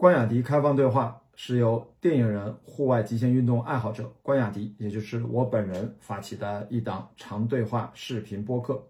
[0.00, 8.82] 关雅迪开放对话是由电影人、户外极限运动爱好者关雅迪，也就是我本人发起的一档长对话视频播客，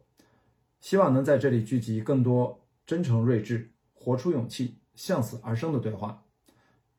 [0.79, 6.23] 希望能在这里聚集更多真诚睿智、活出勇气、向死而生的对话。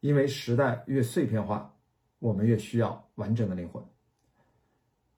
[0.01, 1.73] 因为时代越碎片化，
[2.19, 3.81] 我们越需要完整的灵魂。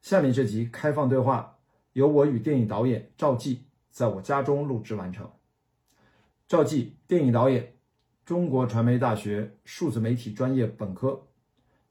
[0.04, 1.58] 下面这集开放对话
[1.94, 5.28] 由我与电影导演赵季在我家中录制完成。
[6.48, 7.73] 赵季，电影导演，
[8.26, 11.22] 中国传媒大学数字媒体专业本科，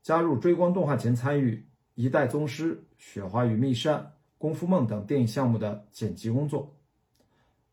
[0.03, 1.57] 加入追光动画前参与
[1.95, 3.99] 《一代宗师》《雪花与密扇》
[4.39, 6.75] 《功夫梦》等电影项目的剪辑工作。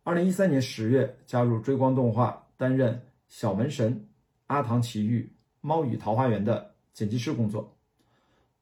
[0.03, 2.93] 二零一三年十月加入追光动画，担任
[3.29, 3.93] 《小门神》
[4.47, 5.21] 《阿唐奇遇》
[5.61, 7.73] 《猫与桃花源》的剪辑师工作。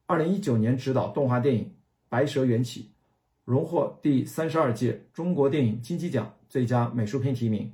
[0.06, 1.66] 二零一九年执导动画电影
[2.08, 2.84] 《白蛇缘起》，
[3.46, 7.74] 荣获第三十二届中国电影金鸡奖最佳美术片提名。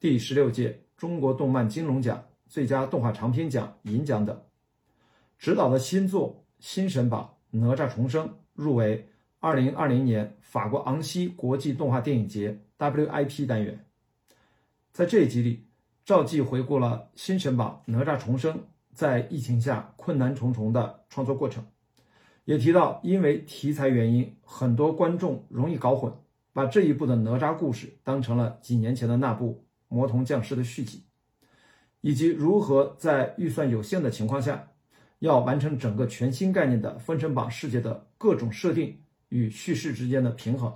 [0.00, 4.38] 第十六届中国动漫金龙奖最佳动画长片奖银奖等，
[5.38, 13.86] 执导的新作《新神榜：哪吒重生》入围二零二零年法国昂西国际动画电影节 WIP 单元。
[14.92, 15.64] 在这一集里，
[16.04, 18.58] 赵季回顾了《新神榜：哪吒重生》
[18.92, 21.64] 在疫情下困难重重的创作过程，
[22.44, 26.12] 也提到因为题材原因，很多观众容易搞混，
[26.52, 29.64] 把这一部的哪吒故事当成了几年前的那部。
[29.90, 31.04] 魔童降世的续集，
[32.00, 34.70] 以及如何在预算有限的情况下，
[35.18, 40.72] 要完成整个全新概念的《封神榜》世界的各种设定与叙事之间的平衡。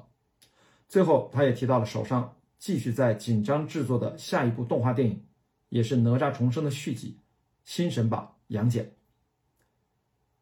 [0.89, 5.25] 最后，他也提到了手上继续在紧张制作的下一部动画电影，
[5.69, 7.19] 也是哪吒重生的续集
[7.65, 8.85] 《新神榜：杨戬》。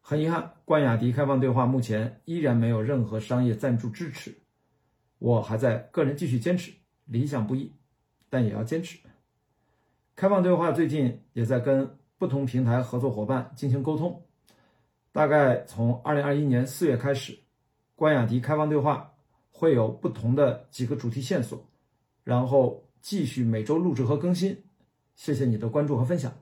[0.01, 4.35] 很遗憾，关雅迪开放对话目前依然没有任何商业赞助支持，
[5.19, 6.73] 我还在个人继续坚持，
[7.05, 7.73] 理想不易。
[8.33, 8.99] 但也要坚持。
[10.17, 14.23] 开放对话最近也在跟不同平台合作伙伴进行沟通，
[15.13, 17.39] 大概从二零二一年四月开始，
[17.95, 19.13] 关雅迪开放对话
[19.51, 21.63] 会有不同的几个主题线索，
[22.25, 24.65] 然后继续每周录制和更新。
[25.15, 26.33] 谢谢你的关注和分享。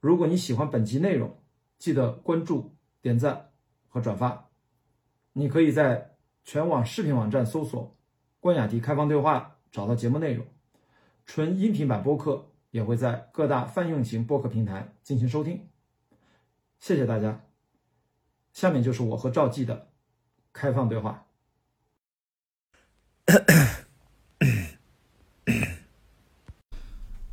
[0.00, 1.32] 如果你喜欢本集内容，
[1.78, 3.50] 记得关注、点赞
[3.86, 4.48] 和转发。
[5.32, 7.96] 你可以在全网视频网站搜索
[8.40, 10.44] “关雅迪开放对话”，找到节目内容。
[11.28, 15.68] 纯音频版播客也会在各大泛用型播客平台进行收听。
[16.80, 17.42] 谢谢大家。
[18.54, 19.88] 下面就是我和赵季的
[20.54, 21.26] 开放对话。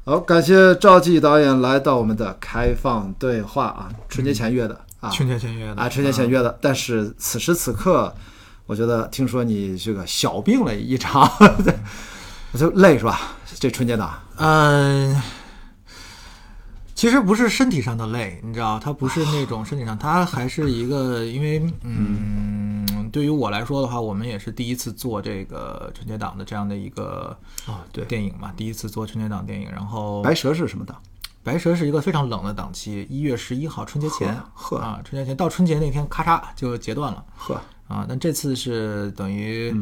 [0.04, 6.60] 好，感谢赵季导演来到我们的开放对话啊，春节前约的啊，春节前约的啊，春节前约的。
[6.62, 8.14] 但是此时此刻，
[8.66, 11.32] 我觉得听说你这个小病了一场。
[12.58, 13.20] 就累是吧？
[13.60, 15.22] 这春节档，嗯，
[16.94, 29.72] 其实不是身体上的累，你知道，它不是那种身体上，它还是一个，因为，嗯，对于我来说的话，我们也是第一次做这个春节档的这样的一个啊，对，电影嘛，第一次做春节档电影。
[29.72, 30.98] 然后，白蛇是什么档？
[31.44, 39.74] 白蛇是一个非常冷的档期，一月十一号春节前，呵啊，春节前到春节那天，咔嚓就截断了，呵啊，但这次是等于。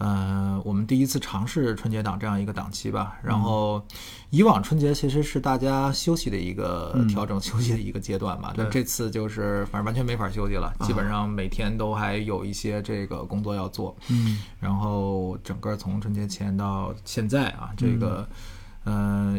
[0.00, 3.18] 呃，我们第一次尝试春节档这样一个档期吧。
[3.22, 3.86] 然后，
[4.30, 8.54] 以往春节其实是大家休息的一个调整休息的一个阶段吧。
[8.56, 13.94] 但这次就是反正完全没法休息了，基本上每天都还有一些这个工作要做。
[14.08, 18.26] 嗯，然后整个从春节前到现在啊，这个。
[18.28, 18.36] 嗯，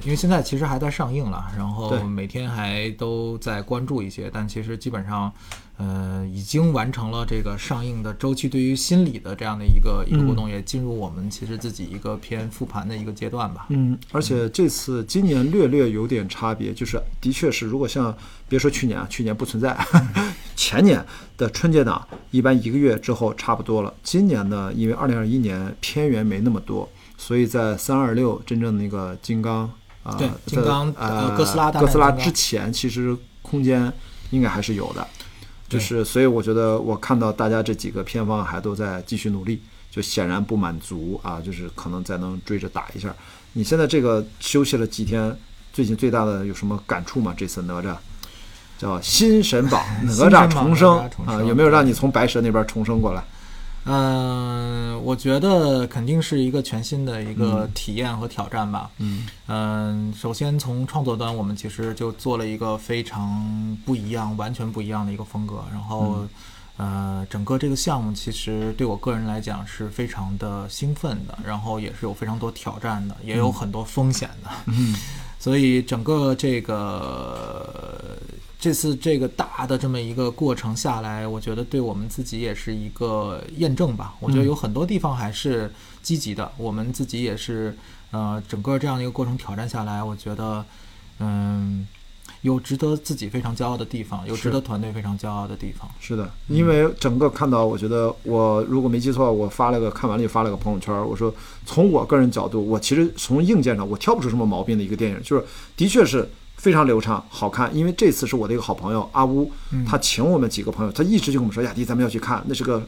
[0.03, 5.31] 因为现在其实还在上映了，然后每天还都在关注一些，但其实基本上，
[5.78, 8.47] 呃，已经完成了这个上映的周期。
[8.47, 13.66] 对于心理的这样的一个一个活动，也进入我们其实自己一个偏复盘的一个阶段吧。
[13.69, 18.16] 嗯，而且这次今年略略有点差别，就是的确是，如果像
[18.47, 19.78] 别说去年啊，去年不存在，
[20.56, 21.03] 前年
[21.38, 23.94] 的春节档一般一个月之后差不多了。
[24.01, 26.90] 今年呢，因为二零二一年片源没那么多。
[27.21, 29.69] 所以在三二六真正的那个金刚
[30.01, 30.17] 啊，
[30.47, 33.94] 金刚呃哥斯拉哥斯拉之前，其实空间
[34.31, 35.07] 应该还是有的，
[35.69, 43.13] 就是所以我觉得我看到大家这几个片方还都在继续努力，就显然不满足啊，就是可能再能追着打一下。
[43.53, 45.38] 你现在这个休息了几天，
[45.71, 47.35] 最近最大的有什么感触吗？
[47.38, 47.95] 这次哪吒
[48.79, 50.97] 叫新神 榜，哪吒重生
[51.27, 53.24] 啊，有没有让你从白蛇那边重生过来？
[53.86, 58.92] 嗯，我觉得肯定是一个全新的一个体验和挑战吧。
[59.00, 65.63] 嗯嗯，首先从创作端，我们其实就做了一个非常不一样、完全不一样的一个风格。
[65.72, 66.28] 然后，
[66.78, 74.50] 呃，整个这个项目其实对我个人来讲是非常的兴奋的，然后也是有非常多挑战的，也有很多风险的。
[74.68, 74.95] 嗯，
[75.39, 78.18] 所以整个这个
[78.62, 84.13] 这次这个大的这么一个过程下来，我觉得对我们自己也是一个验证吧。
[84.19, 85.69] 我觉得有很多地方还是
[86.04, 87.75] 积极的，我们自己也是
[88.12, 90.63] 呃，整个这样的一个过程挑战下来，我觉得
[91.18, 91.88] 嗯。
[92.44, 95.88] 有值得自己非常骄傲的地方，有值得团队非常骄傲的地方。
[96.00, 101.31] 是的，因为整个看到，我觉得我如果没记错，我发了个看完了就发了个朋友圈，我说
[101.68, 105.46] 从我个人角度，我其实从硬件上我挑不出什么毛病的一个电影，就是
[105.78, 106.28] 的确是
[106.62, 107.75] 非常流畅、好看。
[107.75, 109.52] 因为这次是我的一个好朋友阿乌，
[109.88, 112.81] 他请我们几个朋友，他一直就跟我们说：“雅迪，咱们要去看，那是个。”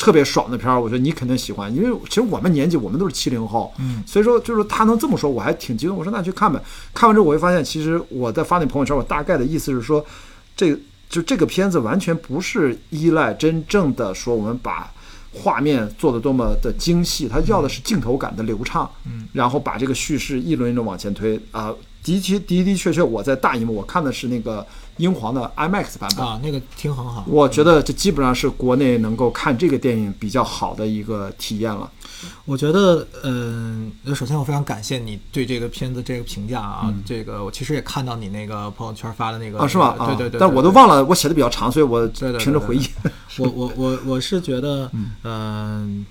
[0.00, 5.94] 特别爽的片儿，我觉得你肯定喜欢，因为其实我们年纪，我们都是七零后，嗯，所以说就是他能这么说，我还挺激动。
[5.94, 6.58] 我说那去看呗。
[6.94, 10.02] 看完之后，我会发现，其实我在发那朋友圈，我大概的意思是说，
[10.56, 10.74] 这
[11.10, 14.90] 就这个片子完全不是依赖真正的说我们把
[15.34, 21.74] 画面做的多么的精细，他要的是镜头感的流畅，嗯，然后把这个叙事一轮一轮往前推啊。
[22.02, 24.66] 的确的的确确，我在大荧幕我看的是那个。
[24.96, 27.24] 英皇的 IMAX 版本啊，那个听很好。
[27.26, 31.90] 我觉得这基本上是国内能够看这个电影比较好的一个体验了。
[32.44, 36.92] 我觉得，嗯，首先我非常感谢你对这个片子这个评价啊。
[37.06, 39.96] 这个我其实也看到你那个朋友圈发的那个啊，是吗？
[40.06, 40.38] 对对对。
[40.38, 42.06] 但我都忘了，我写的比较长，所以我
[42.38, 42.86] 凭着回忆。
[43.38, 44.90] 我我我我是觉得，
[45.24, 46.04] 嗯，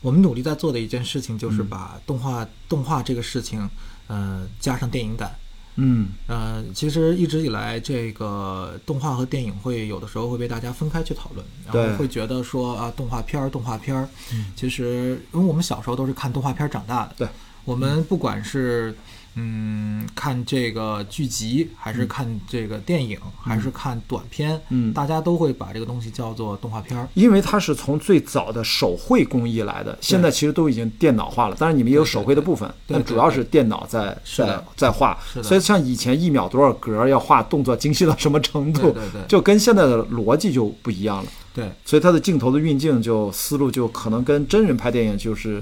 [0.00, 3.70] 我们努力在做的一件事情就是把动画动画这个事情，
[4.08, 5.34] 嗯，加上电影感。
[5.76, 14.08] 嗯呃，其实一直以来，这个动画和电影会有的时候会被大家分开去讨论，然后会觉得说啊，动画片儿，动画片儿。
[14.54, 17.28] 其实，因为我们小时候都是看动画片长大的，对，
[17.64, 18.94] 我们不管是。
[19.36, 31.56] 嗯，看这个剧集，还是看这个电影，还是看短片，嗯，大家都会把这个东西叫做动画片儿，因为它是从最早的手绘工艺来的，现在其实都已经电脑化了。
[31.56, 35.18] 当然，你们也有手绘的部分，但主要是电脑在在在画。
[35.42, 41.30] 所以，像以前一秒多少格，要画动作精细到什么程度，对对对，就跟现在的逻辑就不一样了。
[41.52, 45.60] 对，所以它的镜头的运镜就思路就可能跟真人拍电影就是。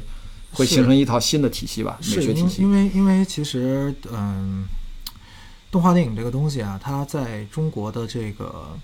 [0.52, 1.98] 会形成一套新的体系吧？
[2.00, 2.62] 美学体系。
[2.62, 4.64] 因为因为其实嗯，
[5.70, 8.78] 动画电影这个东西啊，它在中国的这个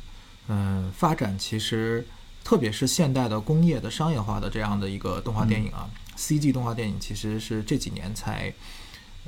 [0.49, 2.07] 嗯发展，其实
[2.43, 8.53] 特别是现代的工业的商业化的这样的一个动画电影啊，CG 动画电影其实是这几年才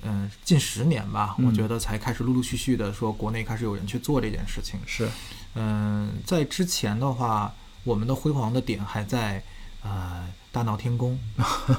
[0.02, 4.80] 嗯近十年吧，我觉得才开始陆陆续续的说国内开始有人去做这件事情。
[4.86, 5.06] 是
[5.54, 7.54] 嗯，在之前的话，
[7.84, 9.42] 我们的辉煌的点还在
[9.82, 10.26] 呃。
[10.52, 11.16] 大闹天宫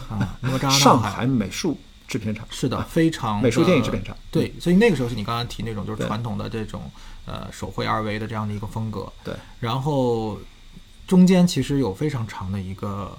[0.09, 1.77] 啊，哪吒上海美术
[2.07, 4.15] 制片厂是的，非常美术电影制片厂。
[4.31, 6.89] 对，所以那个时候是你刚刚提那种就是传统的这种
[7.25, 9.12] 呃手绘二维的这样的一个风格。
[9.25, 10.39] 对，然后
[11.06, 13.12] 中间其实有非常长的一个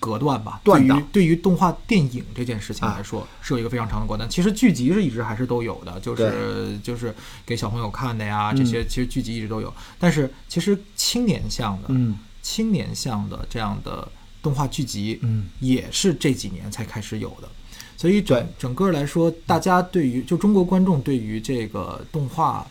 [0.00, 0.60] 隔断吧。
[0.64, 1.04] 对于。
[1.12, 4.28] 对于动画电影这件事情来说，是有一个非常长的隔断。
[4.28, 7.14] 其实剧集是一直还是都有的，就是就是
[7.46, 9.72] 给小朋友看的呀，这些其实剧集一直都有。
[10.00, 14.06] 但是其实青年向的，嗯，青年向的这样的。
[14.44, 17.48] 动画剧集，嗯，也是这几年才开始有的，
[17.96, 22.66] 所以整整个来说，大家对于就中国观众对于这个动画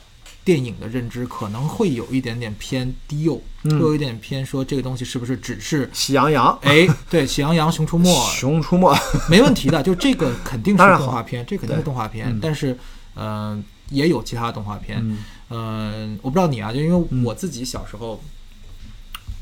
[0.46, 6.56] 电影的认知，可能会有一点点偏低幼，会有一点偏说这个东西是不是只是喜羊羊？
[6.62, 8.96] 哎，对，喜羊羊、熊出没、熊出没。
[9.28, 12.78] 没问题的，就这个肯定是动画片，这肯定是动画片，但是，
[13.16, 15.04] 嗯，也有其他的动画片，
[15.50, 18.22] 嗯，我不知道你啊，就因为我自己小时候。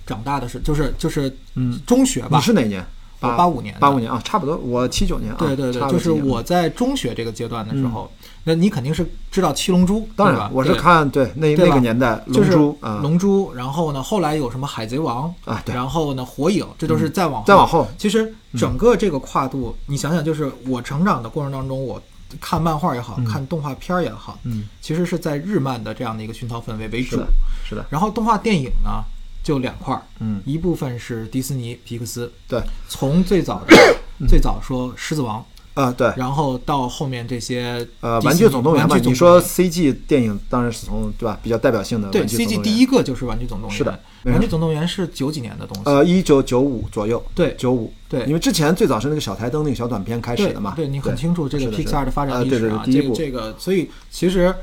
[0.05, 2.85] 长大的是就是就是嗯中学吧，你是哪年？
[3.19, 4.57] 八八五年，八五年啊，差不多。
[4.57, 8.11] 我七九年啊，对对对，就是我在中学这个阶段的时候，
[8.45, 13.53] 那你肯定是知道七龙珠，当然我是看对那那个年代龙珠啊，龙珠。
[13.53, 17.87] 然后呢，后来有什么海贼王啊，然后呢火影，这都是再往再往后。
[17.95, 22.01] 其实整个这个跨度，你想想，就是我成长的过程当中，我
[22.39, 27.21] 看漫画也好看动画片也好，嗯，其实是在日漫的这样的一个熏陶氛围为主，
[27.63, 27.85] 是的。
[27.91, 29.03] 然后动画电影呢？
[29.43, 33.75] 就两块儿，嗯，一部分是迪士尼皮克斯，对，从最早的
[34.29, 35.43] 最早说狮子王
[35.73, 54.53] 啊，对，然后到后面这些呃玩具总动员吧，你说 CG 电影当然是从对吧比较代表性的对 CG 第一个就是玩具总动员，是的，玩具总动员是九几年的东西，呃，一九九五左右，对，九五，对，因为之前最早是那个小台灯那个小短片开始的嘛，对你很清楚这个 Pixar 的发展历史啊，这个这个，所以其实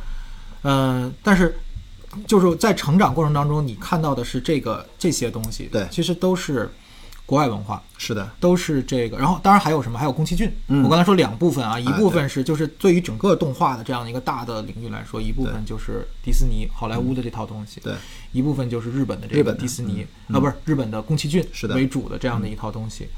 [0.62, 1.58] 嗯，但是。
[2.26, 6.70] 就是在成长过程当中，你看到的是这个这些东西，对，其实都是
[7.24, 9.18] 国外文化，是的，都是这个。
[9.18, 9.98] 然后当然还有什么？
[9.98, 10.50] 还有宫崎骏。
[10.68, 17.94] 嗯我刚才说两部分啊，一部分是就是对于整个动画的这样的一个大的领域来说，一部分就是迪士尼、好莱坞的这套东西，对，
[18.32, 23.08] 一部分就是日本的这个迪士尼啊，不是日本的宫崎骏为主的这样的一套东西。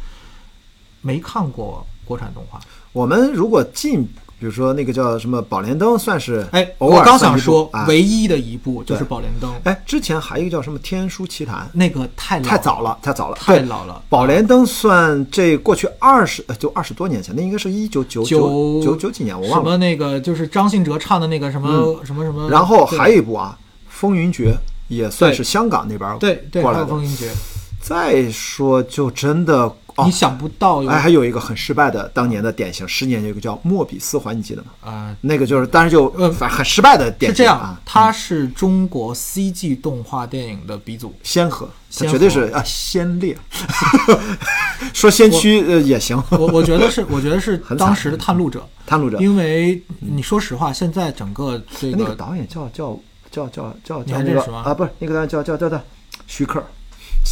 [1.02, 2.60] 没看过国产动画，
[2.92, 4.08] 我们如果进。
[4.40, 14.02] 比如说那个叫什么《宝莲灯》，算是哎，偶我刚想说啊唯一的一部就是《宝莲灯》，哎，之前还有一个叫什么《天书奇谭》，那个太太早了，太早了，太老了。
[14.08, 19.64] 宝莲灯算这过去二十呃就二十多年前，那应该是一九九九九九几年，我忘了。
[19.64, 23.58] 什么那个就是张信哲唱的那个什么、什么什么，然后还有一部啊，
[23.90, 24.52] 《风云决》
[24.88, 26.86] 也算是香港那边对对，过来的。
[26.86, 27.30] 风云决，
[27.78, 29.70] 再说就真的
[30.00, 30.04] 哦。
[30.06, 34.68] 你，想不到有哎，还有一个很失败的当年的典型，十年有一个叫《莫比斯环》，你记得吗？
[34.82, 41.14] 啊、那个就是，当然就呃反很失败的典型是这样啊，，它是中国 CG 动画电影的鼻祖。
[41.22, 43.36] 先河，它绝对是啊先烈，
[44.92, 49.18] 说先驱呃也行，我我觉得是，我觉得是 当时的探路者，探路者。
[49.18, 52.98] 因为你说实话，现在整个这个那个导演叫叫
[53.30, 55.80] 叫叫叫你叫那个还认识吗啊，不是那个导演叫叫叫叫
[56.26, 56.62] 徐克，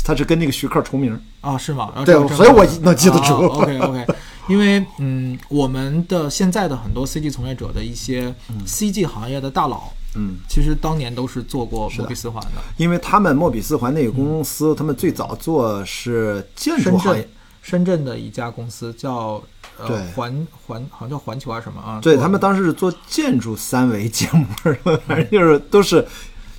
[0.04, 1.20] 他是跟那个徐克重名。
[1.40, 1.90] 啊，是吗？
[1.94, 4.06] 然后对这个所以我能记得住 OK OK，
[4.48, 8.34] 因为嗯，我们的现在的很多 CG 从业者的一些
[8.66, 12.60] CG 行业的大佬，嗯，其实当年都是做过莫比斯环的。
[12.76, 17.30] 因为他们莫比斯环那个公司，他们最早做是建筑深行业圳，
[17.62, 19.40] 深圳的一家公司叫
[19.78, 22.00] 呃环环，好像叫环球还是什么啊？
[22.02, 24.46] 对他们当时是做建筑三维建模，
[25.06, 26.04] 反正就是都是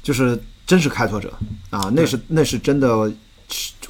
[0.02, 1.34] 就是真是开拓者。
[1.72, 3.12] 啊，那是那是真的，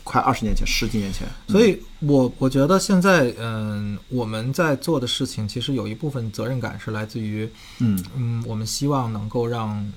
[0.06, 1.28] 快二十年前，十几年前。
[1.50, 8.02] 所以我我觉得现在，嗯，我们在做的事情，其实有一部分责任感是来自于，嗯。
[8.16, 9.92] 嗯，我们希望能够让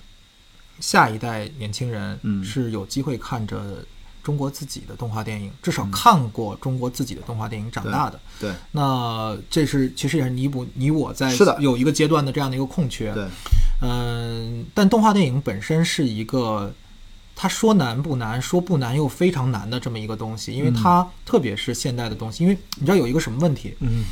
[0.81, 2.43] 下一代年轻人嗯。
[2.43, 3.85] 是有机会看着
[4.25, 5.73] 中国自己的动画电影，至嗯。
[5.73, 8.19] 少看过中国自己的动画电影长大的。
[8.41, 8.53] 对。
[8.73, 11.57] 那这是其实也是弥补你我在是的。
[11.61, 13.13] 有一个阶段的这样的一个空缺。
[13.13, 13.25] 对，
[13.83, 16.73] 嗯，但动画电影本身是一个，
[17.35, 24.05] 它说难不难，说不难又非常难的这么一个东西，因为它特别是现代的东西，因为你知道有一个什么问题，嗯。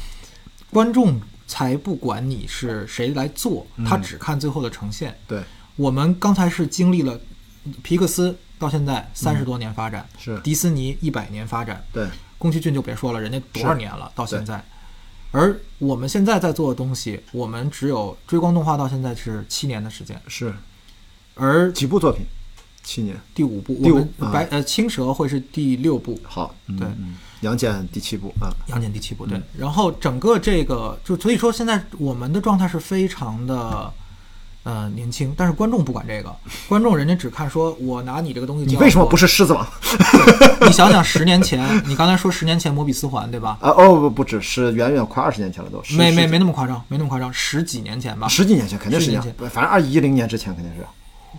[0.71, 5.19] 观众才不管你是谁来做，他只看最后的呈现。
[5.27, 5.43] 对。
[5.77, 7.19] 我们刚才是经历了
[7.83, 10.39] 皮克斯到现在三十多年发展，是。
[10.41, 12.07] 迪士尼一百年发展，对。
[12.39, 14.65] 宫崎骏就别说了，人家多少年了，到现在。
[15.33, 20.55] 而我们现在在做的东西，我们只有追光动画到现在是七年的时间，是。
[21.35, 22.25] 而几部作品，
[22.83, 23.17] 七年。
[23.35, 24.33] 第五部，第五我们啊。
[24.33, 26.89] 白呃青蛇会是第六部，好，嗯对。
[26.99, 27.17] 嗯。
[27.43, 29.39] 杨戬第七部啊，杨戬第七部对。
[29.39, 29.43] 嗯。
[29.57, 33.93] 然后整个这个就所以说现在我们的状态是非常的。
[34.62, 36.35] 呃，年轻，但是观众不管这个，
[36.69, 39.26] 观众人家只看说，我拿你这个东西，你为什么不是？
[39.26, 39.67] 狮子王
[40.61, 43.57] 你想想，十年前， 你刚才说十年前摩比斯环对吧？
[43.61, 43.71] 啊？
[43.71, 48.29] 哦不不止，是远远快二十年前了都，是没没没那么夸张，没那么夸张，十几年前吧。
[48.29, 50.85] 十几年前肯定十年，反正二一零年之前肯定是。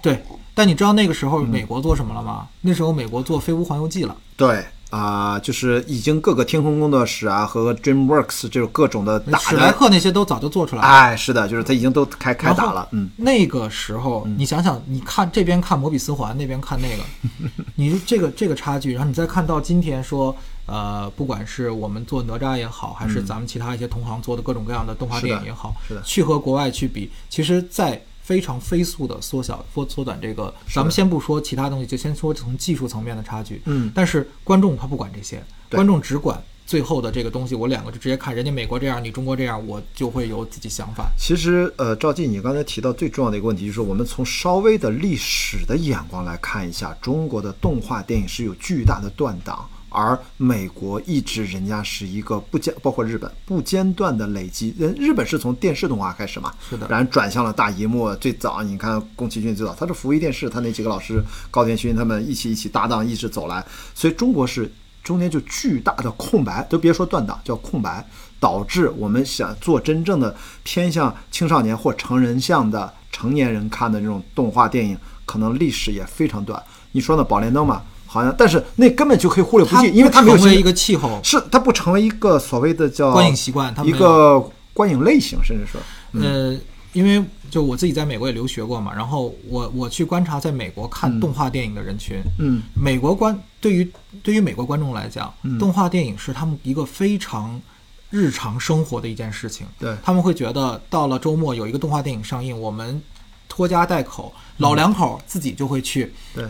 [0.01, 0.23] 对，
[0.55, 2.47] 但你知道那个时嗯候美国做什么了吗？
[2.61, 4.15] 那时候美国做《飞屋环游记》了。
[4.35, 10.87] 对啊、就是已经各个天空工作室啊和 DreamWorks 这种各种的打史莱的，克那些都早就做出来了。
[10.87, 17.03] 哎，是的，就是他已经都开开打了，嗯，那个时候，你想想，你看这边看摩比斯环，那边看那个，
[17.75, 26.01] 你这个这个差距，然后你再看到今天说，呃，不管是我们做哪吒也好，还是咱们其他一些同行做的各种各样的动画电影也好，是的。
[26.03, 33.61] 去和国外去比，其实，在非常飞速的缩小缩缩短这个，咱们先不说其他东西，就先说从技术层面的差距。
[33.65, 41.11] 嗯但是观众他不管这些，观众只管最后的这个东西，我两个就直接看人家美国这样，你中国这样，我就会有自己想法。
[41.17, 54.73] 其实，呃，赵记，你刚才提到最重要的一个问题，就是我们从稍微的历史的眼光来看一下，中国的动画电影是有巨大的断档，而美国一直人家是一个不间，包括日本不间断的累积。
[54.79, 58.15] 人日本是从电视动画开始嘛，是的然后转向了大荧幕。
[58.15, 61.21] 最早你看宫崎骏最早，他是福威电视，他那几个老师
[61.51, 64.71] 高田勋他们一起一起搭档一直走来，所以中国是
[65.03, 68.07] 中间就巨大的空白，都别说断档，叫空白，
[68.39, 70.33] 导致我们想做真正的
[70.63, 76.63] 偏向青少年或成人向的成年人看的这种动画电影，可能历史也非常短。
[76.93, 77.23] 你说呢？
[77.23, 77.81] 宝莲灯嘛，
[78.13, 84.37] 好像，但是那根本就可以忽略不计，因为它没有成为一个气候，是它不成为一个所谓的叫观影习惯它没一个
[84.73, 85.79] 观影类型，甚至说，
[86.21, 86.53] 呃，
[86.91, 93.89] 因为就我自己在美国也留学过嘛，然后我我去观察在美国看动画电影的人群，嗯，美国观对于
[94.21, 95.57] 对于美国观众来讲，嗯。
[95.57, 97.61] 动画电影是他们一个非常
[98.09, 99.65] 日常生活的一件事情。
[99.79, 99.95] 对。
[100.03, 103.01] 他们会觉得到了周末有一个动画电影上映，我们
[103.47, 106.11] 拖家带口，老两口自己就会去。
[106.35, 106.45] 对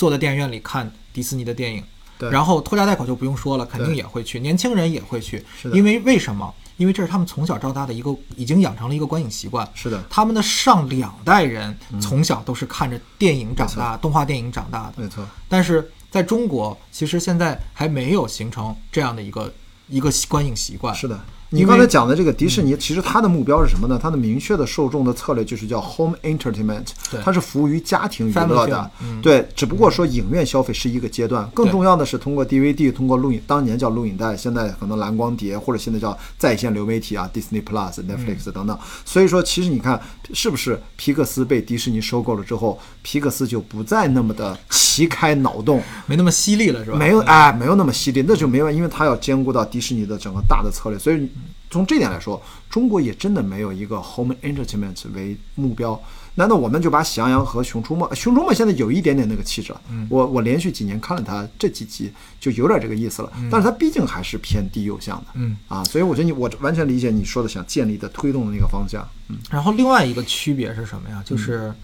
[0.00, 1.84] 坐在电影院里看迪士尼的电影。
[2.18, 5.42] 对然后拖家带口就不用说了，肯定也会去，年轻人也会去
[5.72, 6.54] 因为为什么？
[6.76, 9.66] 因为这是他们从小到大的一个已经养成了一个观影习惯。
[9.74, 15.02] 是的，他们的上两代人从小都是看着电影长大，动画电影长大的。
[15.02, 19.52] 没错，但是在中国，其实现在还没有形成这样的一个
[19.88, 20.94] 一个观影习惯。
[20.94, 21.18] 是的，
[21.52, 23.98] 你刚才讲的这个迪士尼，其实它的目标是什么呢？
[24.00, 26.86] 它的明确的受众的策略就是叫 home entertainment，
[27.24, 28.90] 它是服务于家庭娱乐的。
[29.20, 38.78] 对，只不过说影院消费是一个阶段，更重要的是通过 DVD，通过录影，当年叫录影带，现在可能蓝光碟，或者现在叫在线流媒体啊，Disney Plus、Netflix 等等。
[39.04, 40.00] 所以说，其实你看，
[40.32, 46.96] 是不是皮克斯被迪士尼收购了之后，皮克斯就不再那么的旗开脑洞，没那么犀利了，是吧？
[46.96, 51.28] 没有，哎，没有那么犀利，那就没有，因为它要兼顾到迪士尼的整个大的策略，所以。
[51.70, 55.98] 从这点来说，中国也真的没有一个 home entertainment 为目标。
[56.36, 58.06] 难道我们就把《喜羊羊》和《熊出没》？
[58.14, 59.80] 《熊出没》现在有一点点那个气质了。
[60.08, 63.32] 我我连续几年看了它这几集，就有点这个意思了。
[63.50, 65.26] 但是它毕竟还是偏低幼向的。
[65.34, 69.06] 嗯啊，所以我觉得你我完全理解你说的想建立的推动的那个方向。
[69.28, 69.36] 嗯。
[69.50, 71.20] 然后另外一个区别是什么呀？
[71.26, 71.74] 就是，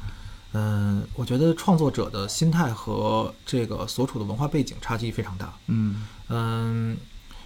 [0.52, 5.52] 嗯，我觉得创作者的心态和这个所处的文化背景差距非常大。
[5.66, 6.96] 嗯嗯。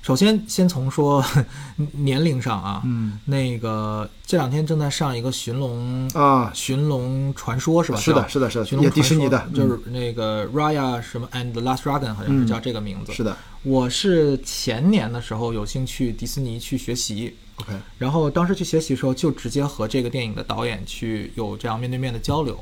[0.02, 1.22] 首先，先从说
[1.92, 7.98] 年龄上啊，嗯，那个这两天正在上一个《寻龙》啊，《寻龙传说》是吧？
[7.98, 13.12] 是的，是的，是的，寻龙迪士尼的，就是那个 Raya 什么 and the Last Dragon，好像是叫这个名字。
[13.12, 22.58] 是的，我是前年的时候有幸去迪士尼去学习，OK，然后当时去学习的时候就直接和这个电影的导演去有这样面对面的交流，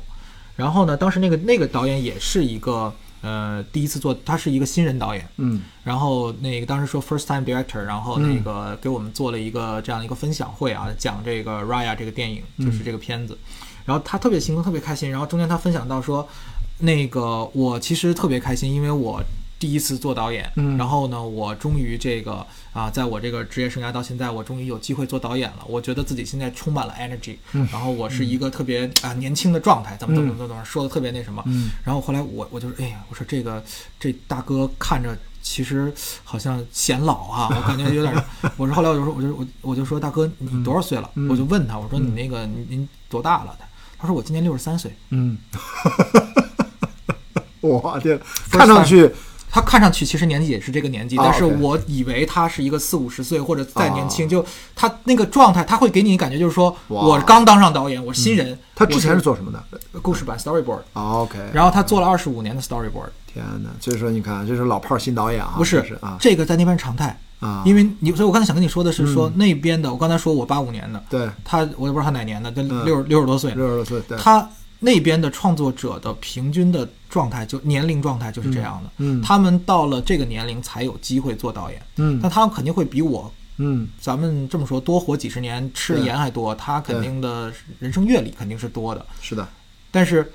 [0.57, 2.93] 然后呢，当时那个那个导演也是一个。
[3.21, 13.37] 呃，第一次做，他是一个新人导演，嗯，然后那个当时说 first time director，然后那个给我们做了一个这样的一个分享会啊，讲这个 Raya 这个电影，就是这个片子，
[13.85, 16.27] 然后他特别兴奋，特别开心，然后中间他分享到说，
[16.79, 19.23] 那个我其实特别开心，因为我。
[19.59, 25.65] 第一次做导演，然后呢，我终于这个啊，在我这个职业生涯到现在，我终于有机会做导演了。
[25.67, 27.37] 我觉得自己现在充满了 energy，
[27.71, 31.43] 然后我是一个特别啊年轻的状态，怎么怎么怎么怎么说的特别那什么。
[31.83, 33.63] 然后后来我我就哎呀，我说这个
[33.99, 35.91] 这大哥看着其实
[36.23, 38.13] 好像显老啊，我感觉有点。
[38.55, 41.09] 我说后来我就说我就我我就说大哥你多少岁了？
[41.29, 43.55] 我就问他我说你那个您多大了？
[43.59, 43.65] 他
[43.99, 44.95] 他说我今年六十三岁。
[45.09, 45.37] 嗯，
[47.61, 48.19] 我天，
[48.51, 49.11] 看上去。
[49.51, 58.57] 他看上去其实年纪也是这个年纪，但是我以为他是一个四五十岁或者再年轻，就他那个状态，他会给你感觉就是说，我刚当上导演，我新人。
[58.75, 59.61] 他之前是做什么的？
[60.01, 60.81] 故事版 storyboard。
[60.93, 61.37] OK。
[61.51, 63.09] 然后他做了二十五年的 storyboard。
[63.31, 63.69] 天哪！
[63.79, 65.53] 所以说你看，这是老炮儿新导演啊。
[65.57, 74.47] 不是啊，这个在那边常态啊，因为你，所以我刚才想跟你说的是说那边的，我刚才说我八五年的，对，他我也不知道他哪年的，他六六十多岁，六十多岁，他。
[74.79, 89.45] 那边的创作者的平均的状态就年龄状态就是这样的，嗯，他们到了这个年龄才有机会做导演，嗯，那他们肯定会比我，嗯，咱们这么说多活几十年，吃的盐还多，他肯定的人生阅历肯定是多的，是的，
[89.91, 90.31] 但是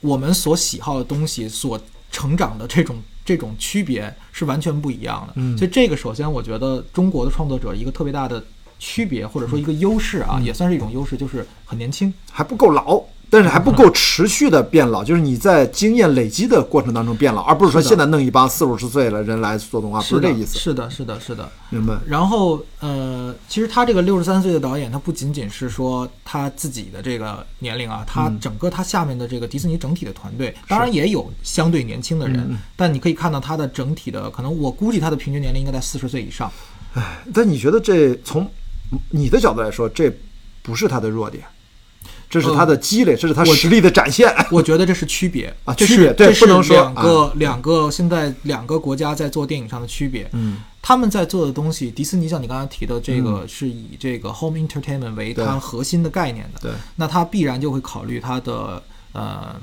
[0.00, 1.78] 我们所喜好的东西，所
[2.10, 8.42] 成长的这种这种区别是完全不一样的，嗯，所以这个首先我觉得中国的创作者一个特别大的
[8.78, 13.02] 区别或者说一个优势啊，也算是一种优势，就是很年轻，还不够老。
[13.32, 20.58] 但是还不够持续的变老，就是你在经验累积的过程当中变老，而不是说现在弄一帮四五十岁了人来做动画，不是这意思。
[20.58, 21.98] 是的，是的，是的，明白。
[22.06, 36.52] 然后呃，其实他这个六十三岁的导演，他不仅仅是说他自己的这个年龄啊，他整个他下面的这个迪士尼整体的团队，当然也有相对年轻的人，但你可以看到他的整体的可能，我估计他的平均年龄应该在四十岁以上。
[36.92, 38.46] 唉，但你觉得这从
[39.08, 40.14] 你的角度来说，这
[40.62, 41.42] 不是他的弱点？
[42.32, 44.34] 这是他的积累，这是他实力的展现。
[44.50, 50.26] 我觉得这是区别啊，区别对，不能说两个两个现在两个国家在做电影上的区别。
[50.32, 56.60] 嗯，他们在做的东西，迪士尼像你刚才提的这个，是以这个 home entertainment 为它核心的概念的。
[56.62, 59.54] 对，那它必然就会考虑它的呃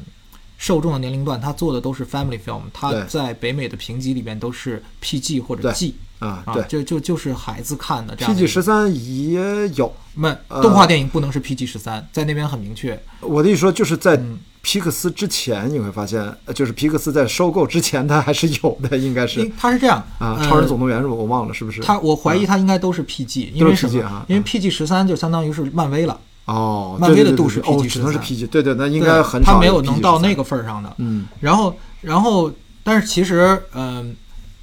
[0.59, 5.95] 受众的年龄段，他做的都是 family film，他在北美的评级里边都是 PG 或者 G。
[6.19, 8.35] 啊，对，就就就是孩子看的这样。
[8.35, 10.29] PG 十三也有，没
[10.61, 13.01] 动画电影不能是 PG 十三，在那边很明确。
[13.21, 14.21] 我的意思说，就是在
[14.61, 19.49] 皮克斯之前，你会发现，就是皮克斯在收购之前，它还是有的，应该是。
[19.57, 21.13] 它是这样啊，超人总动员是吧？
[21.13, 21.79] 我忘了是不是？
[21.79, 24.25] 它我怀疑它应该都是 PG，因为什么？
[24.27, 26.19] 因为 PG 十三就相当于是漫威了。
[26.51, 29.53] 哦，漫威的度是 PG 十三，是 PG，对对，那应该很少。
[29.53, 30.93] 他没有能到那个份儿上的。
[30.97, 32.51] 嗯，然后然后，
[32.83, 34.15] 但是其实，嗯，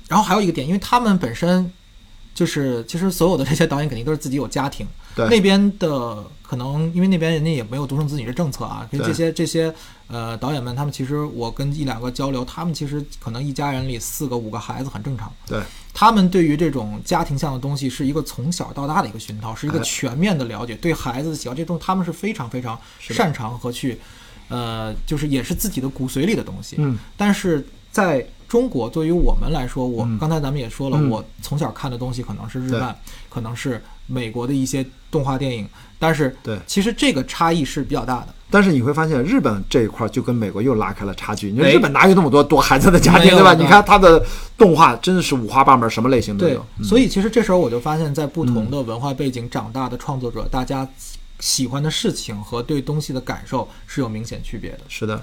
[0.09, 1.71] 然后还有一个点，因为他们本身。
[2.35, 9.75] 就是其实所有的这些导演肯定都是自己有家庭，对那边的可能因为那边人家也没有独生子女的政策啊，跟这些这些
[10.09, 24.01] 呃导演们，他们其实我跟一两个交流，他们其实可能一家人里四个五个孩子很正常，对，他们对于这种家庭向的东西是一个从小到大的一个熏陶，是一个全面的了解，对孩子的喜好这东西他们是非常非常擅长和去，
[24.49, 27.67] 呃，就是也是自己的骨髓里的东西，嗯，但是。
[27.89, 30.19] 在中国，对于我们来说，我嗯。
[30.19, 31.09] 刚才咱们也说了，嗯。
[31.09, 32.95] 我从小看的东西可能是日漫，
[33.31, 35.67] 可能是美国的一些动画电影，
[35.99, 36.61] 但是对。
[36.67, 38.35] 其实这个差异是比较大的。
[38.51, 41.51] 但是你会发现，日本这一块就跟美国又拉开了差距。
[41.51, 43.55] 你说哎日本哪有那么多多孩子的家庭，对吧？
[43.55, 44.25] 你看他的
[44.57, 50.89] 动画真的是五花八门，什么类型都对有。，嗯所以其实这时候我就发现，在不同的文化背景长大的创作者，大家
[51.41, 54.81] 喜欢的事情和对东西的感受是有明显区别的。
[54.89, 55.21] 是的，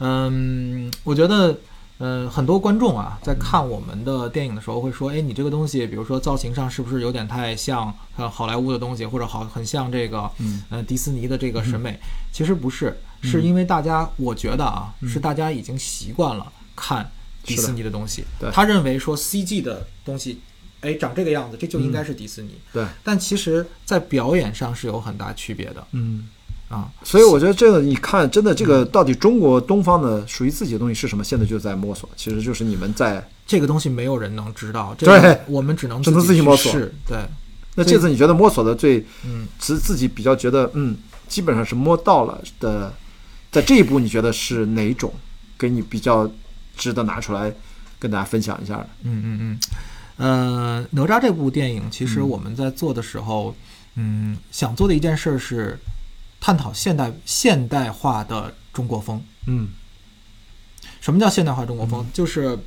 [0.00, 1.56] 嗯，我觉得，
[1.98, 11.98] 呃，很多观众啊，在看我们的电影的时候会说，哎，你这个东西，比如说造型上是不是有点太像呃好莱坞的东西，或者好很像这个嗯呃迪士尼的这个审美？
[12.32, 17.08] 其实不是，是因为大家，我觉得啊，是大家已经习惯了看
[17.44, 20.40] 迪士尼的东西，对他认为说 CG 的东西。
[20.80, 22.58] 哎，长这个样子，这就应该是迪士尼。
[22.70, 26.28] 对，但其实，在表演上是有很大区别的嗯。
[26.68, 26.90] 啊。
[27.02, 31.24] 所以我觉得这个，你看，真的这个到底中国东方的属于自己的东西是什么？
[31.24, 33.26] 现在就在摸索，其实就是你们在。
[33.46, 36.72] 这个东西没有人能知道，这个对我们只能只能自自己摸索
[37.06, 37.18] 对，
[37.74, 40.96] 那这次你觉得摸索的最，嗯，自自己比较觉得，嗯，
[41.28, 42.90] 基本上是摸到了的，
[43.52, 45.12] 在这一步你觉得是哪种
[45.58, 46.26] 给你比较
[46.74, 47.52] 值得拿出来
[47.98, 48.88] 跟大家分享一下的？
[49.02, 49.58] 嗯嗯嗯，
[50.16, 53.54] 呃，哪吒这部电影，其实嗯我们在做的时候，
[53.96, 55.78] 嗯，想做的一件事是
[56.44, 59.18] 探讨现代现代化的中国风。
[59.46, 59.68] 嗯
[61.00, 62.04] 什么叫现代化中国风？
[62.12, 62.58] 就是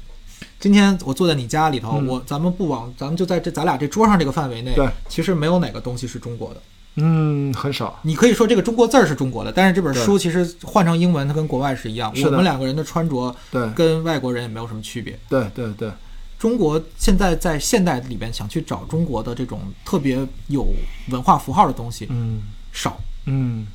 [0.60, 6.62] 今天我坐在你家里头，嗯我咱们不往，咱们就在这咱俩这桌上这个范围内，对，其实没有哪个东西是中国的。
[6.96, 8.00] 嗯，很少。
[8.02, 12.16] 你可以说这个中国字儿是中国的，但是这本书其实换成英文，它跟国外是一样。
[12.16, 15.20] 是的我们两个人的穿着对跟外国人也没有什么区别。
[15.30, 15.92] 对对对，
[16.40, 20.68] 中国现在在现代里边想去找中国的这种特别有
[21.10, 22.42] 文化符号的东西嗯
[22.74, 23.68] 少，嗯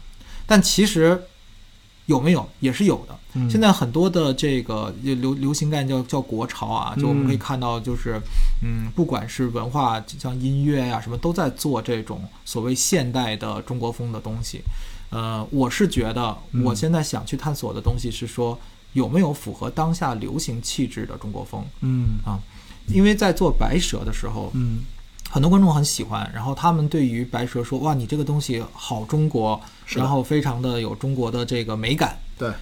[0.47, 1.23] 但其实
[2.07, 3.19] 有没有也是有的。
[3.35, 8.21] 嗯现在很多的这个流流行概念叫叫国潮啊，就我们嗯可以看到，就是
[8.63, 14.61] 嗯，不管是文化，像音乐呀、什么，都在做这种所谓现代的中国风的东西。
[15.11, 18.59] 呃，我是觉得嗯我现在想去探索的东西是说，
[18.93, 21.65] 有没有符合当下流行气质的中国风？
[21.81, 22.39] 嗯啊，
[22.89, 24.81] 因为在做白蛇的时候，嗯
[25.33, 32.53] 很多观众很喜欢，然后他们对于白蛇说：“哇，你这个东西好中国，然后非常的有中国的这个美感。”对，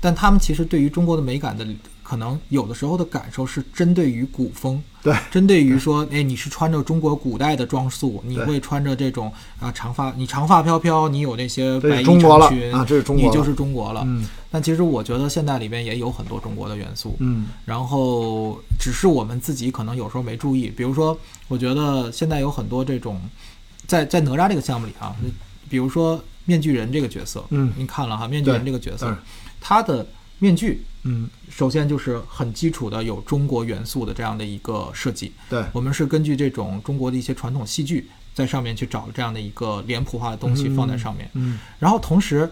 [0.00, 1.66] 但他们其实对于中国的美感的
[2.04, 5.14] 可能有的时候的感受是针对于古风，对。
[5.30, 14.02] 针对于说，哎，你是穿着中国古代的装束，你会穿着这种啊长发，你长发飘飘，你有那些白衣长裙啊这是中国你就是中国了。
[14.06, 14.26] 嗯。
[14.52, 17.46] 但其实我觉得现在里边也有很多中国的元素，嗯。
[17.64, 20.68] 然后只是我们自己可能有时候没注意。
[20.68, 23.20] 比如说，我觉得现在有很多这种，
[23.86, 25.14] 在在哪吒这个项目里啊，
[25.68, 27.72] 比如说面具人这个角色，嗯。
[27.76, 29.16] 您看了哈，面具人这个角色嗯，
[29.60, 30.04] 他的
[30.40, 30.82] 面具。
[31.04, 35.32] 嗯，首先就是很基础的有中国元素的这样的一个设计。
[35.48, 41.30] 对，我们是根据这种中国的一些传统戏剧，在上面去找这样的一个脸谱化的东西放在上面。
[41.32, 42.50] 嗯然后同时，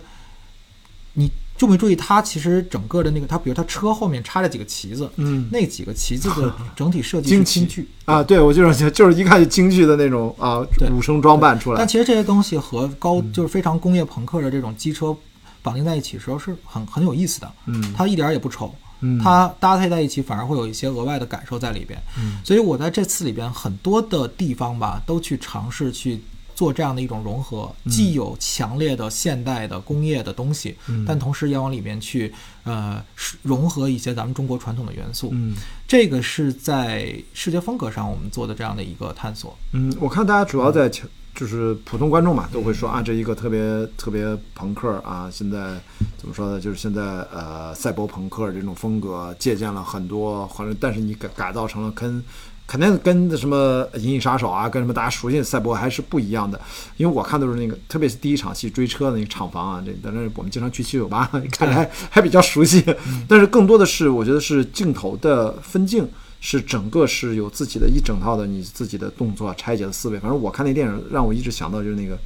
[1.13, 5.47] 你注没注意，它其实整个的那个，它比如它车后面插了几个旗子，嗯。
[5.53, 7.53] 那几个旗子的 整体设计京剧。
[7.53, 7.89] 是京剧。
[8.07, 10.89] 啊，对我就是就是一看就京剧的那种啊对。
[10.89, 11.79] 武生装扮出来。
[11.79, 13.31] 但，其实这些东西和高嗯。
[13.31, 15.15] 就是非常工业朋克的这种机车
[15.63, 18.75] 绑定在一起的时候是很很有意思的，嗯它一点儿也不丑。
[19.01, 21.97] 嗯它搭配在一起，反而会有一些额外的感受在里边。
[22.19, 26.21] 嗯所以我在这次里边很多的地方吧，都去尝试去
[26.53, 35.31] 做这样的一种融合，既有强烈的现代的工业的东西，嗯但同时也往里面去呃是融合一些咱们中国传统的元素。
[35.33, 35.55] 嗯
[35.87, 39.57] 这个是在视觉风格上我们做的这样的一个探索。
[39.73, 45.81] 嗯，我看大家主要在强就是普通观众嘛，都会说啊，这一个特别特别朋克啊，现在
[46.17, 46.61] 怎么说呢？
[46.61, 47.01] 就是现在
[47.33, 52.21] 呃赛博朋克这种风格借鉴了很多，或者但是你改改造成了跟
[52.67, 56.61] 肯定跟什么《银翼杀手》啊，跟什么大家熟悉的赛博还是不一样的。
[56.97, 62.85] 因为我看都是那个，特别是第一场戏追车的那个厂房啊，这在那我们经常去七九八， 看来还还比较熟悉。
[63.29, 66.09] 但是更多的是，我觉得是镜头的分镜。
[66.41, 70.19] 是整个是有自己的一整套的你自己的动作拆解的思维。
[70.19, 72.19] 反正我看那电影让我一直想到就是那个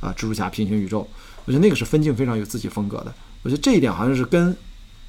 [0.00, 1.08] 啊、蜘蛛侠平行宇宙，
[1.46, 3.14] 我觉得那个是分镜非常有自己风格的。
[3.42, 4.54] 我觉得这一点好像是跟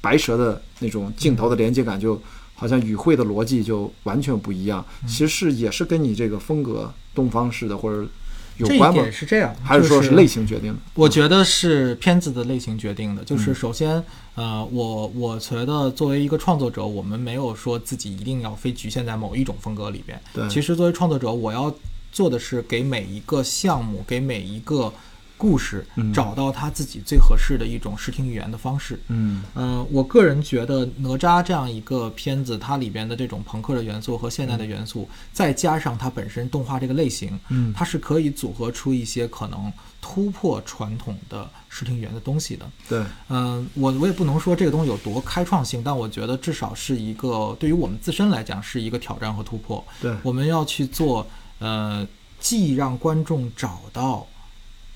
[0.00, 2.20] 白蛇的那种镜头的连接感就
[2.54, 4.84] 好像与会的逻辑就完全不一样。
[5.06, 8.08] 其实是也是跟你这个风格东方式的或者
[8.56, 9.12] 有关吗点？
[9.12, 10.78] 是这样，还是说是类型决定的？
[10.94, 14.02] 我觉得是片子的类型决定的，就是嗯首先，
[14.36, 20.20] 呃，我我觉得作为一个创作者，我们没有说自己一定要非局限在某一种风格里边。
[20.32, 21.74] 对其实作为创作者，我要
[22.12, 24.92] 做的是给每一个项目，给每一个
[25.38, 28.98] 故事，找到他自己最合适的一种视听语言的方式。
[29.08, 39.70] 嗯嗯，我个人觉得哪吒这样一个片子，它里边的这种朋克的元素和现代的元素，再加上它本身动画这个类型，嗯它是可以组合出一些可能
[40.06, 42.64] 突破传统的视听语言的东西的。
[42.88, 49.84] 对，嗯，我我也不能说这个东西有多开创性，但我觉得至少是一个对于我们自身来讲是一个挑战和突破。
[50.00, 51.26] 对我们要去做，
[51.58, 52.06] 呃，
[52.38, 54.24] 既让观众找到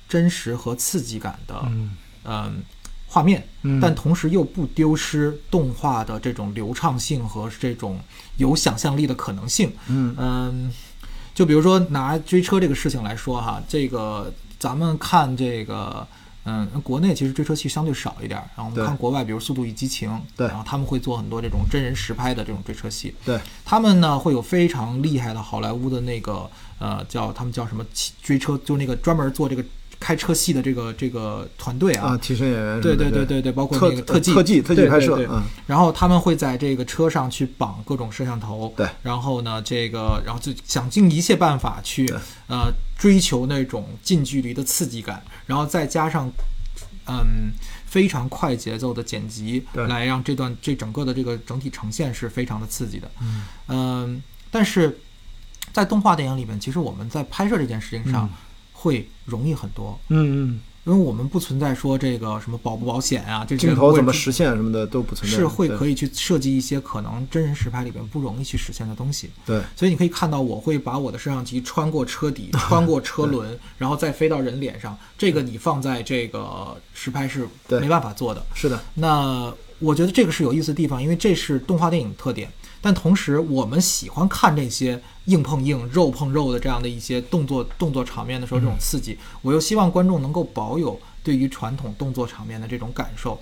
[0.09, 2.63] 真实和刺激感的，嗯嗯，
[3.09, 7.99] 画面，嗯但同时又不丢失动画的这种流畅性和这种
[8.37, 9.73] 有想象力的可能性。
[9.89, 10.73] 嗯嗯，
[11.35, 16.07] 就比如说拿追车这个事情来说哈，这个咱们看这个。
[16.45, 20.49] 嗯，国内其实追车戏相对少一点儿，然后我们看国外，比如《速度与激情》，对。
[20.49, 29.63] 然后他们会做很多这种真人实拍的这种追车戏，对，他们呢会有非常厉害的好莱坞的那个呃叫他们叫什么骑追车，就那个专门做这个
[30.01, 33.43] 开车戏的这个这个团队啊，替身演员对，对对对。
[33.43, 34.33] 对，包括那个特技。
[34.33, 35.27] 特技特技拍摄对。
[35.27, 35.43] 对嗯。
[35.67, 38.89] 然后他们会在这个车上去绑各种摄像头，对。
[39.03, 42.11] 然后呢，这个然后就想尽一切办法去
[42.49, 46.31] 呃追求那种近距离的刺激感，然后再加上
[47.07, 47.53] 嗯
[47.85, 49.87] 非常快节奏的剪辑，对。
[49.87, 53.11] 来让这段这整个的这个整体呈现是非常的刺激的，
[53.69, 54.99] 嗯但是
[55.73, 58.31] 在动画电影里面，其实我们在拍摄这件事情上嗯
[58.81, 59.99] 会容易很多。
[60.09, 69.29] 嗯嗯，因为我们不存在说这个什么保不保险啊，这些镜头怎么实现什么的都不存在，是会可以以去设计一些可能真人实拍里边不容易去实现的东西。
[69.45, 74.97] 对所以你可以看到，我会把我的摄像机穿过车底， 穿过车轮，然后再飞到人脸上。
[75.19, 78.43] 这个你放在这个实拍是没办法做的。
[78.55, 82.51] 是的，那我觉得这个是有意思的地方，因为这是动画电影特点。
[82.81, 93.41] 但同时，我们喜欢看这些硬碰硬、肉碰肉的这样的一些动作动作场面的时候，这种刺激，我又希望观众能够保有对于传统动作场面的这种感受。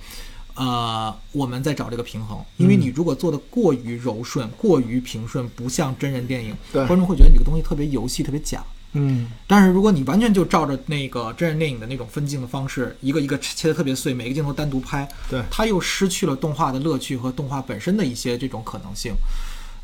[0.55, 8.65] 呃，我们在找这个平衡，因为你如果做的过于柔顺、过于平顺，不像真人电影，观众会觉得你这个东西特别游戏、特别假。
[8.93, 19.13] 嗯但是如果你完全就照着那个真人电影的那种分镜的方式，一个一个切的特别碎，每个镜头单独拍，对它又失去了动画的乐趣和动画本身的一些这种可能性。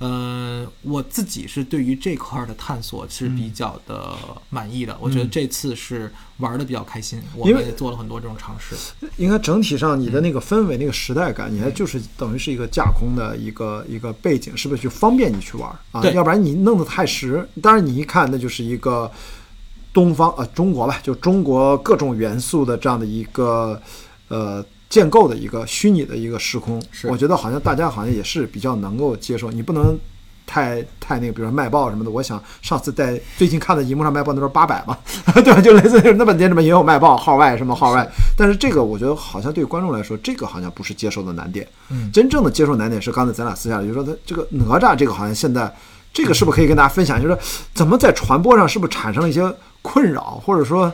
[0.06, 4.12] 嗯，我自己是对于这块儿的探索是比较的
[4.50, 4.94] 满意的。
[5.00, 8.76] 我觉得这次是玩的比较开心，我们也做了很多这种尝试。
[9.16, 16.04] 应该整体上你的那个氛围、那个时代感，你还就是等于是一个架空的一个一个背景，是不是就方便你去玩啊？
[16.10, 19.10] 要不然你弄得太实，当然你一看那就是一个
[19.92, 23.80] 东方呃中国吧，就中国各种元素的这样的一个
[24.28, 24.62] 呃
[24.94, 26.80] 建构的一个虚拟的一个时空。
[27.10, 29.98] 我觉得好像大家好像也是比较能够接受，你不能。
[30.46, 34.96] 太太那个，比如说卖报什么的，我想上次在最近看的荧幕上卖报那时候八百嘛，
[35.42, 35.58] 对吧？
[35.58, 41.66] 就类似于那本店里面也有卖报号外什么号外，但是这个我觉得好像对观众来说，这个好像不是接受的难点。
[41.90, 45.74] 嗯真正的接受难点是刚才咱俩私下里就说，他这个哪吒这个好像现在
[46.12, 47.16] 这个是不是可以跟大家分享？
[47.20, 50.92] 就是说怎么在传播上是不是产生了一些困扰，或者说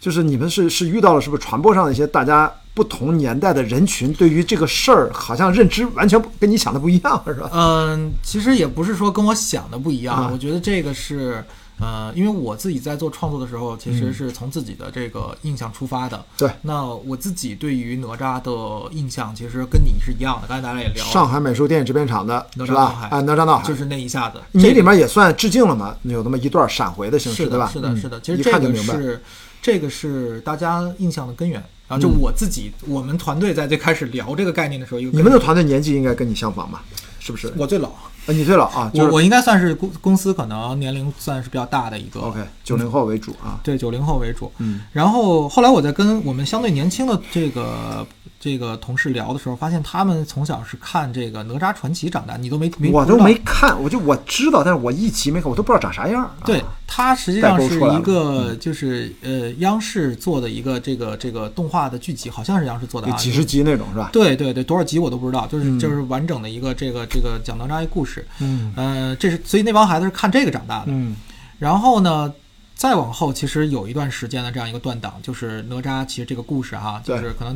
[0.00, 7.50] 就是你们是是遇到了是不是传播上的一些大家不同年代的人群对于这个事儿好像认知完全不跟你想的不一样，是吧？
[7.52, 11.44] 嗯，其实也不是说跟我想的不一样，啊我觉得这个是。
[11.82, 16.22] 呃，因为我自己在做创作的时候，其嗯实是从自己的这个印象出发的。
[16.36, 18.50] 对，那我自己对于哪吒的
[18.94, 20.46] 印象，其实跟你是一样的。
[20.46, 23.08] 刚才大家也聊了，上海美术电影制片厂的哪吒是吧闹海？
[23.08, 25.96] 啊，哪吒闹海就是那一下子，你这里面也算致敬了嘛？
[26.02, 27.70] 有那么一段闪回的形式，对吧？
[27.72, 28.20] 是的，嗯是的。
[28.20, 28.94] 其实一这个看就明白。
[28.98, 29.22] 是
[29.62, 31.62] 这个是大家印象的根源。
[31.88, 36.84] 然后就嗯我自己，我们团队在最开始聊这个概念的时候，你们的团队年纪应该跟你相仿吧？
[37.18, 37.52] 是不是？
[37.56, 37.90] 我最老，
[38.26, 43.58] 呃，你最老啊，就是我我应该算是公公司可能年龄算是比较大的一个 OK，九零后为主啊。
[43.64, 44.52] 对九零后为主。
[44.58, 48.06] 嗯，然后后来我在跟我们相对年轻的这个
[48.40, 56.24] 这个同事聊的时候，发现他们从小是看这个《哪吒传奇》长大，你都没没我都没看，我就我知道，但是我一集没看，我都不知道长啥样。
[56.24, 64.08] 啊对，它实际上是一个就是呃央视做的一个这个这个动画的剧集，好像是央视做的啊，有几十集那种是吧？
[64.10, 68.26] 对对对，多少集我都不知道，就是嗯就是完整的一个这个这个讲哪吒一故事。
[68.38, 70.86] 嗯呃，这是所以那帮孩子是看这个长大的。
[70.88, 71.14] 嗯
[71.58, 72.32] 然后呢，
[72.80, 77.54] 再往后其实有一段时间的这样一个断档，就是哪吒其实这个故事哈，就是可能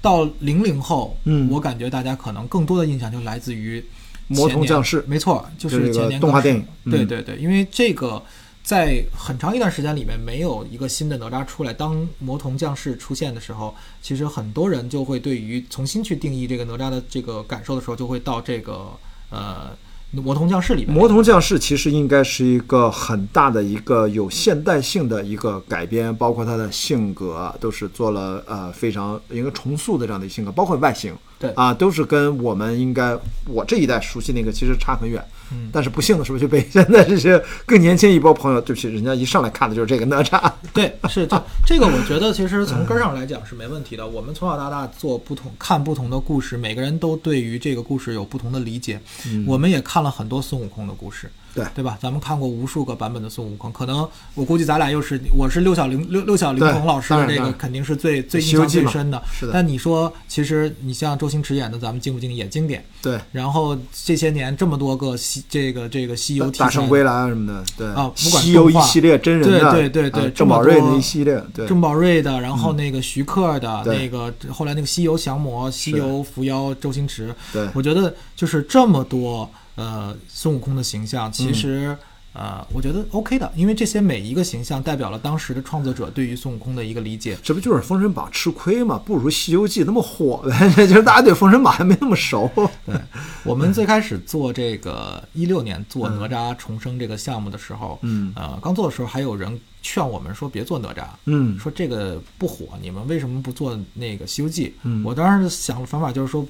[0.00, 3.84] 到零零后，嗯我感觉大家可能更多的印象就来自于
[4.28, 8.22] 魔童降世没错，就就是这个前年电影嗯对对对，因为这个。
[8.66, 11.72] 在很长一段时间里面，没有一个新的哪吒出来。
[11.72, 18.90] 当魔童降世出现的时候，其实很多人就会对于重新去定义这个哪吒的这个感受的时候，就会到这个
[19.30, 19.70] 呃
[20.12, 20.94] 魔童降世里面。
[20.94, 33.16] 魔童降世其实应该是一个很大的一个有现代性的一个改编，包括他的性格都是做了呃非常一个重塑的这样的性格，包括外形，对啊，都是跟我们应该
[33.46, 35.22] 我这一代熟悉那个其实差很远。
[35.52, 40.52] 嗯，但是不幸的是，就被 现在这些更年轻一波朋友，对不起，人家一上来看的就是这个哪吒。
[40.72, 44.06] 对，是这这个，我觉得其实从根儿上来讲是没问题的。
[44.06, 49.00] 我们从小到大做不同看不同的故事，每个人都对于这个故事有不同的理解。
[49.46, 51.30] 我们也看了很多孙悟空的故事。
[51.54, 51.96] 对对吧？
[51.98, 59.22] 咱们看过无数个版本的孙悟空，可能我估计咱俩又是我是六小龄六六小龄童老师的这个肯定是最最印象最深的。
[59.32, 59.54] 是的。
[59.54, 62.84] 但你说，其实你像周星驰演的，咱们经不经也经典。
[63.00, 63.18] 对。
[63.32, 77.34] 然后这些年这么多个西这个这个西游大圣归来什么的，对啊，不管西游一系列真人的，对对对对，郑宝瑞那一系列，对郑宝瑞的，然后那个徐克的那个，后来那个西游降魔、西游伏妖，周星驰。
[77.52, 77.68] 对。
[77.74, 81.96] 我觉得就是这么多呃孙悟空的形象，其实。
[82.38, 87.38] 呃，我觉得 OK 的，因为这些每一个形象代表了当时的创作者对于孙悟空的一个理解。
[87.42, 89.00] 这不就是《封神榜》吃亏吗？
[89.02, 90.86] 不如《西游记》那么火呗。
[90.86, 92.50] 就是大家对《封神榜》还没那么熟。
[92.84, 92.94] 对，
[93.42, 104.66] 我们最开始做这个一六年做哪吒重生这个项目的时候，嗯，呃，刚做的时候还有人劝我们说别做哪吒，嗯，说这个不火，你们为什么不做那个《西游记》？
[104.82, 106.46] 嗯，我当时想的方法就是说。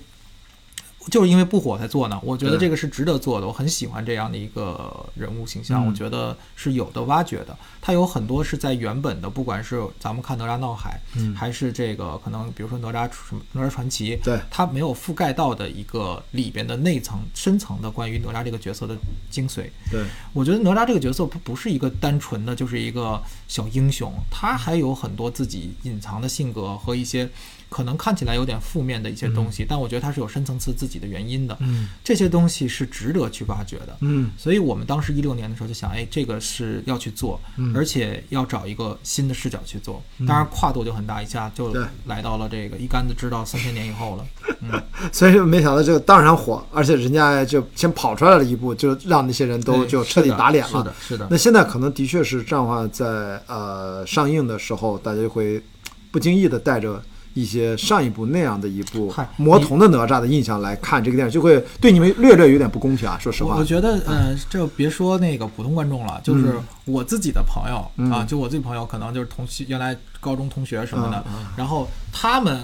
[1.11, 7.57] 就是因为不火才做呢，我觉得这个是值得做的，我很喜欢这样的一个人物形象，我觉得是有的挖掘的。
[7.81, 11.01] 它有很多是在原本的，不管是咱们看哪吒闹海，
[11.37, 18.97] 还是这个可能比如说哪吒什么哪吒传奇，对，它没有覆盖到的一个里边的内层深层的关于哪吒这个角色的
[19.31, 19.71] 精髓。
[19.91, 27.31] 对，我觉得哪吒这个角色不不是一个单纯的就是一个小英雄，他还有很多自己隐藏的性格和一些。
[27.77, 31.55] 可能看起来有点负面的一些东西，但我觉得它是有深层次自己的原因的。
[31.61, 33.99] 嗯，这些东西是值得去挖掘的。
[34.01, 37.39] 嗯，所以我们当时一六年的时候就想，哎，这个是要去做，
[37.75, 40.03] 而且要找一个新的视角去做。
[40.27, 41.71] 当然跨度就很大，一下就
[42.07, 44.25] 来到了这个一竿子知道三千年以后了。
[44.63, 50.79] 嗯， 所以没想到这个当然火，而且人家就先跑出来了一步，就让那些人都就彻底打脸了。
[50.79, 51.29] 是的，是的。
[51.31, 53.07] 那现在可能的确是这样的话，在
[53.47, 55.63] 呃上映的时候，大家就会
[56.11, 57.03] 不经意的带着。
[57.37, 63.19] 一些上一部那样的一部魔童的哪吒的印象来看这个电影，就会对你们略略有点不公平啊！
[63.21, 71.23] 说实话，我觉得，呃，这别说那个普通观众了，就是我自己的朋友啊，就我自己朋友，可能就是同学，原来高中同学什么的，
[71.59, 72.63] 然后他们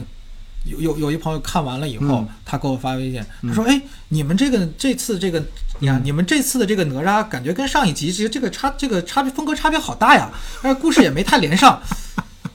[0.64, 5.44] 有有有一朋友看完了以后，他给我发微信，他说：“哎，你们这个这次这个
[5.80, 10.30] 呀，你们这次的这个哪吒，感觉跟上一集其实这个差这个差别风格差别好大呀，
[10.62, 11.78] 但是故事也没太连上。”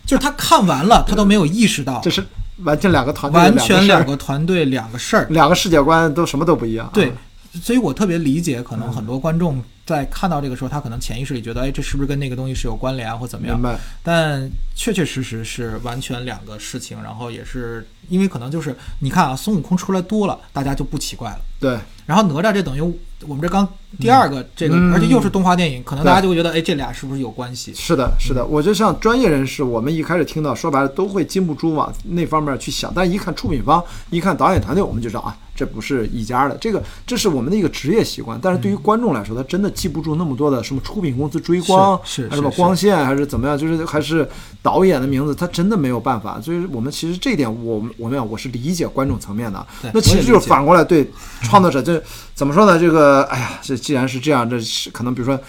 [0.08, 2.26] 就是他看完了，他都没有意识到，这是
[2.63, 6.89] 完全两个团队，完全两个团队两个事儿，两个世界观都什么都不一样。
[6.93, 7.13] 对，
[7.53, 13.55] 所以我特别理解，可能很多观众在看到这个时候，他可能潜意识里觉得，哎，这是不是跟那个东西是有关联啊，或怎么样？
[13.57, 13.79] 明白。
[14.03, 21.39] 但确确实实是完全两个事情，然后也是因为可能就是你看啊，孙悟空出来多了，大家就不奇怪了。
[21.60, 21.77] 对。
[22.05, 22.81] 然后哪吒这等于
[23.27, 23.67] 我们这刚
[23.99, 27.73] 第二个这个，而且又是动画电影，可能大家就会觉得，哎，这俩是不是有关系？
[27.73, 28.45] 是的，是的。
[28.45, 36.56] 我觉得像专业人士，我们一开始听到，说白了都会禁不住往那方面去想，但一看出品方，一看导演团队，我们就知道啊，这不是一家的。
[36.62, 38.39] 这个这是我们的一个职业习惯。
[38.41, 44.26] 但是对于观众来说，他真的记不住那么多的什么出品公司追光，是什么光线，还是怎么样，就是还是
[44.62, 46.39] 导演的名字，他真的没有办法。
[46.39, 49.67] 所以我们其实这一点，我们我们我是理解观众层面的。
[49.93, 52.00] 那其实就是反过来对创作者就。
[52.38, 52.78] 怎么说呢？
[52.78, 55.39] 这个，哎呀，这既然是这样，这是可能，比如说，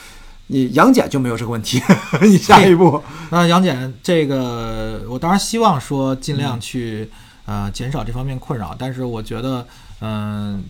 [0.47, 1.83] 你杨戬就没有这个问题。
[2.23, 7.11] 你下一步，那杨戬这个，我当然希望说尽量去
[7.45, 8.75] 呃减少这方面困扰。
[8.79, 9.67] 但是我觉得，
[10.01, 10.65] 嗯，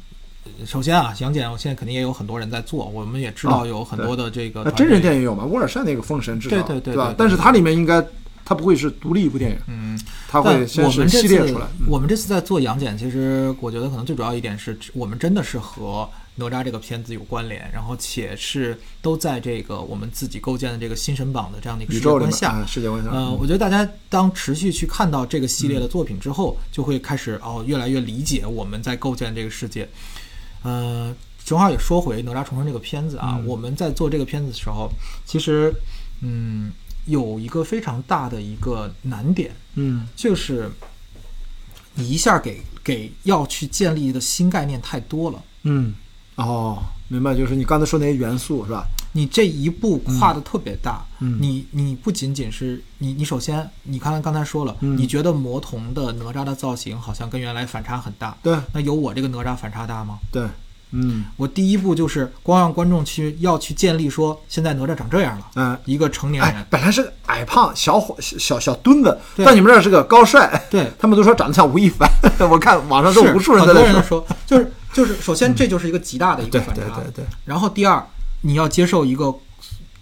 [0.67, 5.45] 首先啊，杨戬，我现在肯定也有很多人在做，我们也知道有很多的这个真人电影有吗？
[5.45, 7.15] 沃尔善那个《封神》至少对对对，吧？
[7.17, 8.05] 但是它里面应该。
[8.45, 11.67] 它不会是独立一部电影，嗯，它会先是系列出来。
[11.87, 16.09] 我们这次在做杨戬，其实我觉得可能最主要一点是我们真的是和
[16.39, 22.65] 哪吒这个片子有关联，然后且是都在这个我们自己构建的这个新神榜的这样的一个世界观下。
[22.67, 29.89] 世界观下，呃，我觉得大家当持续去看到这个系列的作品之后，就会开始哦，越来越理解我们在构建这个世界。
[30.63, 34.91] 呃，正好也说回哪吒重生这个片子啊，我们在做这个片子的时候，
[35.27, 35.75] 其实，
[36.21, 36.73] 嗯。
[37.07, 40.71] 有一个非常大的一个难点，嗯，就是
[41.95, 45.95] 你一下给给要去建立的新概念太多了，嗯，
[46.39, 46.79] 哦，
[47.09, 48.85] 明白，就是你刚才说那些元素是吧？
[49.13, 60.19] 你这一步跨的特别大，嗯，你你不仅仅是你你首先你刚才刚才说了，你觉得魔童的哪吒的造型好像跟原来反差很大，对，那有我这个哪吒反差大吗？
[60.31, 60.47] 对。
[60.91, 61.25] 嗯。
[61.37, 66.55] 我第一步就是光让观众去要去建立说现在哪吒长这样了，嗯，一个成年人。
[66.55, 69.45] 哎，，本来是个矮胖小伙小小小墩子，对。
[69.45, 72.09] 到你们这儿是个高帅，对， 他们都说长得像吴亦凡，
[72.49, 78.05] 我看网上都是无数人很在那说，多人说，就是就是，首先这就是一个极大的一个对反差，对对对，然后第二，
[78.43, 79.35] 你要接受一个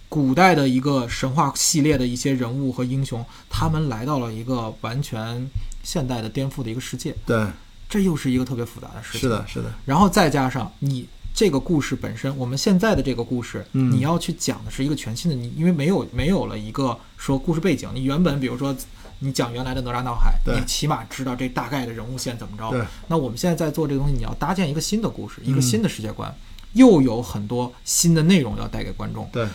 [0.09, 5.49] 古代的一个神话系列的一些人物和英雄，他们来到了一个完全
[5.83, 7.47] 现代的颠覆的一个世界，对，
[7.89, 9.21] 这又是一个特别复杂的事情。
[9.21, 13.91] 是的，，是的，然后再加上你这个故事本身，我们现在的这个故事，嗯。
[13.91, 18.75] 你要去讲的是一个全新的，你因为没有没有了一个说故事背景，你原本比如说。
[19.19, 22.87] 你讲原来的哪吒闹海，你起码知道这大概的人物线怎么着。
[23.09, 26.35] 那我们现在在做这个东西，你要搭建一个新的故事，一个嗯新的世界观，
[26.75, 29.29] 又有很多新的内容要带给观众。
[29.33, 29.47] 对，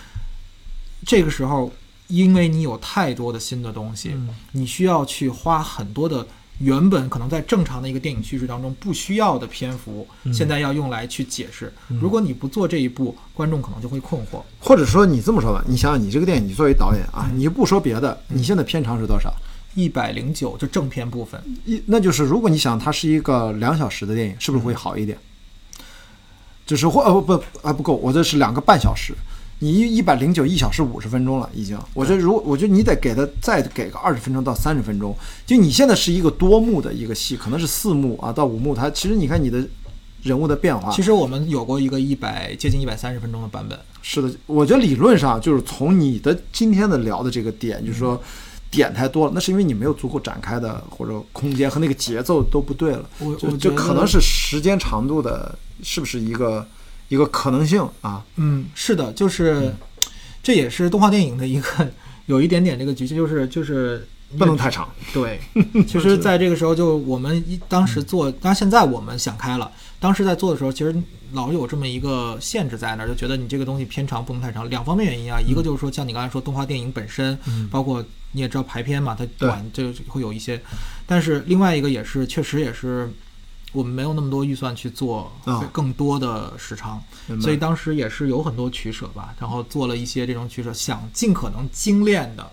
[1.05, 1.72] 这个时候，
[2.07, 6.26] 因为你有太多的新的东西，嗯你需要去花很多的
[6.57, 11.72] 原本可能在正常的一个电影叙事当中不需要的篇幅，嗯现在要用来去解释。
[11.88, 14.41] 如果你不做这一步，观众可能就会困惑。
[14.59, 19.32] 或者说你这么说吧，你想想你这个电影，你作为导演啊，你不说别的，你现在片长是多少？
[19.74, 25.18] 一百零九就正片部分，一那就是如果你想它是一个两小时的电影，是不是会好一点？
[26.66, 29.14] 就是或呃不不还不够，我这是两个半小时，
[29.60, 31.78] 你一一百零九一小时五十分钟了已经。
[31.94, 35.16] 我觉得如我觉得你得给他再给个二十分钟到三十分钟。
[35.46, 39.68] 就你现在是一个多幕的一个戏，可能是四幕啊到五幕，它其实你看你的
[40.22, 43.78] 人物的变化，其实我们有过一个一百接近一百三十分钟的版本。
[44.02, 48.22] 是的，我觉得理论上就是从你的今天的聊的这个点，就是说
[48.72, 53.08] 点太多了，那是因为你没有足够展开的或者空间和那个节奏都不对了。
[53.20, 55.54] 这我我觉得这可能是时间长度的，
[55.84, 56.66] 是不是一个
[57.10, 58.24] 一个可能性啊？
[58.38, 59.74] 嗯，是的，就是
[60.42, 61.88] 这也是动画电影的一个
[62.28, 64.08] 有一点点这个局限，就是就是
[64.38, 64.88] 不能太长。
[65.14, 65.40] 对，
[65.86, 69.70] 其 实在这个时候，就我们一当时做，当然现在我们想开了，
[70.00, 70.96] 当时在做的时候，其实
[71.34, 74.70] 老有这么一个限制在那儿，就觉得你这个东西偏长不能太长。
[74.70, 77.38] 两方面原因啊，一个就是说像你刚才说动画电影本身，
[77.70, 80.62] 包括你也知道排片嘛，它短就会有一些，
[81.06, 83.12] 但是另外一个也是确实也是
[83.72, 85.68] 我们没有那么多预算去做啊。
[85.72, 87.02] 更多的时长，
[87.42, 92.52] 所以当时也是有很多取舍吧，然后做了一些这种取舍，想尽可能精炼的。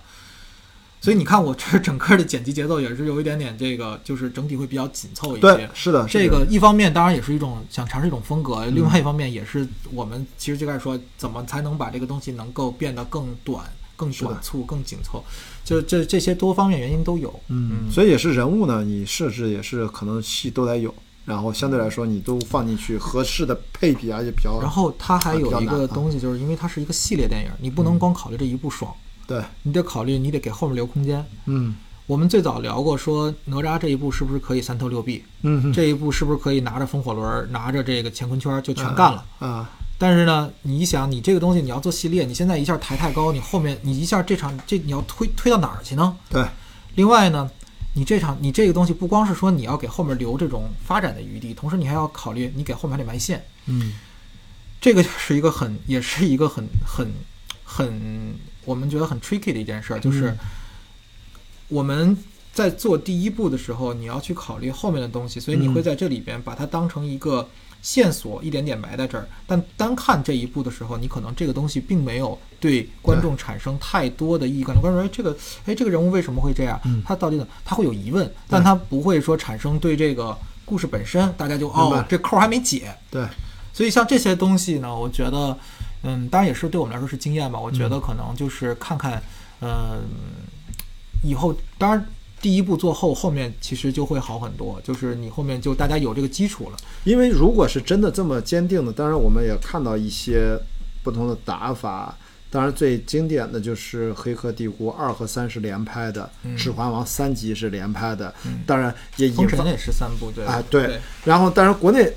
[1.01, 5.71] 所以你看，我这整个的剪辑节奏也是有一点点这个，就是整体会比较紧凑一对些，。
[5.73, 13.65] 是的，这个一方面当然也是一种想尝试一种风格，另外一方面也是我们其实就开始说，怎么才能把这个东西能够变得更短、
[13.95, 15.25] 更短促、更紧凑，
[15.69, 17.29] 就这这些多方面原因都有。
[17.49, 20.95] 嗯，所以也是人物呢，你设置也是可能戏都得有，
[21.27, 28.91] 然后相对来说你都放进去合适的配比，而且比较然后它还有一个东西，就是因为它是一个系列电影，你不能光考虑这一部爽，
[29.27, 31.23] 对，你得考虑你得给后面留空间。
[31.45, 31.75] 嗯
[32.07, 39.23] 我们最早聊过说哪吒这一部是不是可以三头六臂，嗯这一部是不是可以拿着风火轮，拿着这个乾坤圈就全干了？
[39.41, 46.17] 啊，但是呢，你想，你这个东西你要做系列，你现在一下抬太高，你后面你一下这场这你要推推到哪儿去呢？
[46.31, 46.47] 对，
[46.95, 47.51] 另外呢，
[47.95, 53.93] 你这场你这个东西不光是说你要给后面留这种发展的余地，同时你还要考虑你给后面还得埋线，嗯。
[54.81, 57.13] 这个就是一个很也是一个很很
[57.65, 60.39] 很我们觉得很 tricky 的一件事儿，就是嗯。
[61.67, 62.17] 我们
[62.53, 67.49] 在做第一步的时候，你要去考虑后面的东西，所以你会在这里边把它当成一个
[67.89, 69.27] 线索，一点点埋在这儿。
[69.47, 74.63] 但单看这一步的时候，你可能这个东西并没有对观众产生太多的意义。
[74.63, 76.79] 观众观众说，哎，这个，哎，这个人物为什么会这样？
[76.85, 77.49] 嗯他到底呢？
[77.65, 80.37] 他会有疑问，但他不会说产生对这个
[80.67, 82.95] 故事本身，大家就哦，这扣儿还没解。
[83.11, 83.27] 对，
[83.73, 85.57] 所以像这些东西呢，我觉得，
[86.03, 87.59] 嗯，当然也是对我们来说是经验吧。
[87.59, 89.23] 我觉嗯得可能就是看看，
[89.63, 90.03] 嗯，
[91.25, 92.07] 以后当然
[92.41, 94.81] 第一步做后，后面其实就会好很多。
[94.83, 96.77] 就是你后面就大家有这个基础了。
[97.05, 100.59] 因为如果是真的这么坚定的，当然我们也看到一些
[101.03, 102.17] 不同的打法。
[102.51, 108.35] 当然，最经典的就是《黑客帝国》二和三是连拍的，嗯指环王》三集是连拍的。
[108.47, 110.99] 嗯当然也引发封神也是三部，对啊，对。
[111.27, 112.11] 然后，当然国内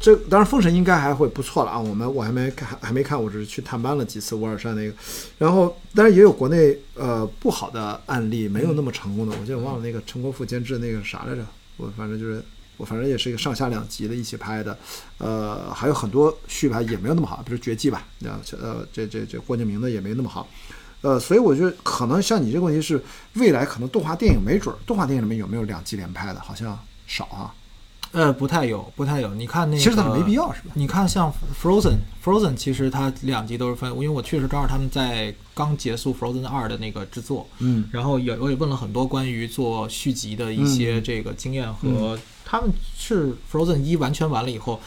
[0.00, 1.78] 这当然封神应该还会不错了啊。
[1.78, 4.94] 我们我还没看，还没看，我只是去探班了几次乌尔善那个。
[5.38, 9.36] 然后，当然也有国内呃不好的案例，没有那么成功的。
[9.40, 11.44] 我记得忘了那个陈国富监制那个啥来着，
[11.76, 12.42] 我反正就是
[12.76, 14.78] 我反正也是一个上下两集的一起拍的。
[15.18, 20.48] 呃，还有很多续拍也没有那么好，比如《绝技》吧，呃呃这这这郭敬明的也没那么好。
[21.00, 23.02] 呃，所以我觉得可能像你这个问题是，
[23.34, 26.40] 未来可能动画电影没准，动画电影里面有没有两季连拍的？
[26.40, 27.54] 好像少啊。
[28.12, 29.34] 呃，不太有，不太有。
[29.34, 30.70] 你看那个，其实它没必要，是吧？
[30.74, 31.32] 你看像
[31.62, 37.88] Frozen，Frozen 其实它两集都是分，因为我确实正好他们在刚结束 Frozen 二的那个制作，嗯。
[37.92, 44.80] 然后也我也问了很多关于做续集的一些这个经验和他们是 Frozen 一完全完了以后，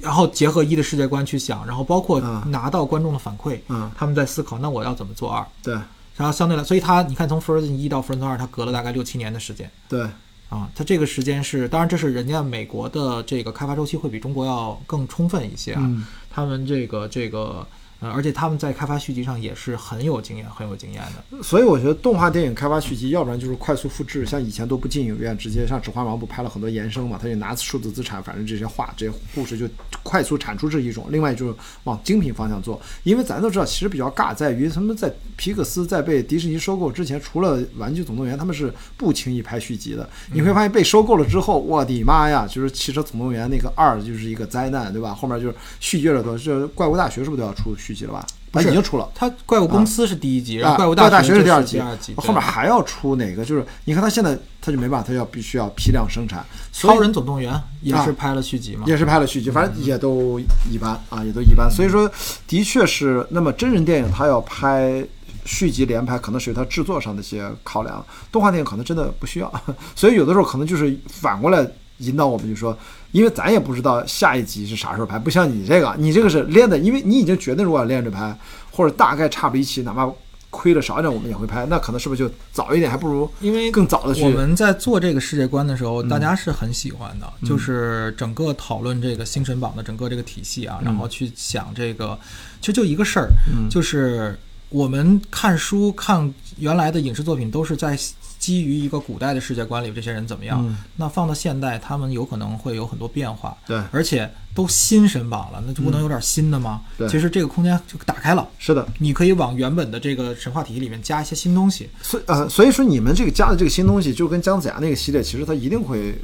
[0.00, 2.50] 然后结合一的世界观去想，然后包括嗯。
[2.50, 5.46] 拿到观众的反馈，嗯，他们在思考，那我要怎么做二？
[5.62, 5.74] 对。
[6.16, 9.70] 然后相对来，所以它你看从 Frozen 一到 Frozen 二，它隔了大概六七年的时间。
[9.86, 10.08] 对，
[10.48, 10.70] 啊。
[10.74, 15.80] 它这个时间是，当然这是人家美国的这个开发周期会比中国要更充分一些啊。
[15.82, 17.66] 嗯他们这个这个
[18.00, 21.42] 呃，而且他们在开发续集上也是很有经验、很有经验的。
[21.42, 29.66] 所以我觉得动画电影开发续集，要不然就是快速复制，像以前都不进影院，直接像《指环王》不拍了很多延伸嘛，他就拿数字资产，反正这些画、这些故事就
[30.02, 31.06] 快速产出这一种。
[31.10, 40.08] 另外就是往精品方向做，因为咱都知道，其实比较尬在于他们在皮克斯在被迪士尼收购之前，除了《玩具总动员》，他们是不轻易拍续集的。
[40.32, 45.14] 你会发现被收购了之后，我的妈呀，就是《汽车总动员》那个二就是一个灾难，对吧？
[45.14, 48.26] 后面就是续集了多，这怪物大学是不是都要出续集了吧？
[48.50, 49.08] 不是已经出了。
[49.14, 53.44] 它怪物公司是第一集，然后啊，怪物大学大是第第二集，集，后面还要出哪个？
[53.44, 58.84] 就是你看他现在他就没办法，他要必须要批量生产，超人总动员也啊是拍了续集嘛。
[58.86, 61.70] 也是拍了续集，反正也都一般啊，也都一般。
[61.70, 62.10] 所以说，
[62.46, 65.04] 的确是，那么真人电影他要拍
[65.44, 69.52] 续集连拍，可能是有它制作上的一些考量，动画电影可能真的不需要。
[69.94, 71.64] 所以有的时候可能就是反过来
[71.98, 72.76] 引导我们，就说，
[73.16, 78.38] 因为咱也不知道下一集是啥时候拍，不像你这个，你这个是练的，因为你已经决定如果要连着拍，
[78.70, 80.06] 或者大概差不离期，哪怕
[80.50, 90.84] 亏了少一点我们也会拍，那可能是不是就早一点，还不如 因为更早的去我们在做这个世界观的时候，嗯大家是很喜欢的，嗯就是整个讨论这个星辰榜的整个这个体系啊，嗯。
[90.84, 92.18] 然后去想这个，
[92.60, 93.66] 其实就一个事儿，嗯。
[93.70, 94.38] 就是
[94.68, 97.98] 我们看书看原来的影视作品都是在
[98.46, 100.64] 基于一个古代的世界观里，这些人怎么样？
[100.64, 106.80] 嗯那放到现代，他们有可能会有很多变化，对而且都新神榜了，那就不能有点新的吗？
[106.84, 108.86] 嗯对其实这个空间就打开了，是的。
[109.00, 111.90] 你可以往原本的这个神话体系里面加一些新东西。
[112.00, 116.14] 所以呃，所以说你们这个加的这个新东西，就跟姜子牙那个系列，其实它一定会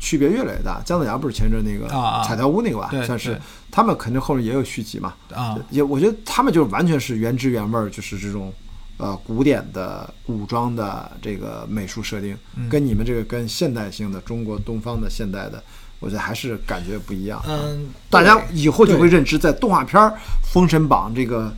[0.00, 0.80] 区别越来越大。
[0.82, 1.86] 姜子牙不是前阵那个
[2.26, 3.38] 彩条屋那个吧，对算是
[3.70, 5.12] 他们肯定后面也有续集嘛。
[5.34, 8.50] 啊，也我觉得他们就是完全是原汁原味儿，就是这种
[8.98, 15.62] 呃古典的古装的这个美术设定，嗯跟你们这个跟现代性的中国东方的现代的，
[16.00, 17.42] 我觉得还是感觉不一样。
[17.46, 20.08] 嗯，大家以后就会认知，在动画片儿
[20.52, 21.54] 《封神榜》这个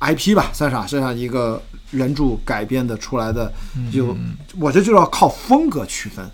[0.00, 4.16] IP 吧，算是啊，身上一个原著改编的出来的，嗯就
[4.58, 6.24] 我觉得就要靠风格区分，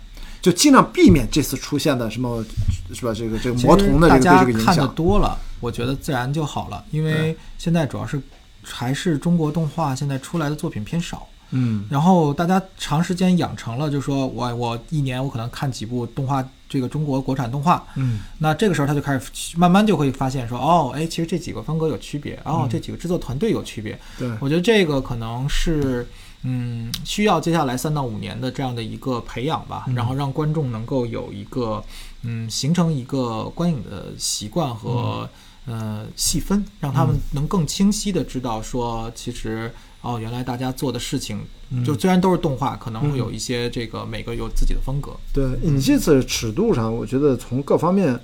[0.41, 2.45] 就尽量避免这次出现的什么，
[2.93, 3.13] 是吧？
[3.13, 8.21] 这个这个魔童的这个大家对这个影看的，多了，我觉得自然就好了，因为现在主要是
[8.69, 11.85] 还是中国动画现在出来的作品偏少，嗯。
[11.89, 18.19] 然后大家长时间养成了，就说我我一年我可能看几部动画，这个中国国产动画，嗯。
[18.39, 26.07] 那这个时候他就开始慢慢就会发现说，哦，哎，其实这几个风格有区别，哦，这几个制作团队有区别，对，我觉得这个可能是，
[26.43, 31.83] 嗯，需要接下来三到五年的这样的一个培养吧，然后让观众能够有一个，
[32.23, 35.27] 嗯，形成一个观影的习惯和、
[35.67, 41.39] 呃细分，让他们能更清晰的知道说，其实哦，原来大家做的事情，
[41.85, 45.11] 就虽然都是动画，可能会有一些这个每个有自己的风格。
[45.33, 48.17] 对你这次尺度上，我觉得从各方面，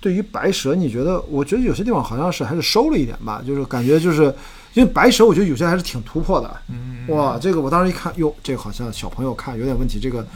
[0.00, 1.20] 对于白蛇，你觉得？
[1.28, 4.34] 我觉得有些地方好像是还是收了一点吧，就是感觉就是
[4.74, 6.60] 因为白蛇，我觉得有些还是挺突破的。
[6.68, 10.26] 嗯，哇，这个我当时一看，哟，这个好像小朋友看有点问题，这个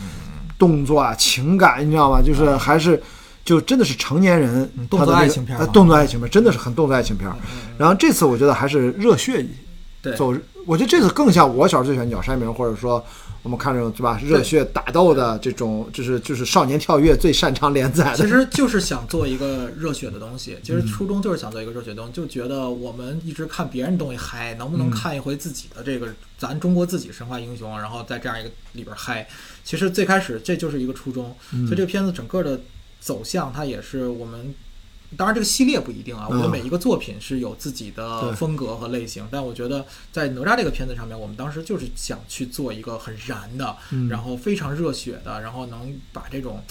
[0.59, 2.23] 动作啊、情感，你知道吗？
[2.23, 3.03] 就是还是
[3.45, 7.31] 就真的是成年人嗯动作爱情片动作爱情片，真的是很动作爱情片
[7.77, 9.49] 然后这次我觉得还是热血一
[10.03, 10.35] 对走，
[10.67, 13.03] 我觉得这次更像我小时候最喜欢鸟山明，或者说
[13.43, 18.17] 我们看这种对吧，热血打斗的这种，就是就是少年跳跃最擅长连载的。
[18.17, 29.27] 其实就是想做一个热血的东西，其实初衷就是想做一个热血的东西，就觉得我们一直看别人东西嗨，能不能看一回自己的这个咱中国自己神话英雄，然后在这样一个里边嗨。
[29.65, 32.61] 其实最开始这就是一个初衷，所以这个片子整个的
[33.05, 34.55] 走向，它也是我们。
[35.17, 36.27] 当然，这个系列不一定啊。
[36.29, 46.65] 我觉得嗯每一个作品是有自己的风格和类型，但我觉得在哪吒这个片子上面，我们当时就是想去做一个很燃的，嗯然后非常热血的，然后能把这种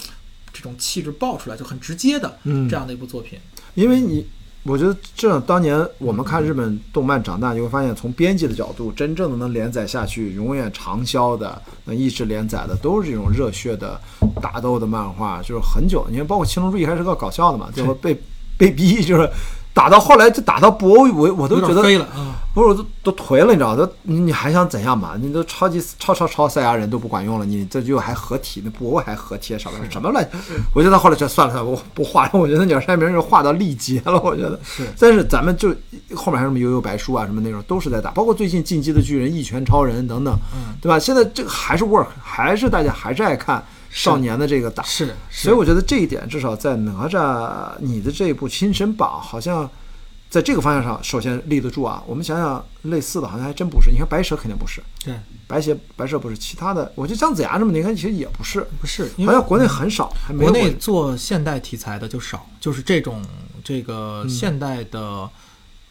[0.51, 3.39] 这种气质爆出来，就很直接的嗯这样的一部作品。
[3.75, 4.27] 因为你，
[4.63, 13.99] 我觉得这当年我们看日本动漫长大，你会发现从编辑的角度，真正的能连载下去、永远长销的、能一直连载的，都是这种热血的
[14.41, 16.07] 打斗的漫画，就是很久。
[16.09, 18.17] 你看，包括《青龙珠》一开始是个搞笑的嘛，最后被
[18.57, 19.29] 被逼就是
[19.73, 22.37] 打到后来就打到布欧，我我都觉得飞了啊！
[22.53, 23.75] 不是，我都都颓了，你知道？
[23.75, 25.13] 都你你还想怎样嘛？
[25.19, 30.23] 你都超级超超超赛亚人都不管用了，你这就还合体，那布欧还合体什么什么乱？
[30.75, 32.31] 我觉得后来就算了，我不画了。
[32.33, 34.59] 我觉得鸟山明是画到力竭了，我觉得。
[34.63, 35.69] 是但是咱们就
[36.13, 40.99] 后面还有什么悠悠白书啊，什么那种都是在打，包括最近进击的巨人、一拳超人等等，嗯，对吧？
[40.99, 43.63] 现在这个还是 work，还是大家还是爱看。
[43.93, 49.69] 少年的这个打，是，所以我觉得这一点至少在哪吒你的这一部《新神榜》好像
[50.31, 52.03] 在这个方向上首先立得住啊。
[52.07, 53.91] 我们想想类似的，好像还真不是。
[53.91, 55.13] 你看白蛇肯定不是，对，
[55.47, 63.23] 白蛇白蛇不是，其他的我觉得姜子牙这么你看其实也不是，不是，好像国内很少，还没有国内做现代题材的就少，就是这种
[63.63, 65.29] 这个现代的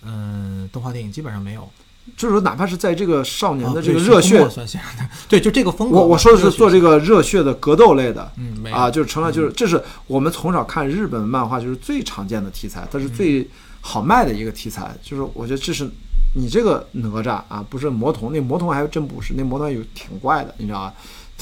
[0.02, 1.70] 嗯动画电影基本上没有。
[2.16, 4.46] 就是说，哪怕是在这个少年的这个热血，
[5.28, 5.96] 对，就这个风格。
[5.96, 13.48] 我我说的是做这个，热血的格斗类的，嗯，啊，就是成了就是这是我们从小看日本漫画就是最常见的题材，它是最
[13.80, 14.94] 好卖的一个题材。
[15.02, 15.88] 就是我觉得这是
[16.34, 20.94] 你这个哪吒啊，不是魔童，那魔童还真不是，那魔童有挺怪的，你知道吧？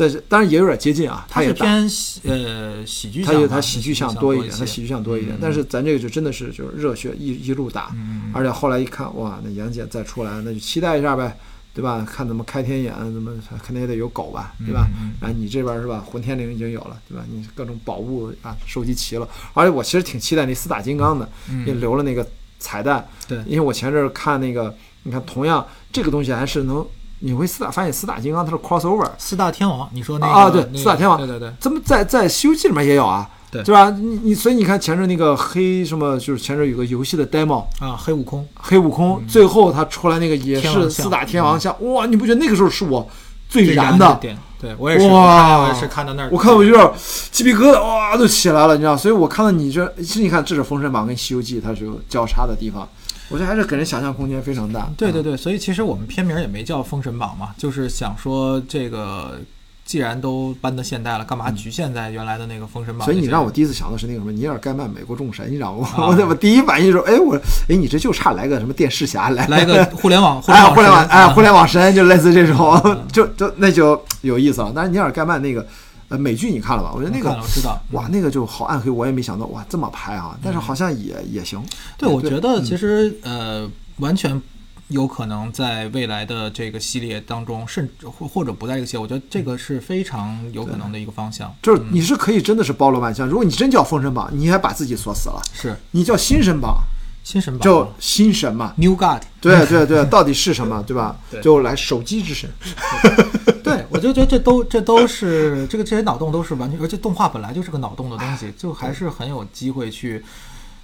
[0.09, 1.89] 在当然也有点接近啊，他是偏
[2.25, 5.39] 呃喜剧向嘛，它有它喜剧向向多一点，一些它喜剧向多一点嗯。
[5.41, 11.37] 但是咱这个就真的是就是热血一一路打，嗯而且后来一看，哇，那杨戬再出来，那就期待一下呗，
[11.75, 12.07] 对吧？
[12.09, 13.33] 看怎么开天眼，怎么
[13.63, 14.89] 肯定也得有狗吧，对吧？
[15.21, 17.25] 然后你这边是吧，混天绫已经有了，对吧？
[17.31, 22.27] 你各种宝物啊收集齐了，而且我其实挺期待那四大金刚的，嗯也留了那个
[22.59, 24.75] 彩蛋，对因为我前阵儿看那个，
[25.05, 26.87] 你看同样这个东西还是能，
[27.21, 33.29] 你会四大发现四大金刚它是 crossover，四大天王，你说那个啊对那个四大天王对对对，怎么在在《西游记》里面也有啊？
[33.53, 33.91] 对吧？
[33.91, 42.07] 你你所以你看前阵那个黑什么，就是前阵有个游戏的 demo，啊，黑悟空，黑悟空，最后他出来那个也是四大天王像，哇！
[42.07, 43.09] 你不觉得那个时候是我
[43.49, 44.07] 最最燃的？
[44.07, 46.93] 的点，对我也是，哇我也是看到那儿，我看我有点
[47.33, 48.97] 鸡皮疙瘩，哇，都起来了，你知道？
[48.97, 52.89] 所以我看到你这，其实你看，这是《封神榜》跟《西游记》它是有交叉的地方，
[53.31, 54.83] 我觉得还是给人想象空间非常大。
[54.89, 59.41] 嗯，对对对，所以其实我们片名也没叫《封神榜》嘛，就是想说这个
[59.85, 63.05] 既然都搬到现代了，干嘛局限在原来的那个《封神榜》？
[63.05, 65.89] 嗯所以你让我第一次想到是那个什么尼尔盖曼《美国众神》，你知道吗？
[65.97, 67.37] 啊 我我第一反应就是，哎，我
[67.69, 72.81] 哎，你这就差来个什么电视侠来来个互联网， 哎，互联网，哎，互联联网神就类似这种，
[73.13, 74.73] 就就那就有意思了。
[74.75, 75.67] 但是尼尔盖曼那个
[76.11, 76.93] 呃美剧你看了吧？
[76.95, 80.39] 我觉得那个我知道，哇，那个就好暗黑，我也没想到哇这么拍啊！
[80.43, 81.63] 但是好像也也行。
[81.97, 83.67] 对，我觉得嗯其实呃，
[83.99, 84.41] 完全
[84.89, 91.55] 有可能在未来的这个系列当中，甚至或或者不在这个系列，我觉得这个是非常有可能的一个方向。
[91.63, 93.27] 就是你是可以真的是包罗万象。
[93.27, 96.79] 如果你真叫封神榜，你还把自己锁死了；是你叫新神榜，
[97.23, 98.75] 新神榜就新神嘛。
[98.77, 101.17] New God，对对对，到底是什么，对吧？
[101.31, 102.51] 对就来手机之神。
[103.63, 110.25] 对我就觉得这都这都是这个这些脑洞都是完全，而且动画本来就是个脑洞的东西，就还是很有机会去。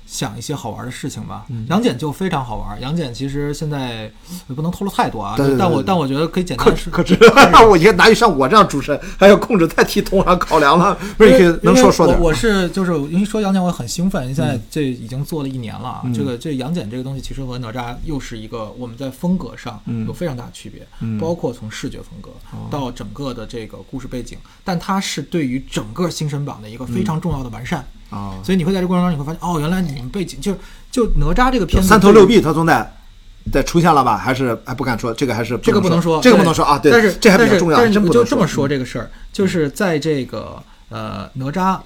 [0.07, 2.81] 想一些好玩的事情吧，嗯杨戬就非常好玩。
[2.81, 4.11] 杨戬其实现在
[4.49, 7.19] 也不能透露太多啊，对对但我但我觉得可以简单说，可可知，
[7.69, 10.97] 我觉得哪有像我这样主持人还要控制太替同行考量了？
[11.19, 12.19] 不是，你可以能说说点。
[12.21, 14.35] 我我是就是因为说杨戬，我很兴奋。
[14.35, 22.31] 现在这已经做了一年了啊，嗯这个这杨戬这个东西其实和哪吒又是一个我们在风格上嗯有非常大的区别，嗯包括从视觉风格
[22.71, 27.85] 到整个的这个故事背景，但它是对于整个新神榜的一个非常重要的完善。
[28.11, 30.57] 啊，所以你会在这过程中你会发现，哦，原来你们背景就
[30.91, 32.93] 就哪吒这个片子三头六臂，他总得
[33.51, 34.17] 得出现了吧？
[34.17, 35.13] 还是还不敢说？
[35.13, 36.79] 这个还是这个不能说，这个不能说啊。
[36.79, 41.79] 对，但是这还比较重要，但是真不能就这么说嗯这个事儿，就是在这个呃哪吒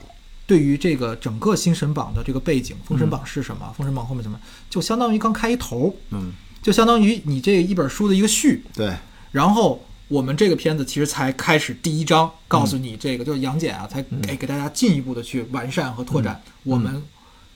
[0.47, 3.73] 对于这个整个新神榜的这个背景，封神榜是什么？
[3.77, 4.39] 封神榜后面什么？
[4.69, 8.95] 就相当于刚开一头，嗯，就相当于你这一本书的一个序，对，
[9.33, 9.83] 然后。
[10.11, 17.01] 我们这个片子其实才开始第一章，告诉你这个、就是杨戬啊，才给给大家进一步的去完善和拓展我们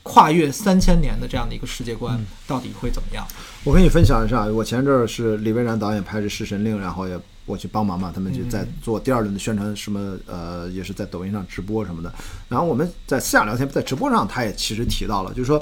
[0.05, 3.27] 跨越三千年的这样的一个世界观到底会怎么样。
[3.65, 12.15] 我跟你分享一下，我前阵儿是李蔚然导演拍的《弑神令》，然后也我去帮忙嘛，他们就在做第二轮的宣传，什么呃，也是在抖音上直播什么的。
[12.49, 15.61] 然后我们在私下聊天，在直播上他也其实提到了，就是说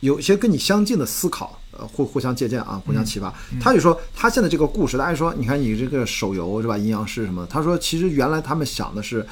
[0.00, 3.32] 有一些跟你相近的思考，呃，互互相借鉴啊，互相启发。
[3.60, 9.26] 他就说他现在这个故事，大家说，你看你这个手游是吧，阴阳师什么的，他说其实原来他们想的是。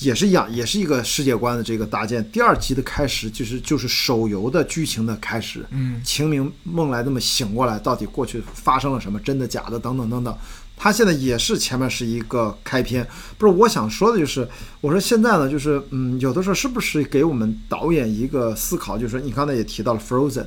[0.00, 2.28] 也是一样，也是一个世界观的这个搭建。
[2.32, 10.36] 第二集的开始就是就是手游的剧情的开始，嗯清明梦来那么醒过来，到底过去发生了什么，真的假的，等等等等。
[10.84, 13.08] 他现在也是前面是一个开篇，
[13.38, 14.46] 不是我想说的就是，
[14.82, 20.44] 我说现在呢，就是嗯，有的时候是不是给我们导演一个思考，就是你刚才也提到了 Frozen，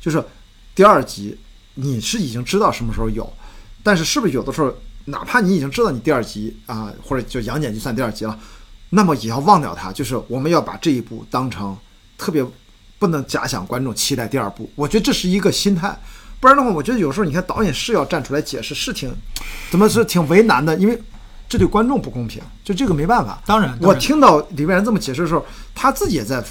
[0.00, 0.24] 就是
[0.72, 1.36] 第二集
[1.74, 3.28] 你是已经知道什么时候有，
[3.82, 4.72] 但是是不是有的时候，
[5.06, 8.38] 哪怕你已经知道你第二集啊，或者就杨戬就算第二集了。
[8.90, 11.76] 那么也要忘掉它，就是我们要把这一部当成
[12.16, 12.46] 特别
[13.00, 14.70] 不能假想观众期待第二部。
[14.76, 15.98] 我觉得这是一个心态，
[16.42, 19.14] 不然的话，我觉得有时候你看导演是要站出来解释，是挺
[19.70, 21.00] 怎么是挺为难的，因为
[21.48, 23.40] 这对观众不公平，就这个没办法。
[23.46, 26.42] 当然，我听到里边人这么解释的时候，他自己也在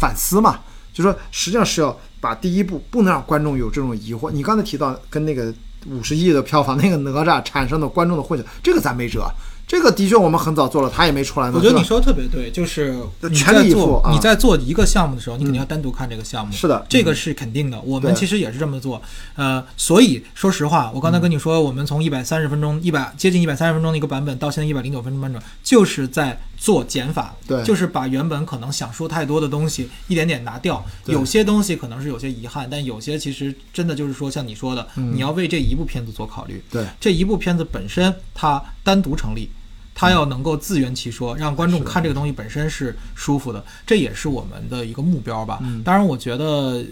[0.00, 0.60] 反思嘛，
[0.94, 4.30] 就说实际上是要把第一部不能让观众有这种疑惑。
[4.30, 5.52] 你刚才提到跟那个
[5.90, 9.30] 五十亿的票房那个哪吒产生的观众的混淆，这个咱没辙。
[9.66, 11.54] 这个的确我们很早做了，他也没出来呢。
[11.56, 16.52] 我觉得你说的特别对，就是你全在做力以赴啊你在做一个项目的时候，你肯定要单独看这个项目。
[16.52, 17.80] 是的这个是肯定的。
[17.80, 19.00] 我们其实也是这么做。
[19.34, 27.36] 呃，所以说实话，我刚才跟你说，我们从一百三十分钟、一百接近一百三十分钟的一个版本，到现在一百零九分钟版本，就是在做减法。
[27.46, 30.82] 对就是把原本可能想说太多的东西一点点拿掉。
[31.04, 36.62] 有些东西可能是有些遗憾，但有些其实真的就是说，像你说的，你要为这一部片子做考虑。
[36.70, 39.50] 对这一部片子本身它单独成立，
[39.94, 45.60] 它要能够自圆其说，让观众看这个东西本身是舒服的，这也是我们的一个目标吧。
[45.84, 46.82] 当然，我觉得。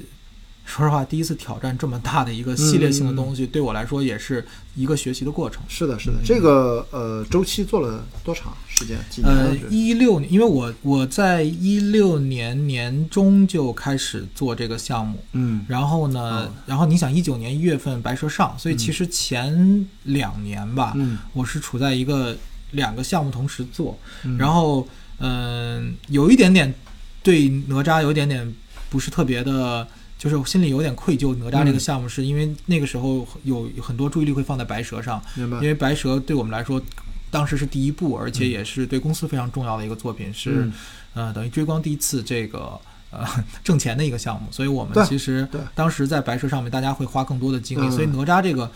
[0.73, 4.43] 说实话，第一次挑战这么大的一个系列性的东西，对我来说也是
[4.75, 5.63] 一个学习的过程。
[5.69, 8.99] 是的，是的，这个呃周期做了多长时间？
[9.11, 15.63] 几年呃一六年，因为我我在一六年年中就开始做这个项目，嗯。
[15.69, 21.19] 然后呢，然后你想一九年一月份白蛇上，所以其实前两年吧，嗯。
[21.35, 22.35] 我是处在一个
[22.71, 24.39] 两个项目同时做，嗯。
[24.39, 26.75] 然后嗯、有一点点
[27.23, 28.51] 对哪吒有一点点
[28.89, 29.87] 不是特别的。
[30.23, 31.81] 就是我心里有点愧疚，哪吒这个嗯。
[31.81, 36.81] 项目是因为那个时候有有很多注意力会放在白蛇上，因为白蛇对我们来说，
[37.29, 40.73] 当时是第一部，而且也是对公司非常重要的一个作品，是嗯。
[41.15, 42.79] 呃等于追光第一次这个
[43.11, 43.27] 呃
[43.65, 47.91] 挣钱的一个项目，所以我们其实对当时在白蛇上面，大家会花更多的精力，嗯。
[47.91, 48.71] 所以哪吒这个。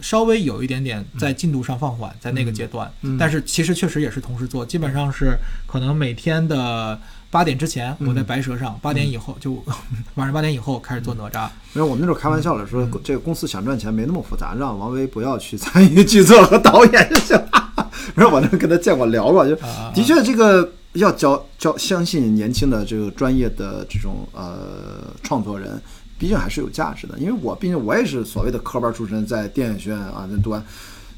[0.00, 3.16] 稍微有一点点在进度上放缓，在那个阶段，嗯。
[3.16, 5.38] 但是其实确实也是同时做，基本上是
[5.68, 7.00] 可能每天的
[7.34, 9.60] 八点之前我在白蛇上，八点以后就
[10.14, 17.90] 晚上八点以后开始做哪吒，没有我们那时候开玩笑了，嗯说这个公司想赚钱没那么复杂，让王威不要去参与剧作和导演就行了。
[18.14, 25.82] 然后我那跟他见过聊过，就啊的确这个要教教相信年轻的这个专业的这种呃创作人，
[26.16, 27.18] 毕竟还是有价值的。
[27.18, 30.64] 因为我毕竟我也是所谓的科班出身，在电影学院啊那读完，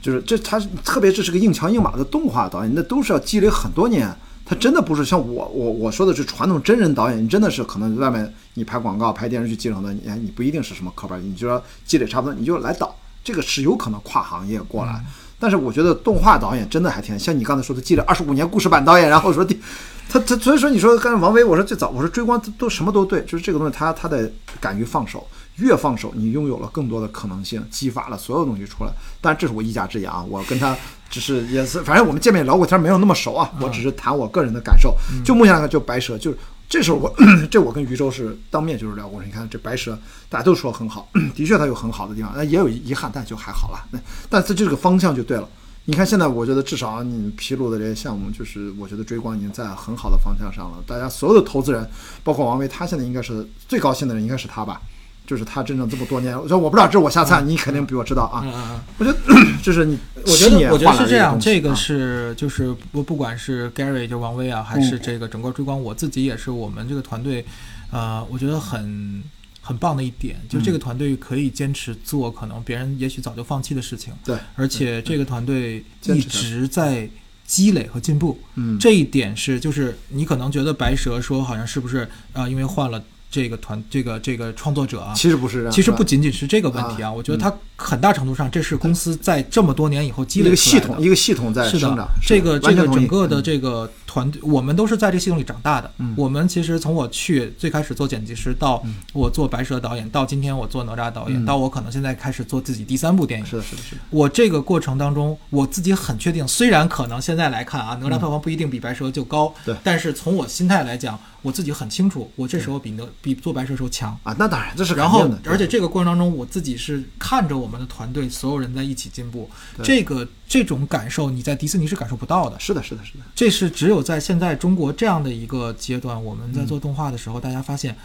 [0.01, 4.11] 就是这他是特别这是个硬强硬马的动画导演，那都是要积累很多年。
[4.49, 12.95] 他真的不是像我我我说的是传统真人导演，你真的是可能外面你拍广告、拍电视剧积累很多，你哎你不一定是什么科班，你就说积累差不多，你就来导，
[13.25, 15.05] 这个是有可能跨行业过来。
[15.39, 19.61] 但是我觉得动画导演真的还挺像你刚才说的，积累二十五年故事版导演，然后说第
[20.09, 25.27] 他他所以说你说刚才王威，我说最早我说追光都都什么都对，就是这个东西他他得敢于放手，
[25.57, 28.91] 越放手你拥有了更多的可能性，激发了所有东西出来。
[29.21, 30.77] 但这是我一家之言啊，我跟他
[31.09, 34.97] 只是也是，反正我们见面聊过天，没有那么熟啊，我只是谈我个人的感受。
[35.25, 36.39] 就目前来看，就白蛇就是。
[36.69, 37.15] 这时候我
[37.49, 39.97] 这我跟余舟是当面就是聊过，你看这白蛇
[40.29, 43.87] 大家都说很好， 的确它有很好的地方，那也有遗憾，但就还好了。
[43.93, 45.49] 那但是这个方向就对了。
[45.85, 50.83] 你看现在，我觉得至少你披露的这些项目，就是我觉得追光已经在很好的方向上了。
[50.85, 51.89] 大家所有的投资人，
[52.25, 54.83] 包括王威，他现在应该是最高兴的人，应该是他吧？
[55.27, 58.43] 就是他真正这么多年，我说我不知道，这是我瞎猜，你肯定比我知道啊。
[58.45, 58.81] 嗯嗯嗯。
[58.99, 59.18] 我觉得
[59.62, 67.45] 就是你我觉得我觉得是这样，这个啊是就是不不管是 Gary 就王威啊，还是这个整个追光，我自己也是我们这个团队，
[67.91, 69.22] 呃，我觉得很
[69.61, 77.09] 很棒的一点，就这个团队可以坚持做可能别人也许早就放弃的事情，对，而且这个团队一直在
[77.45, 78.79] 积累和进步，嗯。
[78.79, 81.99] 这一点是就是你可能觉得白蛇说好像是不是
[82.33, 83.03] 啊、呃因为换了
[83.37, 93.43] 这个团这个这个创作者啊，其实不是这样，其实不仅仅是这个问题啊，我觉得它很大程度上这是公司在这么多年以后积累一个系统，一个系统在是生长的。，这个这个整个的嗯。
[93.43, 95.91] 这个团队，我们都是在这个系统里长大的。
[95.99, 96.14] 嗯。
[96.16, 98.82] 我们其实从我去最开始做剪辑师，到
[99.12, 101.45] 我做白蛇导演，到今天我做哪吒导演，嗯。
[101.45, 103.45] 到我可能现在开始做自己第三部电影。
[103.45, 103.95] 是的，是的，是。
[103.97, 109.76] 的，我这个过程当中，我自己很确定，虽然可能现在来看啊，哪吒票房不一定比白蛇就高，对。
[109.84, 114.11] 但是从我心态来讲，我自己很清楚，我这时候比哪比做白蛇时候强。
[114.25, 119.49] 啊，那当然这是肯然后而且这个过程当中，我自己是看着我们的团队所有人在一起进步，
[119.81, 122.59] 这个这种感受你在迪士尼是感受不到的。
[122.59, 127.97] 是的，是的，是的，这是只有在现在中国这样的一个阶段，我们在做动画的时候，大家发现，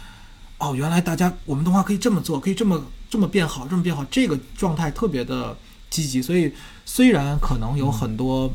[0.58, 2.80] 哦，原来大家我们动画可以这么做，可以这么
[3.10, 5.56] 这么变好，这么变好，这个状态特别的
[5.90, 6.22] 积极。
[6.22, 6.52] 所以
[6.84, 8.48] 虽然可能有很多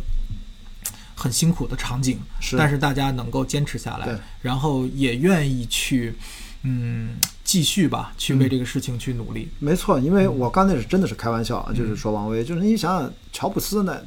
[1.20, 2.55] 很辛苦的场景，是。
[2.55, 4.07] 但是大家能够坚持下来，
[4.39, 6.13] 然后也愿意去，
[6.61, 9.49] 嗯，继续吧，去为这个事情去努力。
[9.57, 13.99] 没错，因为我刚才是真的是开玩笑啊，就是说王威，就是你想想，乔布斯呢，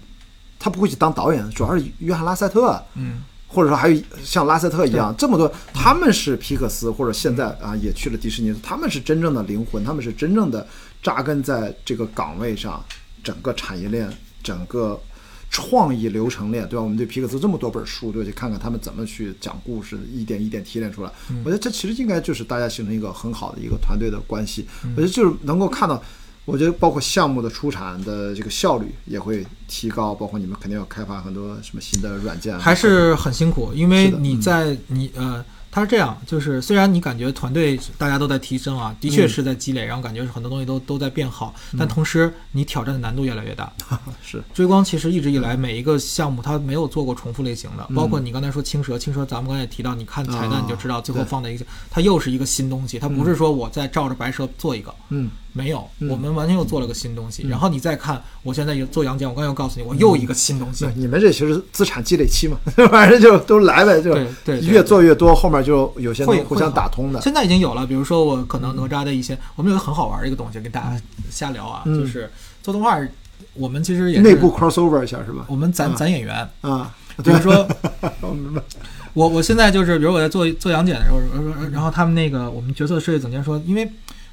[0.57, 10.65] 他不会去当导演，主要是约翰拉塞特，嗯，或者说还有像拉塞特一样这么多，他们是皮克斯或者现在啊也去了迪士尼，他们是真正的灵魂，他们是真正的
[11.03, 12.85] 扎根在这个岗位上，
[13.25, 14.09] 整个产业链，
[14.45, 15.01] 整个。
[15.51, 16.83] 创意流程链，对吧？
[16.83, 18.27] 我们对皮克斯这么多本书，对吧？
[18.27, 21.11] 去看看他们怎么去讲故事，一点一点提炼出来。
[21.45, 24.65] 我觉得这其实应该就是大家形成一个很好的一个团队的关系。
[24.97, 26.01] 我觉得就是能够看到，
[26.45, 35.45] 我觉得包括项目的出产的这个效率也会提高，包括你们肯定要开发很多什么新的软件，还是很辛苦，因为你在你呃。
[35.71, 43.73] 它是这样，就是虽然你感觉团队大家都在提升啊，的确是在积累，然后感觉很多东西都都在变好，但同时你挑战的难度越来越大。
[44.23, 44.43] 是。
[44.53, 55.31] 追光其实一直以来每一个项目它没有做过重复类型的，包括你刚才说青蛇，青蛇咱们刚才也提到，你看彩蛋你就知道最后放的一个，它又是一个新东西，它不是说我再照着白蛇做一个，嗯。
[55.53, 57.47] 没有，我们完全又做了个新东西。
[57.49, 60.87] 然后你再看，我现在有做杨戬，我刚又告诉你，我又一个新东西。
[60.95, 62.57] 你们这其实资产积累期嘛，
[62.91, 67.21] 反正就都来呗，就对越做越多，后面就有些会互相打通的。
[67.21, 72.31] 现在已经有了，比如说我可能哪吒的一些，我们有个很好玩的一个东西，跟大家瞎聊啊，就是
[72.63, 73.01] 做动画，
[73.55, 75.45] 我们其实也内部 crossover 一下是吧？
[75.49, 76.95] 我们攒攒演员啊，
[77.25, 77.67] 比如说，
[79.15, 81.19] 我我现在就是，比如我在做做杨戬的时候，
[81.73, 83.91] 然后他们那个我们角色设计总监说，因为。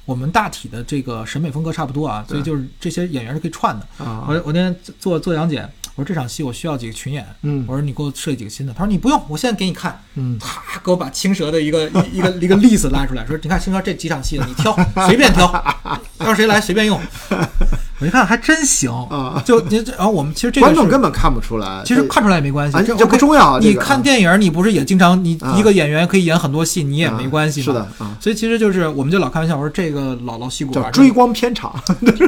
[0.08, 3.86] 我们大体的这个审美风格差不多啊，所以就是这些演员是可以串的。
[3.98, 7.26] 我我那天做做杨戬，我说这场戏我需要几个群演，
[7.66, 8.72] 我说你给我设计几个新的。
[8.72, 10.00] 他说你不用，我现在给你看。
[10.14, 14.72] 嗯，啪给我把青蛇的一个一个一个例子拉出来，说你看青蛇这几场戏你挑
[15.08, 15.52] 随便挑，
[16.18, 17.00] 让谁来随便用。
[18.00, 19.42] 我一看还真行啊！
[19.44, 23.58] 就你然后我们其实这个观众根本看不出来，其实看出来也没关系，这不重要。
[23.58, 27.88] 你看电影，你不是也经常你一个演员可以演很多戏，你也没关系是的，
[28.20, 31.74] 所以其实就是我们就老开玩笑，我说这个老老戏骨叫追光片场，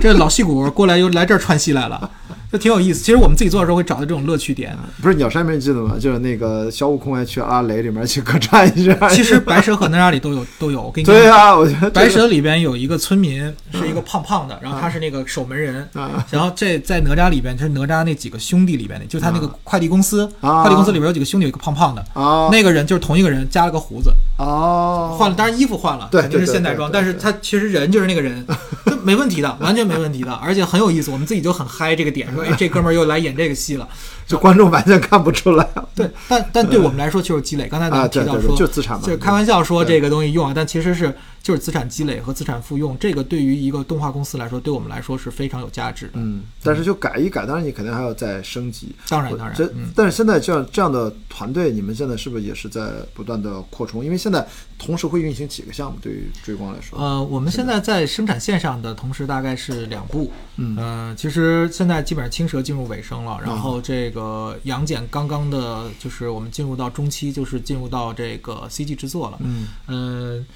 [0.01, 2.11] 这老戏骨过来又来这儿串戏来了。
[2.53, 3.01] 就挺有意思。
[3.01, 4.76] 其实我们自己做的时候会找到这种乐趣点。
[5.01, 5.96] 不是鸟山明记得吗？
[6.01, 9.09] 就是那个小悟空还去阿雷里面去客串一下。
[9.09, 10.82] 其实白蛇和哪吒里都有都有。
[10.82, 13.40] 我跟你对啊，我觉得白蛇里边有一个村民
[13.72, 15.88] 是一个胖胖的，然后他是那个守门人。
[16.30, 22.05] 然后这在哪吒里边就是哪吒那几个兄弟里边的，就是他那个快递公司，快递公司里边有几个兄弟，有一个胖胖的。
[22.51, 24.12] 那个人就是同一个人，加了个胡子。
[24.38, 25.16] 哦。
[25.18, 28.44] 换了，当然衣服换了，肯定是现代装，但是他其实人就是那个人，
[29.05, 31.11] 没问题的，完全没问题的，而且很有意思。
[31.11, 32.28] 我们自己就很嗨这个点。
[32.43, 33.88] 哎，这哥们儿又来演这个戏了，
[34.26, 35.68] 就观众完全看不出来。
[35.95, 37.66] 对，但但对我们来说就是积累。
[37.68, 41.14] 刚才咱们提到说，就资产嘛，就开玩笑说这个东西用啊，但其实是。
[41.43, 46.12] 就是资产积累和资产复用，这个对于一个动画公司来说，对我们来说是非常有价值的。
[46.14, 48.95] 嗯，但是就改一改，当然你肯定还要再升级。
[49.09, 49.57] 当然，当然。
[49.57, 54.05] 这，但是现在这样这样的团队，你们现在是不是也是在不断的扩充？
[54.05, 54.47] 因为现在
[54.78, 56.99] 同时会运行几个项目，对于追光来说。
[56.99, 60.30] 呃，我们现在在生产线上的同时大概是两部。
[60.57, 69.38] 嗯，其实现在基本上青蛇进入尾声了，然后这个杨戬刚刚的，就是我们进入到中期，就是进入到这个 CG 制作了。
[69.41, 70.47] 嗯嗯。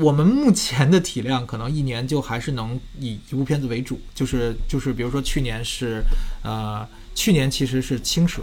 [0.00, 6.02] 我们目前的体量可能一年就还是能以一部片子为主，就是就是比如说去年是，
[6.42, 8.42] 呃，去年其实是青蛇，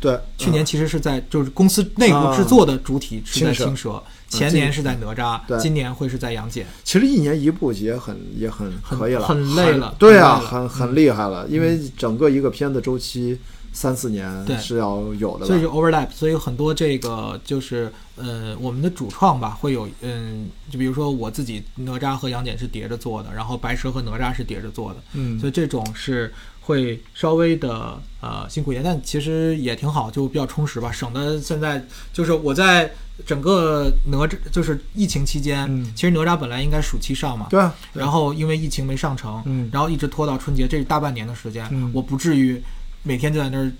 [0.00, 6.64] 对，去年其实是在就是公司内部制作的主体是在青蛇，前年是在哪吒，今年会是在杨戬。
[6.82, 13.38] 其实一年一部也很也很可以了，很累了，对啊，很很厉害了，因为整个一个片子周期。
[13.74, 32.88] 三四年是要有的，所以就 overlap，所以很多这个就是呃，我们的主创吧会有嗯，就比如说我自己哪吒和杨戬是叠着做的，然后白蛇和哪吒是叠着做的，嗯，所以这种是会稍微的呃辛苦一点，但其实也挺好，就比较充实吧，省得现在就是我在
[33.26, 37.60] 整个哪吒就是疫情期间，其实哪吒本来应该暑期上嘛，对，
[37.92, 42.62] 然后因为疫情没上成，嗯，然后一直拖到春节，这是大半年的时间，我不至于。
[43.04, 43.72] 每天就在那儿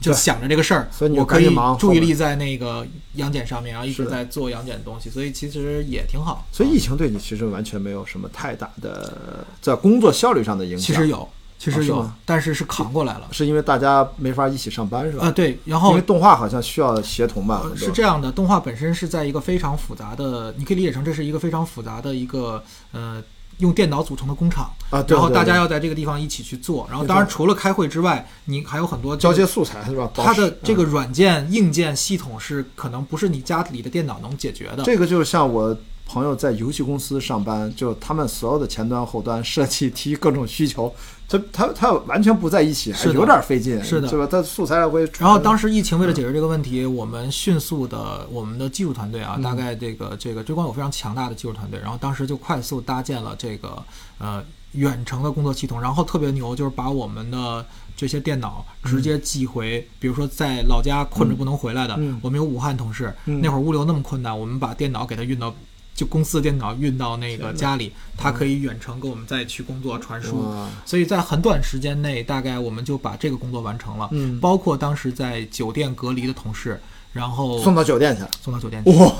[0.00, 6.46] 就想着这个事儿，所以我可以注意力在那个杨戬上面，然后一直在做杨戬的东西，所以其实也挺好。
[6.50, 10.80] 所以疫情对你其实完全没有什么太大的在工作效率上的影响。
[10.80, 11.28] 其实有，
[11.58, 13.28] 其实有，但是是扛过来了。
[13.30, 15.26] 是因为大家没法一起上班是吧？
[15.26, 15.58] 啊，对。
[15.66, 17.70] 然后因为动画好像需要协同吧？
[17.76, 23.22] 是这样的，动画本身是在一个非常复杂的，你可以理解成这是一个非常复杂的一个呃。
[23.60, 30.10] 用电脑组成的工厂啊，然后大家要在这个地方一起去做，然后当然除了开会之外，你还有很多交接素材是吧？
[30.14, 34.82] 它的这个软件硬件系统是可能不是你家里的电脑能解决的。
[34.82, 35.76] 这个就像我。
[36.12, 40.92] 朋友在游戏公司上班，就他们所有的前端、后端设计提各种需求，
[41.30, 44.26] 他他他完全不在一起，是有点费劲，是的，是吧？
[44.28, 45.08] 他素材会。
[45.16, 53.80] 然后当时疫情为了解决这个问题，我们迅速的，我们的技术团队啊，大概这个这个追光有非常强大的技术团队，然后当时就快速搭建了这个
[54.18, 57.64] 呃远程的工作系统，然后特别牛，就是把我们的
[57.96, 65.54] 这些电脑直接寄回，比如说在老家困着不能回来的，我们有武汉同事，那会儿物流那么困难，我们把电脑给他运到。
[66.00, 70.50] 就公司的电脑运到那个家里，他可以远程给我们再去工作传输，
[70.86, 74.08] 所以在很短时间内，大概我们就把这个工作完成了。
[74.12, 76.80] 嗯，包括当时在酒店隔离的同事，
[77.12, 79.14] 然后送到酒店去，送到酒店去，哇，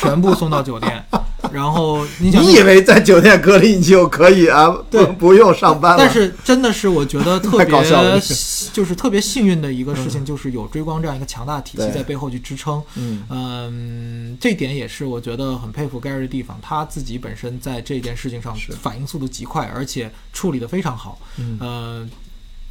[0.00, 1.04] 全部送到酒店。
[1.52, 4.76] 然后你想，你以为在酒店隔离你就可以啊？
[4.90, 5.98] 对，不用上班了。
[5.98, 7.66] 但是真的是我觉得特别
[8.72, 12.82] 就是特别幸运的一个事情，就是有追光这样一个强大体系在背后去支撑。
[12.96, 21.18] 嗯嗯，这点也是我觉得很佩服 Gary 的地方，他自己本身在这件事情上是反应速度极快，而且处理的非常好。
[21.38, 22.08] 嗯呃，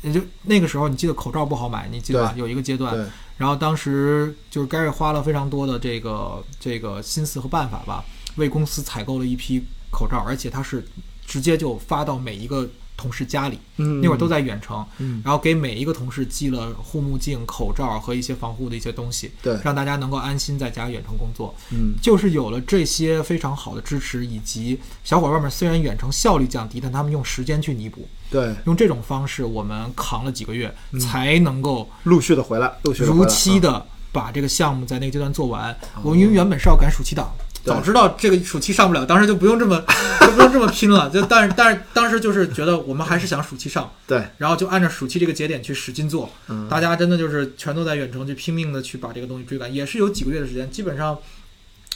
[0.07, 2.33] 也就那个时候，你记得口罩不好买，你记得吧？
[2.37, 2.95] 有一个阶段，
[3.37, 8.03] 然后当时就是 Gary 花了非常多的这个这个心思和办法吧，
[8.37, 10.85] 为公司采购了一批口罩，而且他是
[11.25, 12.67] 直接就发到每一个
[12.97, 15.21] 同事家里，嗯那会儿都在远程，嗯。
[15.23, 19.57] 然后给每一个同事寄了护目镜、口罩和一些防护的一些东西，对。
[19.63, 21.55] 让大家能够安心在家远程工作。
[21.69, 21.93] 嗯。
[22.01, 35.77] 就是有了这些非常好的支持，以及小伙伴们虽然远程效率降低，但他们用时间去弥补，对，用这种方式，我们扛了几个月，才能够陆续的回来，陆续如期的把这个项目在那个阶段做完。
[36.01, 39.83] 我们因为原本是要赶暑期档，对早知道这个暑期上不了，当时就不用这么
[40.21, 41.09] 就不用这么拼了。
[41.09, 46.29] 就但是但是当时就是觉得我们还是想暑期上，对，然后就按照暑期这个节点去使劲做。
[46.47, 51.17] 嗯大家真的就是全都在远程去拼命的去把这个东西追赶，也是有几个月的时间，基本上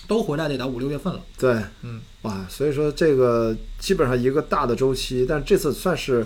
[0.07, 1.22] 都回来得到五六月份了。
[1.38, 6.26] 对，嗯，哇，所以说这个基本上一个大的周期，但这次算是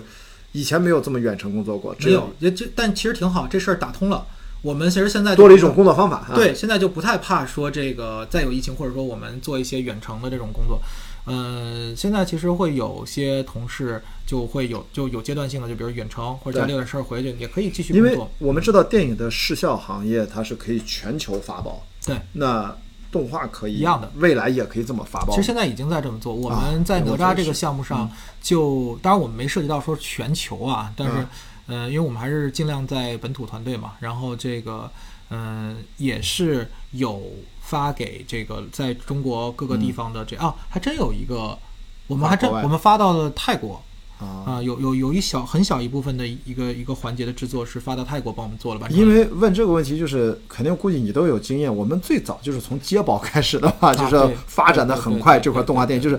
[0.52, 4.26] 以前没有这么远程工作过，只有，也这但其实挺好，这事儿打通了。
[4.66, 10.80] 我们其实现在多了一种工作方法，啊、对，现在就不太怕说这个再有疫情，或者说我们做一些远程的这种工作。
[11.26, 18.30] 嗯，现在其实会有些同事就会有就有阶段性的，就比如远程或者家里有点事儿回去，也可以继续因为工作。
[18.40, 22.76] 我们知道电影的视效行业它是可以全球发包，对，那
[23.12, 25.30] 动画可以一样的未来也可以这么发包。
[25.30, 26.34] 其实现在已经在这么做。
[26.34, 28.10] 我啊们在哪吒这个项目上
[28.42, 31.28] 就，当然我们没涉及到说全球啊，但是嗯
[31.66, 34.90] 呃，因为我们还是尽量在本土团队嘛，然后这个
[35.30, 37.22] 嗯、呃也是有
[37.60, 41.58] 发给这个在中国各个地方的这、啊，还真有一个，
[42.06, 43.82] 我们还真我们发到了泰国。
[44.18, 48.88] 啊，啊，有有有一小很小一部分的一个一个环节的制作是发到泰国帮我们做了吧？
[48.88, 51.76] 因为问这个问题，就是肯定估计你都有经验。
[51.76, 55.38] 我们最早就是从接宝开始的话，就是发展的很快。
[55.38, 56.18] 这块动画电影就是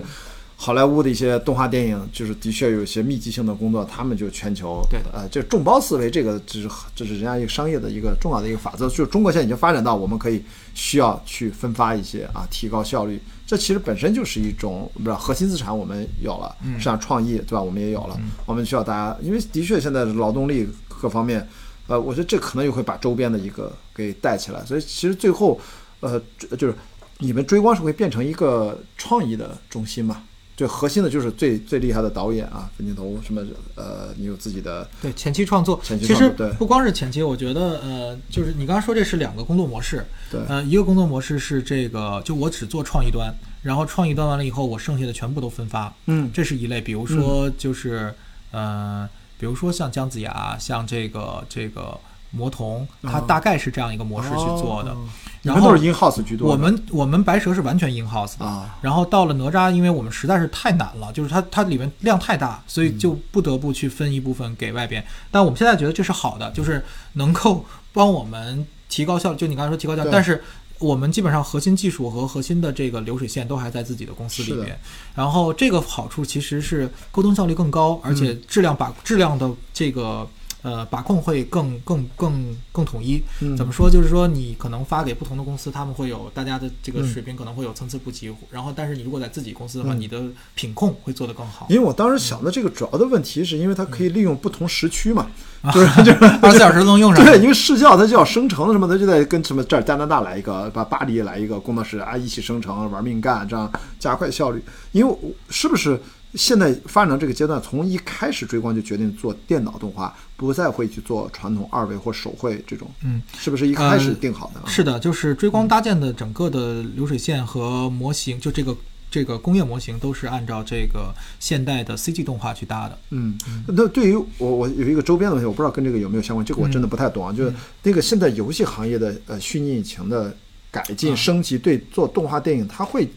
[0.60, 8.88] 好莱坞的一些动画电影，就是的确有一些密集性的工作，他们就全球对的呃，这众包思维，这个只是这是人家一个商业的一个重要的一个法则。
[8.88, 10.42] 就是中国现在已经发展到我们可以
[10.74, 13.20] 需要去分发一些啊，提高效率。
[13.46, 17.62] 这其实本身就是一种不是核心资产，我们有了，嗯像创意对吧？
[17.62, 21.48] 我们也有了，我们需要大家，因为的确现在劳动力各方面。
[21.86, 25.58] 呃，我觉得这可能又会把周边的一个给带起来，所以其实最后，
[26.00, 26.20] 呃，
[26.58, 26.74] 就是
[27.18, 30.24] 你们追光是会变成一个创意的中心嘛？
[30.58, 33.40] 最核心的就是最最厉害的导演啊，分镜头什么，
[33.76, 36.52] 呃，你有自己的对前期创作，前期其实创作对。
[36.56, 40.40] 不光是前期，我觉得呃，就是你刚刚说这是两个工作模式，对。
[40.48, 43.32] 呃，一个工作模式是这个，就我只做创意端，
[43.62, 46.28] 然后创意端完了以后，我剩下的全部都分发，嗯。
[46.34, 46.80] 这是一类。
[46.80, 48.12] 比如说就是、
[48.50, 51.96] 呃，比如说像姜子牙，像这个这个
[52.30, 54.96] 魔童，它大概是这样一个模式去做的。
[55.40, 65.02] 然后们都是 in house 居多，我们我们白蛇是完全 in house 的啊，然后到了哪吒，因为我们实在是太难了，就是它它里面量太大，所以就不得不去分一部分给外边。
[65.30, 69.38] 但我们现在觉得这是好的，就是能够帮我们提高效率。
[69.38, 70.42] 就你刚才说提高效率，但是
[70.80, 74.76] 我们基本上核心技术和核心的这个流水线都还在自己的公司里面。
[75.14, 80.28] 然后这个好处其实是沟通效率更高，而嗯且质量把质量的这个。
[80.62, 83.22] 呃，把控会更更更更统一。
[83.40, 83.88] 嗯怎么说？
[83.88, 88.34] 就是说，你可能发给不同的公司，他们会有大家的这个嗯水平可能会有参差不齐。
[88.50, 90.20] 然后，但是你如果在自己公司的话，嗯你的
[90.54, 91.66] 品控会做得更好。
[91.70, 95.30] 因为我当时想的这个主要的问题是因为它可以利用不同时区嘛，
[95.62, 97.24] 啊 就是就是 二十四小时都能用上。
[97.24, 104.62] 对，因为视教它就要生成什么它，就得跟什么这儿加拿大来一个，把巴黎来一个工作室啊，一起生成，玩命干，这样加快效率。
[104.92, 105.16] 因为
[105.50, 106.00] 是不是
[106.34, 114.60] 现在发展到这个阶段，从一开始追光就决定做电脑动画，不再会去做传统二维或手绘这种，嗯，是不是一开始定好的？
[114.70, 118.76] 是的，就是追光搭建的整个的流水线和模型，就这个
[119.10, 122.98] 这个工业模型都是按照这个现代的 CG 动画去搭的。
[123.10, 127.32] 嗯，那对于我，我有一个周边的问题，我不知道跟这个有没有相关，这个我真的不太懂啊。
[127.32, 127.52] 就是
[127.82, 130.36] 那个现在游戏行业的呃虚拟引擎的
[130.70, 133.08] 改进啊升级，对做动画电影它会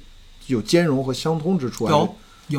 [0.47, 2.07] 有兼容和相通之处啊，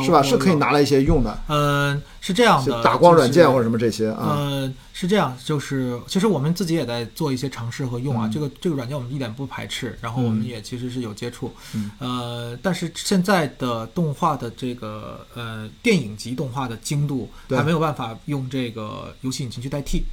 [0.01, 0.23] 是吧？
[0.23, 3.65] 是可以拿来一些用的，嗯、是这样的，打光软件或者者。
[3.65, 4.37] 什么这些啊。
[4.39, 20.05] 呃，是这样，就是其实我们自己也在做一些尝试和用啊，嗯这个这个软件我们一点不排斥，然后我们嗯也其实是有接触，嗯呃，但是现在的动画的这个呃电影级动画的精度还没有办法用这个游戏引擎去代替。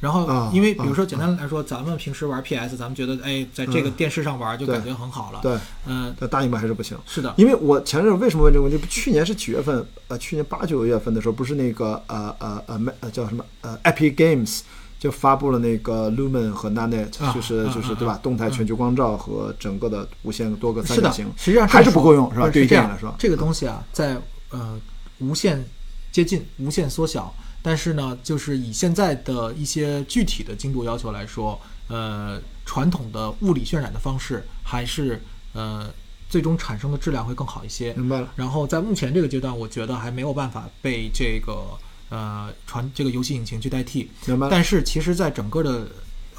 [0.00, 5.40] 然后啊，因为比如说啊简单来说，咱们平时玩 PS，咱们觉得哎，在这个电视上玩就感觉很好了。
[5.42, 6.96] 对，嗯，但大荧幕还是不行。
[7.06, 8.86] 是的，因为我前阵为什么问这个问题？
[8.88, 9.84] 去年是几月份？
[10.06, 14.60] 呃，去年八九月份的时候，不是那个呃呃呃呃叫什么呃 Epic Games
[14.98, 18.18] 就发布了那个 Lumen 和 Nanet，、啊就是就是对吧？
[18.22, 22.48] 动态全局光照和整个的无限多个三是的角形，，实际上还是不够用是吧？
[22.48, 24.16] 对于是这样电影来说，这个东西啊，在
[24.50, 24.78] 呃
[25.18, 25.64] 无限
[26.10, 27.32] 接近、无限缩小，
[27.68, 35.20] 但是呢，就是以现在的一些具体的精度要求来说，呃，传统的物理渲染的方式还是
[35.52, 35.92] 呃
[36.30, 37.92] 最终产生的质量会更好一些。
[37.92, 38.32] 明白了。
[38.34, 44.10] 然后在目前这个阶段，我觉得还没有办法被这个呃传这个游戏引擎去代替。
[44.24, 44.48] 明白。
[44.48, 45.86] 但是其实，在整个的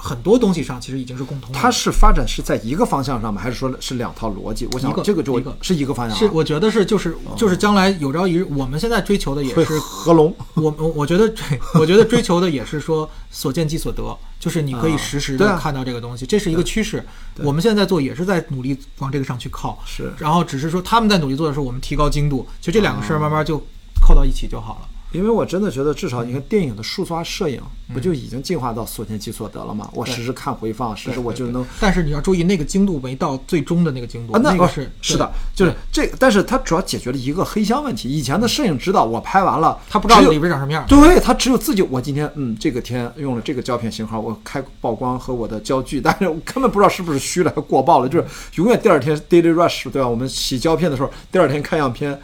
[0.02, 1.60] 很多东西上，其实已经是共通的。
[1.60, 3.42] 它是发展是在一个方向上吗？
[3.42, 4.66] 还是说是两套逻辑？
[4.72, 10.34] 我想一个这个就一个是一个方向啊，是，我觉得是就是就是将来有朝一日，我们现在追求的也是合龙。
[10.54, 17.06] 我我我觉得对， 我觉得追求的也是说所见即所得， 就是你可以实时的看到这个东西，这是一个趋势。
[17.44, 23.58] 我们现在做也是在努力往这个上去靠，是然后只是说他们在努力做的时候，我们提高精度，其实这两个事儿慢慢就
[24.02, 24.88] 扣到一起就好了。
[25.12, 27.60] 因为我真的觉得，至少你看电影的数字化摄影，
[27.94, 29.90] 不就已经进化到所见即所得了吗？
[29.94, 38.08] 我实时看回放，实时我就能但是你要注意，那个精度没到最终的那个精度，啊，那哦个是是的，就是这，但是它主要解决了一个黑箱问题。
[38.08, 40.86] 以前的摄影指导，我拍完了，他不知道里边长什么样。
[40.88, 50.08] 对他只有自己，我今天嗯这个天用了这个胶片型号，我开曝光和我的焦距，但是我根本不知道是不是虚了，过曝了，就是永远第二天 daily rush 对吧？
[50.08, 52.20] 我们洗胶片的时候，第二天看样片，哇，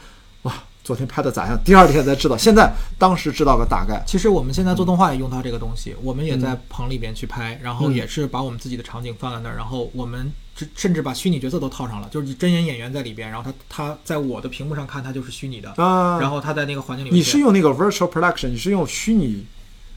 [0.86, 1.60] 昨天拍的咋样？
[1.66, 4.04] 第二天才知道，现在当时知道个大概。
[4.06, 19.44] 其实我们现在做动画也用到这个东西，我们也嗯在棚里边去拍，然后也是把我们自己的场景放在那儿，然后我们甚甚至把虚拟角色都套上了，就是真人演员在里边，然后他他在我的屏幕上看他就是虚拟的，啊，然后他在那个环境里面，你是用那个 virtual production，你是用虚拟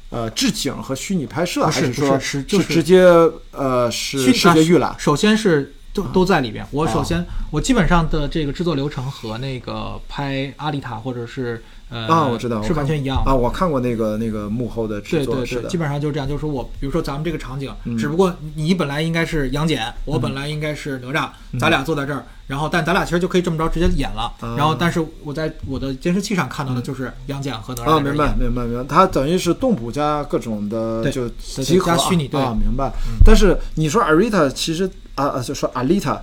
[0.09, 3.03] 呃置景和虚拟拍摄，还是说不是是就是直接
[3.51, 4.97] 呃是视觉预览？
[4.99, 6.66] 首先是都都在里边。
[6.70, 13.34] 我啊首先我基本上的这个制作流程和那个拍阿丽塔或者是呃啊，我知道，是完全一样啊。
[13.34, 16.28] 我看过那个那个幕后的制作，对对对，基，本上就是这样。
[16.28, 24.30] 就是说我，比如说咱们这个场景，嗯只不过你本来应该是杨戬，我本来应该是哪吒，嗯咱俩坐在这儿，然后但咱俩其实就可以这么着直接演了。
[24.40, 28.34] 啊然后，但是我在我的监视器上看到的就是杨戬和哪吒啊，明白。
[28.38, 32.92] 明白明白，他等于是动捕加各种的对就对集合加虚拟对嗯啊，明白。
[33.24, 36.21] 但是你说 Arita 其实啊啊，就说 Alita，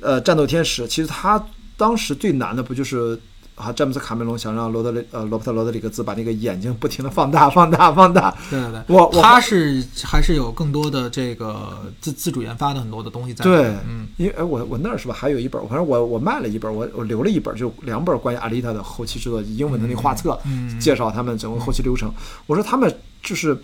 [0.00, 1.42] 呃，战斗天使，其实他
[1.76, 3.18] 当时最难的不就是
[3.54, 13.44] 啊，詹姆斯卡梅隆想让罗德里呃罗伯特罗德里格兹把那个眼睛不停的放大放大放大，对对对，我我他是还是有更多的这个自自主研发的很多的东西在。
[13.44, 22.12] 对，嗯，因为哎，我我那儿是吧，还有一本，反正我我卖了一本，我我留了一本，就两本关于阿丽塔的后期制作英文的那画册，嗯介绍他们整个后期流程。
[22.46, 22.92] 我说他们
[23.22, 23.56] 就是，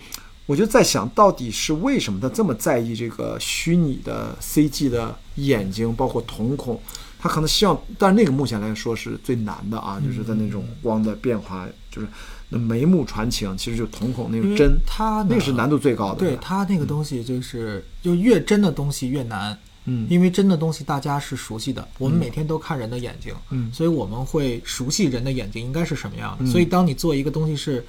[0.51, 6.77] 我就在想到底是为什么他这么在意这个虚拟的 CG 的眼睛，包括瞳孔。
[7.17, 12.07] 他可能希望，但是那个目前来说是最难的啊，就是在那种光的变化，就是
[12.49, 16.19] 那眉目传情，其实就瞳孔那因为个针，它那个是难度最高的。
[16.19, 19.57] 对他那个东西就是，就越真的东西越难。
[19.85, 26.43] 嗯因为真的东西大家是熟悉的，我们每天都看人的眼睛，嗯所以我们会熟悉人的眼睛应该是什么样的。
[26.43, 27.83] 嗯所以当你做一个东西是，呃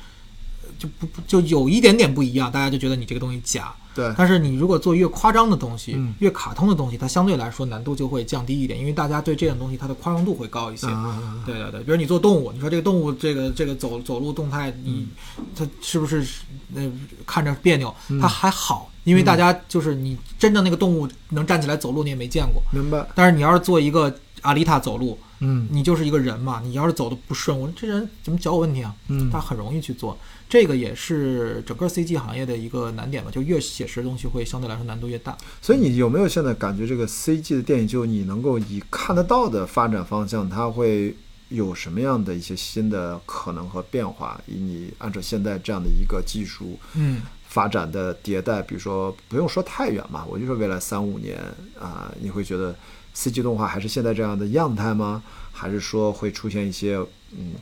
[0.78, 3.72] 就不不就有一点点不一样，大家就觉得你这个东西假。
[3.94, 10.86] 对，但是你如果做越夸张的东西，嗯越卡通的东西，它相对来说难度就会降低一点，因为大家对这种东西它的宽容度会高一些。
[10.86, 15.06] 啊对对对，比如你做动物，你说这个动物这个这个走走路动态，你
[15.54, 16.26] 它是不是
[16.74, 16.90] 呃
[17.26, 17.94] 看着别扭？
[18.18, 22.62] 它还好，因为大家就是你真正那个动物能站起来走路，你也没见过。
[22.72, 23.06] 明白。
[23.14, 28.94] 但是你要是做一个阿丽塔走路，嗯你就是一个人嘛，你要是走的不顺，我说这人怎么脚有问题啊？
[29.08, 30.16] 嗯他很容易去做。
[30.52, 35.34] 这个也是整个 CG 行业的一个难点吧，就越写实的东西会相对来说难度越大。
[35.62, 41.16] 所以你有没有现在感觉这个 CG 的电影，就你能够以看得到的发展方向，它会
[41.48, 44.38] 有什么样的一些新的可能和变化？
[44.46, 51.38] 以你按照现在这样的一个技术嗯，发展的迭代，比如说不用说太远嘛，我就说未来三五年
[51.80, 52.76] 啊、你会觉得
[53.16, 55.22] CG 动画还是现在这样的样态吗？
[55.50, 56.96] 还是说会出现一些
[57.30, 57.54] 嗯？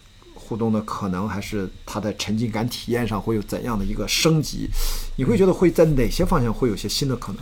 [0.50, 4.68] 互动的可能，还是它的沉浸感体验上会有怎样的一个升级？
[5.14, 7.40] 你会觉得会在哪些方向会有些新的可能？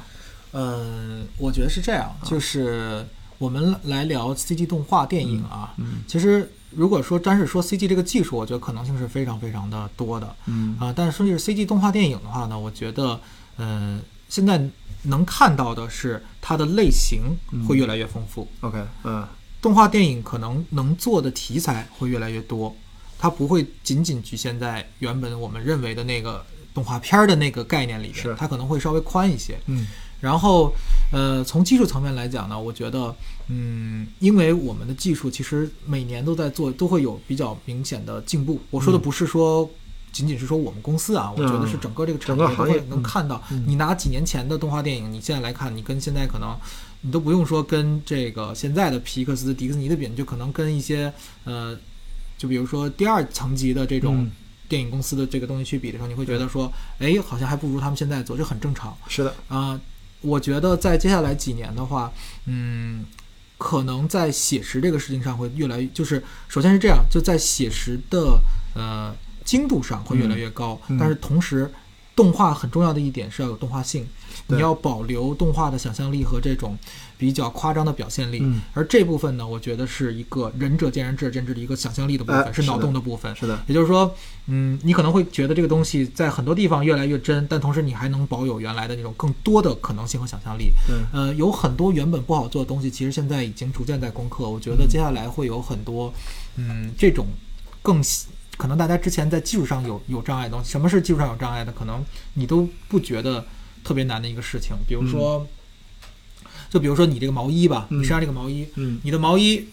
[0.52, 3.02] 嗯，我觉得是这样，就是
[3.38, 5.72] 我们来聊 CG 动画电影啊。
[5.78, 10.36] 嗯其实如果说单是说 CG 这个技术，我觉得可能性是非常非常的多的。
[10.44, 13.18] 嗯啊，但是说就是 CG 动画电影的话呢，我觉得，
[13.56, 14.62] 嗯、现在
[15.04, 17.22] 能看到的是它的类型
[17.66, 18.46] 会越来越丰富。
[18.60, 19.26] OK，嗯
[19.60, 22.72] 动画电影可能能做的题材会越来越多，
[23.18, 29.58] 它不会仅仅局限在原本我们认为的那个动画片儿的那个概念里是边，它可能会稍微宽一些。
[29.66, 29.86] 嗯
[30.20, 30.72] 然后，
[31.12, 33.14] 呃，从技术层面来讲呢，我觉得，
[33.48, 38.60] 嗯，因为我们的技术其实每年都在做，都会有比较明显的进步。
[38.70, 39.68] 我说的不是说。
[40.10, 43.40] 仅仅是说我们公司啊，我觉得是整个这个产业都会能看到。
[43.66, 46.58] 你拿几年前的动画电影，你现在来看，你跟现在可能，
[47.02, 51.12] 你都不用说跟这个现在的皮克斯、迪士尼的比，就可能跟一些
[51.44, 51.78] 呃，
[52.38, 54.30] 就比如说第二层级的这种
[54.68, 58.96] 电影公司的这个东西去比的时候，你会觉得说，哎，好像还不如他们现在做，这很正常。
[59.08, 59.78] 是的啊。
[60.20, 62.12] 我觉得在接下来几年的话，
[62.46, 63.04] 嗯，
[63.56, 68.40] 可能在写实这个事情上会越来越，就是首先是这样，就在写实的
[68.74, 71.70] 呃精度上会越来越高，嗯、但是同时，
[72.16, 74.04] 动画很重要的一点是要有动画性，
[74.48, 76.76] 你要保留动画的想象力和这种
[77.18, 84.14] 比较夸张的表现力，嗯、而这部分呢，我觉得是一个仁者见仁，智者见智的一个想象力的部分，哎、是脑洞的部分，是的，也就是说，
[84.46, 90.70] 嗯，你可能会觉得这个东西在很多地方越来越真，但同时你还能保有原来的那种更多的可能性和想象力。
[90.86, 94.48] 对，呃，有很多原本不好做的东西，其实现在已经逐渐在攻克。
[94.48, 96.14] 我觉得接下来会有很多，
[96.54, 97.26] 嗯，这种
[97.82, 98.00] 更
[98.56, 100.70] 可能大家之前在技术上有有障碍的东西。
[100.70, 101.72] 什么是技术上有障碍的？
[101.72, 102.04] 可能
[102.34, 103.44] 你都不觉得
[103.82, 104.76] 特别难的一个事情。
[104.86, 105.46] 比如说，
[106.70, 109.66] 就比如说你这个毛衣吧，你身上这个毛衣，嗯，你的毛衣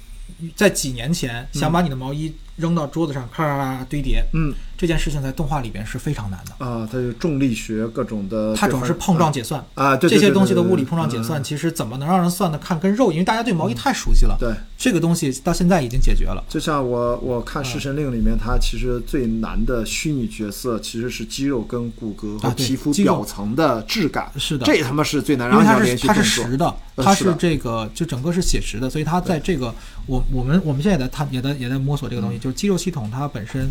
[0.55, 6.87] 在几年前想把你的毛衣扔到桌子上，咔咔咔堆叠，嗯，这件事情在动画里边是非常难的啊。
[6.91, 13.11] 它有重力学各种的，它主要是碰撞解算啊，这些东西的物理碰撞解算，其实怎么能让人算的看跟肉？
[13.11, 16.43] 因为大家对毛衣太熟悉了，对这个东西到现在已经解决了。
[16.49, 29.73] 就像我我看《弑神令》里面，它其实最难的虚拟角色其实是肌肉跟骨骼和皮肤表层的质感，是的，这他妈是最难，因为它是它是实的，它是这个就整个是写实的，所以它在这个
[30.05, 33.69] 我我们我们现在也在探也在也在摸索这个东西，就是肌肉系统它本身。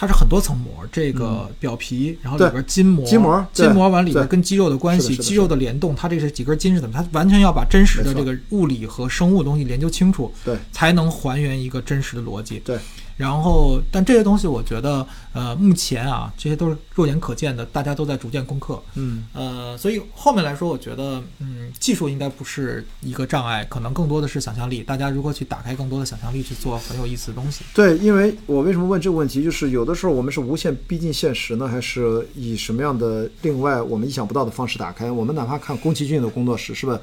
[0.00, 6.94] 它是很多层膜，这个表皮，然后里边筋膜，筋膜，筋膜完里边跟肌肉的关系，肌肉的联动，它这是几根筋是怎么？
[6.96, 12.60] 它完全要把真实的这个物理和生物东西研究清楚，对，才能还原一个真实的逻辑。
[12.60, 12.78] 对，
[13.18, 18.80] 然后，但这些东西我觉得，呃，目前啊，这些都是肉眼可见的，大家都在逐渐攻克。
[18.94, 24.84] 嗯，呃，所以后面来说，我觉得，嗯，技术应该不是一个障碍，可能更多的是想象力。
[24.84, 27.64] 大家如何去打开更多的想象力，去做很有意思的东西？
[27.74, 35.10] 对，因为我为什么问这个问题，就是有的时候我们是无限逼近现实呢，还是以什么样的另外我们意想不到的方式打开？
[35.10, 37.00] 我们哪怕看宫崎骏的工作室，是吧？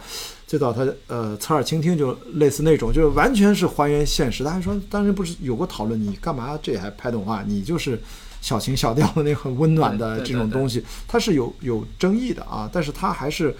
[0.47, 4.43] 最早他呃，侧耳倾听就类似那种，就是完全是还原现实。
[4.43, 7.41] 大家说当时不是有过讨论，你干嘛这还拍动画？
[7.41, 7.99] 你就是
[8.41, 12.69] 小情小调的那很温暖的这种东西，它是有有争议的啊。
[12.71, 13.55] 但是它还是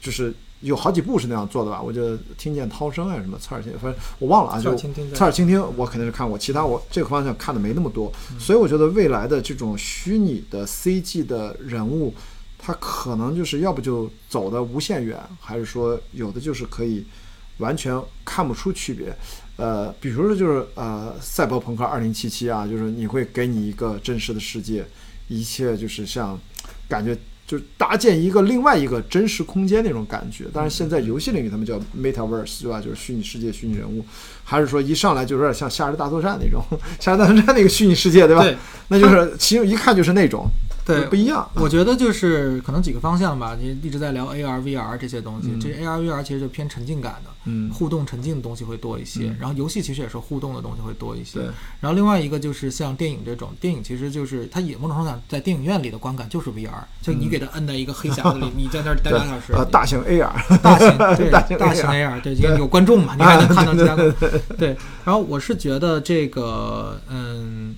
[0.00, 1.82] 就是有好几部是那样做的吧？
[1.82, 4.56] 我就听见涛声啊什么侧耳倾，反正我忘了啊。
[4.56, 4.72] 就
[5.12, 8.12] 侧耳倾听，我肯定是看过，其他我这个方向看的没那么多。
[8.38, 12.14] 所以我觉得未来的这种虚拟的 CG 的人物。
[12.62, 17.04] 它可能就是要不就走的无限远，还是说有的就是可以
[17.56, 19.16] 完全看不出区别。
[19.56, 24.84] 呃，比如说就是呃，赛博朋克二零七七啊，就是你会给你一个真实的世界，
[25.28, 26.38] 一切就是像
[26.86, 27.16] 感觉
[27.46, 30.44] 就是搭建一个另外一个真实空间那种感觉。
[30.52, 32.80] 但是，现在游戏领域他们叫 Metaverse 对吧？
[32.80, 34.04] 就是虚拟世界、虚拟人物，
[34.44, 36.62] 还是说一上来就有点像《夏日大作战》那种
[37.00, 38.42] 《夏日大作战》那个虚拟世界对吧？
[38.42, 38.56] 对，
[38.88, 40.46] 那就是其实一看就是那种。
[40.98, 41.48] 对，不一样。
[41.54, 45.48] 我觉得就是可能几个方向吧，你一直在聊 AR、VR 这些东西。
[45.52, 49.24] 嗯、这 AR、VR 其实就偏沉浸感的，嗯，互动沉浸的东西会多一些。
[49.24, 51.38] 嗯、然后游戏其实也是互动的东西会多一些。
[51.38, 51.48] 对。
[51.80, 56.70] 然后另外一个就是像电影这种，电影其实就是它也某种程度上在电影院里的观感就是 VR，
[57.02, 59.52] 就你给它摁在一个黑匣子里，你在那儿待俩小时。
[59.52, 64.12] 啊，大型 AR，大型对 大型 AR，对，因为有观众嘛，你还能看到其他的。
[64.58, 64.76] 对。
[65.04, 67.74] 然后我是觉得这个，嗯。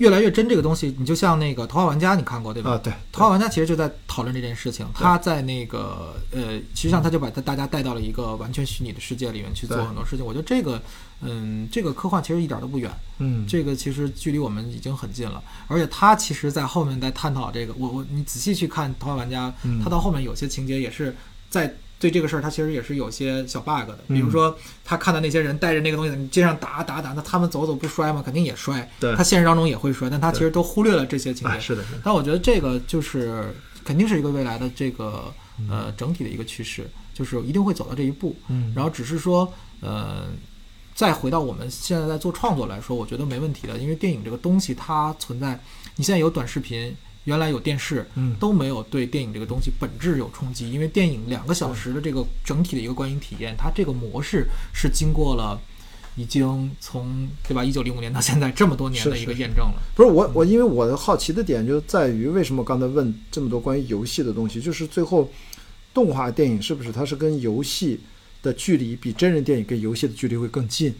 [0.00, 2.70] 越来越真这个东西，你就像那个《头号玩家》，你看过对吧？
[2.70, 4.86] 啊，对，《头号玩家》其实就在讨论这件事情。
[4.94, 10.24] 他在那个呃，实际上他就把他大家带到了一个完全虚拟的世界里面去做很多事情。
[10.24, 10.80] 我觉得这个，
[11.20, 12.90] 嗯，这个科幻其实一点都不远。
[13.18, 15.42] 嗯，这个其实距离我们已经很近了。
[15.68, 19.52] 而且他其实，在后面在探讨这个，我我你仔细去看《头号玩家》，
[19.84, 21.14] 他到后面有些情节也是
[21.50, 21.76] 在。
[22.00, 28.22] 对这个事儿，他其实也是有些小 bug 的，比如说他看到那些人带着那个东西在街上打打打，那他们走走不摔吗？
[28.24, 28.90] 肯定也摔。
[28.98, 31.60] 对，他现实当中也会摔，但他其实都忽略了这些情节。
[31.60, 33.54] 是的，但我觉得这个就是
[33.84, 35.30] 肯定是一个未来的这个
[35.68, 38.34] 呃整体的一个趋势，就是一定会走到这一步。
[38.48, 40.24] 嗯，然后只是说呃，
[40.94, 45.60] 再回到我们现在在做创作来说，我觉得没问题的，因为电影这个东西它存在，
[45.96, 46.96] 你现在有短视频。
[47.24, 55.60] 原来有电视，嗯，都没有对电影这个东西本质有冲击，因为电影两个小时的这个整体的一个观影体验，它这个模式是经过了
[56.16, 59.82] 已经从对吧一九零五年到现在这么多年的一个验证了。
[59.94, 65.30] 不是我我因为我的好奇的点就在于为什么刚才问这么多关于游戏的东西，就是最后
[65.92, 68.00] 动画电影是不是它是跟游戏
[68.42, 70.94] 的距离比真人电影跟游戏的距离会更近？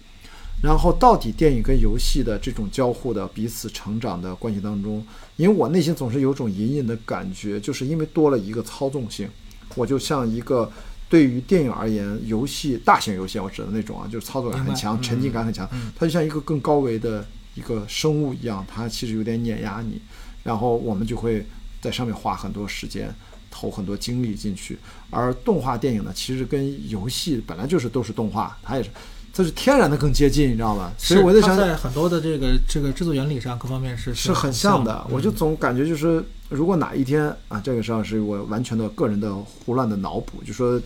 [0.62, 5.02] 然后到底电影跟游戏的这种交互的彼此成长的关系当中，
[5.36, 9.26] 因为我内心总是有种隐隐的感觉，就是因为多了一个操纵性，
[9.74, 10.70] 我就像一个
[11.08, 15.66] 对于电影而言，游戏大型游戏我指的那种啊，就是操作感很强，沉浸感很强，
[15.96, 19.98] 它就像一个更高维的一个生物一样，它其实有点碾压你，
[20.44, 21.46] 然后我们就会
[21.80, 23.10] 在上面花很多时间，
[23.50, 24.78] 投很多精力进去，
[25.08, 28.90] 而动画电影呢，其实跟游戏本来就是都是动画，它也是。
[29.40, 30.92] 它是天然的更接近，你知道吗？
[30.98, 35.06] 所以我在想，在很多的这个这个制作原理上，各方面是是很像的。
[35.08, 40.78] 我就总感觉就是，如果哪一天啊，这个实际上是我完全的个人的胡乱的脑补，就说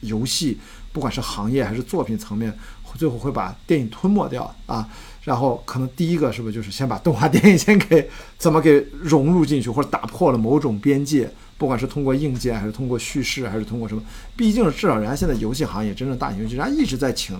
[0.00, 0.58] 游戏
[0.92, 2.52] 不管是行业还是作品层面，
[2.96, 4.88] 最后会把电影吞没掉啊。
[5.22, 14.02] 然后可能第一个是不是就是先把动画电影先给怎么给融入进去，或者打破了某种边界，不管是通过硬件还是通过叙事还是通过什么，
[14.34, 17.38] 毕竟至少人家现在游戏行业真正大型游戏，人家一直在请。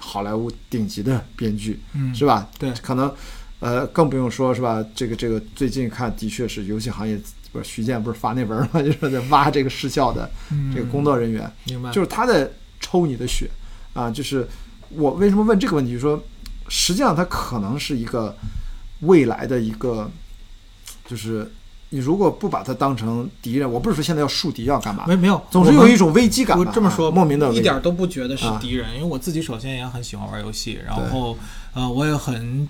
[0.00, 2.48] 好莱坞顶级的编剧，嗯，是吧？
[2.58, 3.14] 对，可能，
[3.60, 4.84] 呃，更不用说是吧？
[4.94, 7.20] 这个这个最近看的确是游戏行业，
[7.52, 8.80] 不是徐建不是发那文嘛？
[8.82, 10.28] 就是在挖这个失效的
[10.74, 11.90] 这个工作人员，明白？
[11.92, 12.50] 就是他在
[12.80, 13.48] 抽你的血
[13.92, 14.10] 啊！
[14.10, 14.48] 就是
[14.88, 15.92] 我为什么问这个问题？
[15.92, 16.24] 就是说，
[16.68, 18.34] 实际上他可能是一个
[19.00, 20.10] 未来的一个，
[21.06, 21.50] 就是。
[21.90, 25.04] 你如果不把它当成敌人，我不是说现在要树敌要干嘛？
[25.06, 26.56] 没没有，总是有一种危机感。
[26.56, 31.36] 我这么说，莫名的，一点都不觉得是敌人，因为我自己首先也很喜欢玩游戏，然后
[31.74, 32.68] 呃，我也很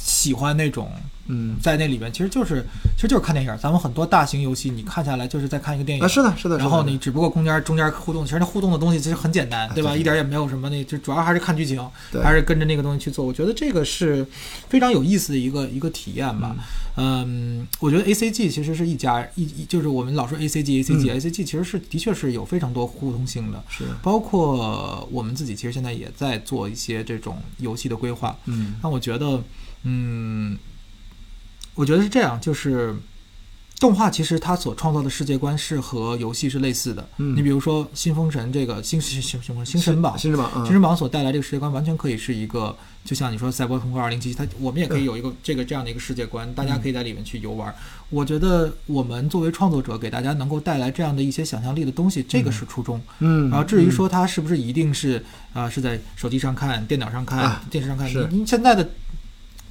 [0.00, 0.90] 喜欢那种。
[1.32, 2.66] 嗯，在那里边其实就是，
[2.96, 3.56] 其实就是看电影。
[3.62, 6.02] 咱们很多大型游戏，你看下来就是在看一个电影。
[6.02, 6.58] 啊，是的，是的。
[6.58, 9.94] 然后你只不过中间中间互动，其实那互动的东西其实很简单，对吧？
[9.94, 11.80] 一点也没有什么，那就主要还是看剧情，
[12.20, 13.24] 还是跟着那个东西去做。
[13.24, 14.26] 我觉得这个是
[14.68, 16.56] 非常有意思的一个一个体验吧。
[16.96, 23.62] 嗯，我觉得 A C G 其实是一家一，就是我们老说 A C G A C G A C G，其实是的确是有非常多互通性的。
[23.68, 23.84] 是。
[24.02, 28.36] 包括我们自己其实现在也在做一些这种游戏的规划。
[28.46, 28.74] 嗯。
[28.82, 29.40] 那我觉得，
[29.84, 30.58] 嗯。
[31.76, 32.94] 我觉得是这样，就是
[33.78, 37.08] 动画其实它所创造的世界观是和游戏是类似的。
[37.16, 47.74] 嗯，你比如说《新封神》这个《新新新新新神榜》，新神榜，新神榜所带来这个世界观完全可以是一个，就像你说《赛博朋克2077》，它我们也可以有一个这个这样的一个世界观，大家可以在里面去游玩。
[48.10, 53.00] 我觉得我们作为创作者，给大家能够带来这样的一些想象力的东西，这个是初衷。
[53.20, 55.24] 嗯，然后至于说它是不是一定是
[55.54, 58.86] 啊是在手机上看、电脑上看、电视上看，你现在的。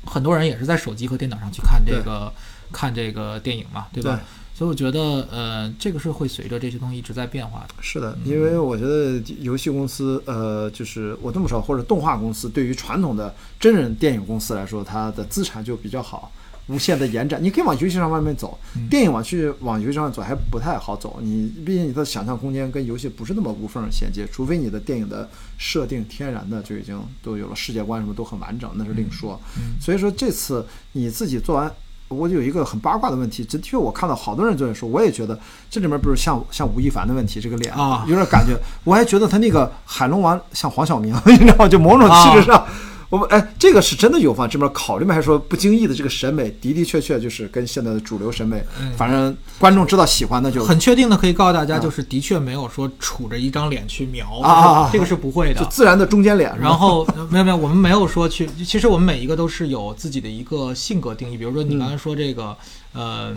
[0.05, 2.31] 很多人也是在手机和电脑上去看这个
[2.71, 4.19] 看这个电影嘛，对吧？
[4.55, 7.75] 所以我觉得，呃，这个是会随着这些东西一直在变化的。
[7.79, 16.29] 是的，因为我觉得游戏公司，呃，就是我这么说，或者动画公司，对于传统的真人电影公司来说，它的资产就比较好。
[16.69, 18.57] 无限的延展，你可以往游戏上外面走，
[18.89, 21.19] 电影往去往游戏上走还不太好走。
[21.21, 25.27] 你毕竟你的想象空间跟游戏不是那么无缝衔接，除非你的电影的
[25.57, 29.39] 设定天然的就已经都有了世界观什么都很完整，那是另说。
[29.81, 31.71] 所以说这次你自己做完，
[32.07, 35.39] 我就有一个很八卦的问题，的确我看到好多人就在说，我也觉得
[35.71, 41.67] 这里面不是像像吴亦凡的问题，这个脸啊有点感觉，我还觉得他那个海龙王像黄晓明， 你知道吗？
[41.67, 42.63] 就某种气质上。
[43.09, 45.15] 我们哎，这个是真的有放这边考虑吗？
[45.15, 48.63] 还是说不经意的这个审美的的确确就是跟现在的主流审美，
[48.95, 56.55] 反正观众知道喜欢的就很确定的可以告诉大家，就是的确没有说杵着一张脸去描啊，这个是不会的，就自然的中间脸。
[56.59, 61.35] 然后没有没有，我们没有说去，其实我们每一个都是有自己的一个性格定义。
[61.35, 62.55] 比如说你刚才说这个，
[62.93, 63.33] 呃，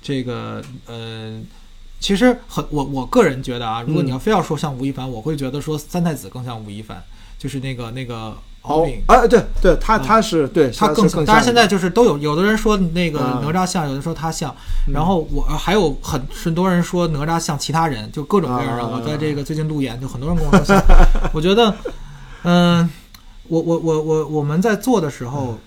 [0.00, 1.38] 这个呃，
[2.00, 7.02] 其实很我我个人觉得啊，如果你要非要说像吴亦凡，我会觉得说三太子更像吴亦凡，
[7.38, 8.34] 就是那个那个。
[8.62, 11.24] 敖丙哎，对对，他他是对他更像。
[11.24, 14.54] 但是现在就是都有，有的人说那个哪吒像，有的说他像。
[14.92, 18.86] 然后我还有很很多人说哪吒像其他人，就各种各样的。
[18.86, 20.82] 我在这个最近路演，就很多人跟我说像。
[21.32, 21.74] 我觉得，
[22.42, 22.88] 嗯，
[23.48, 25.58] 我我我我我们在做的时候。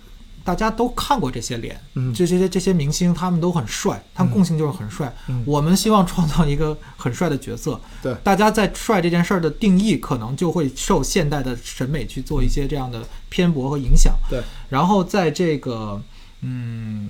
[0.44, 5.14] 大家都看过这些脸，嗯这些这些明星，他们都很帅，他们共性就是很帅。
[5.46, 7.80] 我们希望创造一个很帅的角色。
[8.02, 14.14] 对，大家在帅这件事儿的定义，可能就会受现代的审美去做一些这样的偏颇和影响。
[14.30, 16.02] 对，然后在这个，
[16.42, 17.10] 嗯，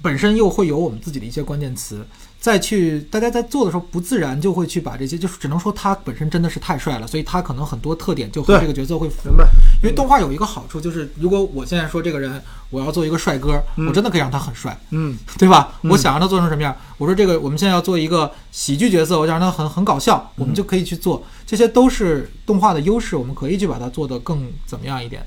[0.00, 2.04] 本身又会有我们自己的一些关键词。
[2.42, 9.28] 再去大家在做的时候不自然就会去把这些，就是只能说他本身真的是太帅了，所以他可能很多特点就和这个角色会符。
[9.28, 9.44] 明白？
[9.80, 15.74] 因为动画有一个好处就是，如果我现在说这个人我要做一个帅哥，我真的可以让他很帅，嗯，对吧？
[15.82, 16.76] 我想让他做成什么样？
[16.98, 25.24] 我说这个我们现在要做一个喜剧角色，我想让他很很搞笑，我们就可以去做，这些都是动画的优势，我们可以去把它做得更怎么样一点。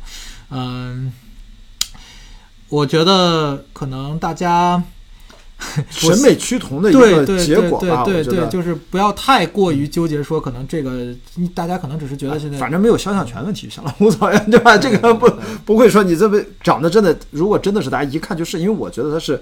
[0.50, 1.14] 嗯，
[2.68, 4.84] 我觉得可能大家。
[5.90, 11.08] 审美趋同的一个结果吧，对对对，就是不要太过于纠结，说可能这个
[11.54, 14.78] 大家可能只是觉得现在反正没有肖像权问题就行了，无所谓， 对吧？
[14.78, 15.32] 这个不
[15.66, 19.40] 不会说你这么长得真的，如果真的是大家一看就是，因为我觉得他是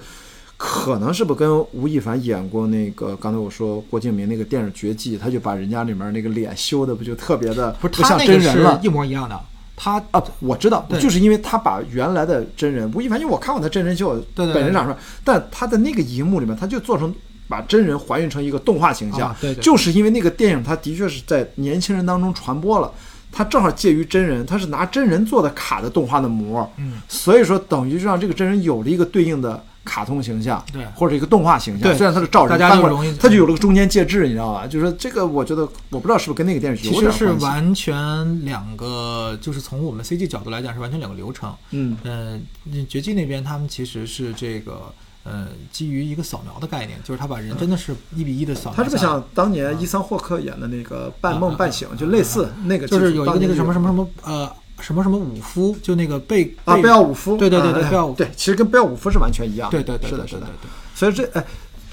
[0.58, 9.40] 可能是不跟吴亦凡演过那个刚才我说郭敬明那个电影《绝技》，他就把人家里面那个脸修的不就特别的不像真人了，一模一样的。
[9.76, 17.14] 他啊，我知道，就是因为他把原来的真人吴亦凡，因为我看过他真人秀，本人长出来，但他的那个荧幕里面，他就做成
[17.48, 22.92] 把真人还原成一个动画形象，对，就是因为那个电影，他的确是在年轻人当中传播了，
[23.32, 29.64] 他正好介于真人，他是拿真人做的卡的动画的模，嗯，所以说等于让这个真人有了一个对应的。
[29.86, 34.66] 卡通形象，对，或者一个动画形象，虽然它是照人，大家就容易，它就有了个中间介质，你知道吧？
[34.66, 41.54] 就是这个，我觉得我不知道是不是跟那个电视剧其实是完全两个，就是从我们 CG 角度来讲是完全两个流程。
[41.72, 42.46] 嗯嗯，
[42.88, 44.94] 绝技那边他们其实是这个，
[45.24, 48.78] 呃，基于一个扫描的概念，就是他把人真的是一比一的扫描。
[48.78, 54.50] 他是不是像当年伊桑霍克演的那个《半梦半醒》，就类似那个，就是有一个那个什么什么什么呃。
[54.84, 60.48] 什么什么武夫，就那个贝啊贝奥武夫，对对对对贝奥对，其实跟贝奥武夫是完全一样，对对对，是的，是的，
[60.94, 61.46] 所以这哎，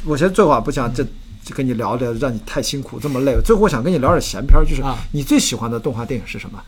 [0.05, 1.05] 我现在最后啊不想这
[1.45, 3.37] 就跟你聊聊，让你太辛苦这么累。
[3.45, 6.61] 最后我想跟你聊点闲篇，就是你最喜欢的动画电影是什么？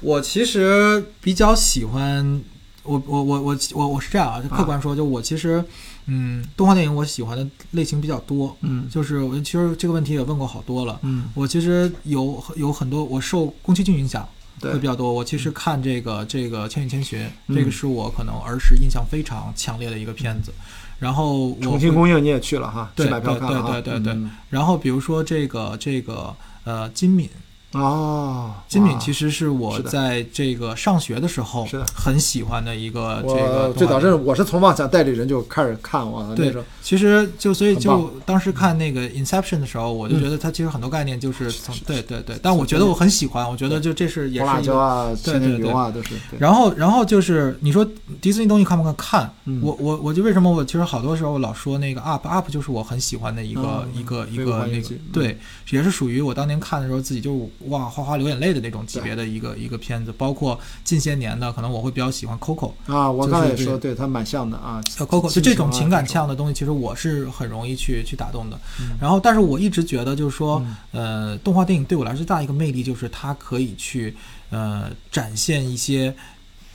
[0.00, 2.40] 我其实比较喜欢，
[2.84, 5.64] 我我我我我我是这样啊，就客观说，就我其实
[6.06, 14.28] 嗯，动画电影我喜欢的类型比较多，嗯，就是我其实这个问题也问过好多了，嗯，我其实有有很多我受宫崎骏影响。
[14.60, 15.12] 会比较多。
[15.12, 17.20] 我其实看这个这个《千与千寻》，
[17.54, 20.52] 这个是我可能儿时印象非常强烈的一个片子。
[20.98, 22.90] 然后重庆公映你也去了哈？
[22.94, 24.16] 对对对对对。
[24.50, 27.28] 然后比如说这个这个呃金敏。
[27.74, 33.72] 哦，金敏其实是我在这个上学的时候是的很喜欢的一个这个。
[33.76, 36.64] 最早是我是从妄想代理人就开始看我那时候。
[36.82, 46.14] 其实就所以就当时看那个 Inception 的时候，我就觉得它其实很多概念就是从对对对，但我觉得我很喜欢，我觉得就这是也是一个对对对啊都是。
[46.38, 47.84] 然后然后就是你说
[48.20, 48.94] 迪士尼东西看不看？
[48.96, 55.38] 看，我我我就为什么我其实好多时候老说那个 Up Up 就是我很喜欢的一个一个一个那个对，
[55.70, 57.50] 也是属于我当年看的时候自己就。
[57.68, 64.80] 哇，哗哗流眼泪的那种级别的一个一个片子，包括近些年的，可能我会比较喜欢 Coco 啊，我刚才也说，对它蛮像的啊。
[64.98, 68.58] Coco 就这种情感呛的东西，其实我是很容易去去打动的。
[69.00, 74.14] 然后，但是我一直觉得，就是说，呃，动画电影对我来说最大一个魅力，就是它可以去
[74.50, 76.14] 呃展现一些，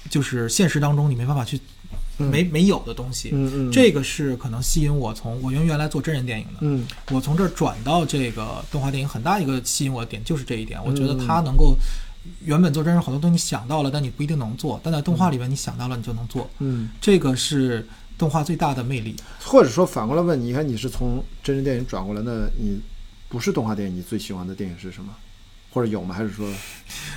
[0.10, 1.60] 就是现实当中你没办法去。
[2.26, 11.76] 没没有的东西，嗯嗯，这个是可能吸引我从我原原来做真人电影的，嗯，我从这儿转到这个动画电影，很大一个吸引我的点就是这一点，我觉得它能够
[12.44, 17.88] 原本做真人好多东西想到了，但你不一定能做，但在动画里面你想到了你就能做，嗯，这个是
[18.18, 19.16] 动画最大的魅力。
[19.42, 22.80] 或者说反过来问你，你看你是从真人电影转过来，那你
[23.28, 25.14] 不是动画电影，你最喜欢的电影是什么？
[25.72, 26.16] 或者有吗？
[26.16, 26.50] 还是说，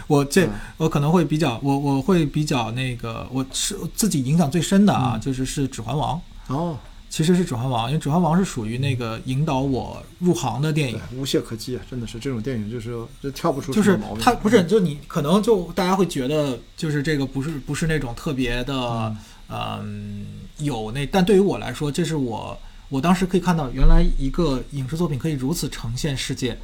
[0.06, 6.20] 我这我可能会比较，我我会比较那个，我是自己影响最深的啊，就是是《指环王》
[6.54, 19.16] 哦，其实是《指环王》，因为《指环王》是属于那个引导我入行的电影，无懈可击啊，真的是这种电影就是就跳不出就是它不是就你可能就大家会觉得就是这个不是不是那种特别的
[19.48, 20.26] 嗯
[20.58, 22.58] 有那，但对于我来说，这是我
[22.90, 26.58] 我当时可以看到原来一个影视作品可以如此呈现世界。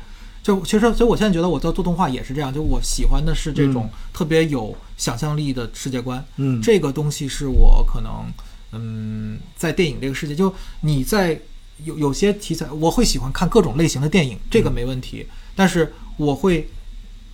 [0.49, 6.25] 就其实，所以我现在觉得我在做动画也是这样，就我喜欢的是这种特别有想象力的世界观。
[6.37, 8.33] 嗯，这个东西是我可能，
[8.73, 10.51] 嗯，在电影这个世界，就
[10.81, 11.39] 你在
[11.85, 15.27] 有有些题材，我会喜欢看各种类型的电影，这个没问题。
[15.55, 16.67] 但是我会，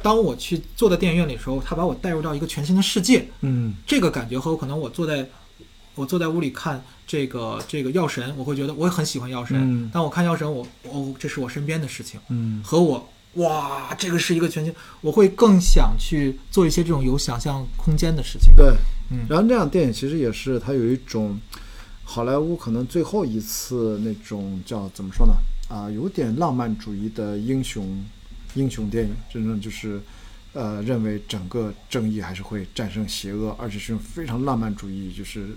[0.03, 3.29] 当我去坐在电影院里的时候，他把我带入到一个全新的世界。
[3.43, 5.25] 嗯，这个感觉和可能我坐在。
[5.95, 9.89] 我坐在屋里看这个这个药神，我会觉得我也很喜欢药神。
[9.93, 12.19] 但我看药神，我哦，这是我身边的事情。
[12.31, 18.53] 嗯，和我哇，这个是一个全新，我会更想去做一些这种有想象空间的事情。
[18.57, 18.75] 对，
[19.11, 19.27] 嗯。
[19.29, 21.39] 然后这样电影其实也是它有一种
[22.03, 25.35] 好莱坞可能最后一次那种叫怎么说呢？
[25.69, 28.05] 啊，有点浪漫主义的英雄
[28.55, 30.01] 英雄电影，真正就是
[30.55, 35.51] 呃，认为整个正义还是会战胜邪恶，而且是用非常浪漫主义，就是。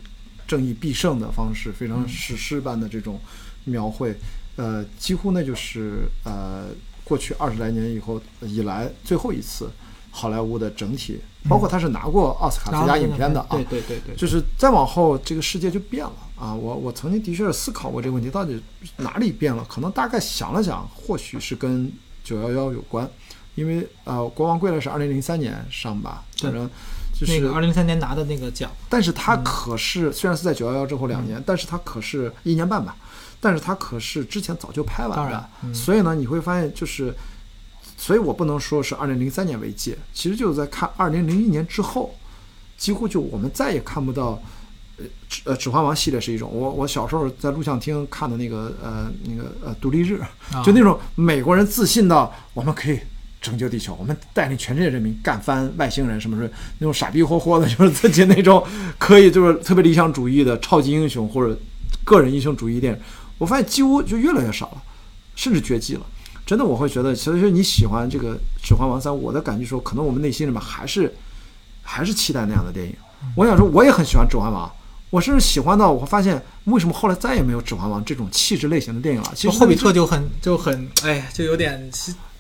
[0.47, 3.19] 正义必胜的方式，非常史诗般的这种
[3.65, 4.15] 描绘，
[4.55, 6.67] 呃，几乎那就是呃，
[7.03, 9.69] 过去二十来年以后以来最后一次
[10.09, 16.55] 好莱坞的整体，包括他是拿过奥斯卡最佳影片的啊，对对对对，就是再往后这个世界就变了啊。
[16.55, 18.59] 我我曾经的确是思考过这个问题，到底
[18.97, 19.63] 哪里变了？
[19.69, 21.91] 可能大概想了想，或许是跟
[22.23, 23.07] 九幺幺有关，
[23.55, 26.67] 因为呃，《国王归来》是二零零三年上吧，反正
[27.19, 32.95] 就是那个二零零三年拿的那个奖，但是他可是、虽然是在九幺幺之后两年，但是他可是一年半吧，
[33.39, 35.73] 但是他可是之前早就拍完了，嗯。
[35.73, 37.13] 所以呢，你会发现就是，
[37.97, 42.15] 所以我不能说是二零零三年为界，其实就是在看二零零一年之后，
[42.77, 44.41] 几乎就我们再也看不到。
[44.99, 50.19] 呃，指呃，《指环王》系列是一种，我我小时候在录像厅看的那个呃那个呃独立日，
[50.51, 52.99] 啊就那种美国人自信到我们可以
[53.41, 58.63] 拯救地球，我们带领全世界人民干翻外星人，什么是那种傻逼霍霍的，就是自己那种
[58.97, 61.57] 可以就是特别理想主义的超级英雄或者
[62.03, 62.99] 个人英雄主义电影，
[63.37, 64.81] 我发现几乎就越来越少了，
[65.35, 66.01] 甚至绝迹了。
[66.45, 71.13] 真的，我会觉得，其实你喜欢这个《指环王三》，我的感觉说，可能我们内心里面还是
[71.83, 72.95] 还是期待那样的电影。
[73.35, 74.65] 我想说，我也很喜欢《指环王》，
[75.09, 79.33] 我甚至喜欢到我发现，为什么后来再也没有《指环王》这种气质类型的电影了？
[79.35, 81.89] 其实霍比特就很就很哎，就有点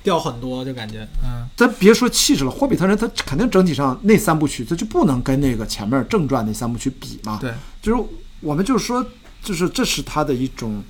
[0.07, 7.37] 掉很多，就感觉嗯，咱别说气质了，霍比特人他肯定整体上那三部曲，他就不能跟那个前面正传那三部曲比嘛。
[7.41, 8.01] 对，就是
[8.39, 9.05] 我们就是说，
[9.43, 10.81] 就是这是他的一种，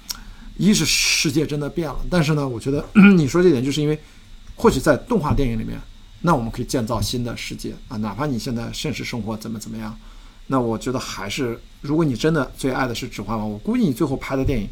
[0.56, 2.86] 一是世界真的变了，但是呢，我觉得
[3.18, 4.00] 你说这点，就是因为
[4.56, 5.80] 或许在动画电影里面，
[6.22, 9.98] 那我们可以建造新的世界啊，哪怕你现在现实生活怎么怎么样，
[10.46, 14.70] 那我觉得还是，如果你真的最爱的是《指环王》，我估计你最后拍的电影，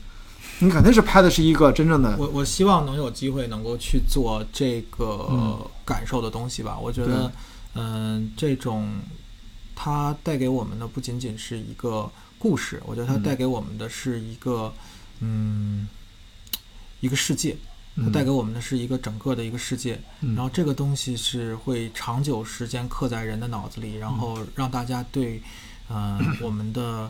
[0.59, 6.77] 你肯定是拍的是一个真正的我我希望能有机会能够去做这个嗯感受的东西吧。
[6.79, 7.31] 我觉得，
[7.73, 8.89] 嗯、这种
[9.75, 12.09] 它带给我们的不仅仅是一个
[12.39, 14.73] 故事，我觉得它嗯带给我们的是一个，
[15.19, 15.87] 嗯，
[17.01, 17.57] 一个世界。
[17.97, 25.41] 它嗯带给我们的是一个整个的一个世界，嗯然后这个东西是会长久时间刻在人的脑子里，然后让大家对，
[25.87, 27.09] 呃，我们的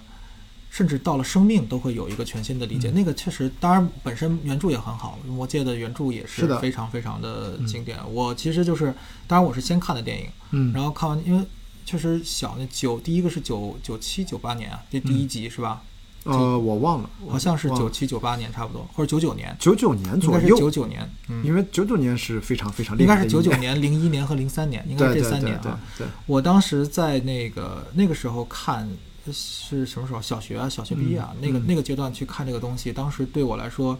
[0.75, 2.89] 甚至到了生命都会有一个全新的理解。
[2.89, 7.97] 嗯那个确实，当然本身原著也很好，《魔戒》的原著也是非常非常的经典。
[8.13, 8.93] 我其实就是，
[9.25, 11.45] 当然我是先看的电影，嗯然后看完，因为
[11.85, 15.81] 确实小那九，第一个是九九七九八年啊，这第一集是吧？
[16.25, 25.79] 呃，我忘了，好像是九七九八年差不多，或者九九年，九九年应该是左右，九九年，嗯，因为九九年是非常非常厉应害应该是九九年，零一年和零三年，应该是这三年啊。
[25.97, 28.89] 对，我当时在那个那个时候看
[29.31, 30.21] 是什么时候？
[30.21, 33.97] 小学啊，小学毕业啊，那个嗯那个阶段去看这个东西，当时对我来说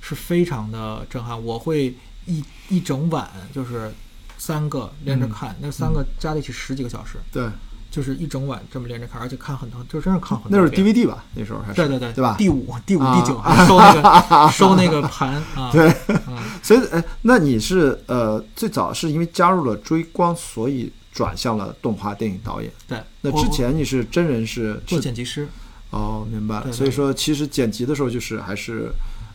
[0.00, 1.42] 是非常的震撼。
[1.42, 1.94] 我会
[2.26, 3.92] 一一整晚就是
[4.38, 7.48] 三个连着看，那三个加在一起十几个小时，对，
[7.90, 10.70] 就是一整晚这么连着看，而且看很多，就真是看很那是。
[10.70, 11.24] DVD 吧？
[11.34, 12.34] 那时候还是对对对，对吧？
[12.38, 15.88] 第五、第五、啊第九还收那个收那个盘啊， 对，
[16.26, 22.70] 嗯，所以哎，那你是呃最早是因为加入了追光，所以转向了动画电影导演。
[22.86, 22.98] 对。
[23.22, 25.48] 那之前你是真人是做是剪辑师，
[25.90, 26.70] 哦，明白了。
[26.72, 28.90] 所以说，其实剪辑的时候就是还是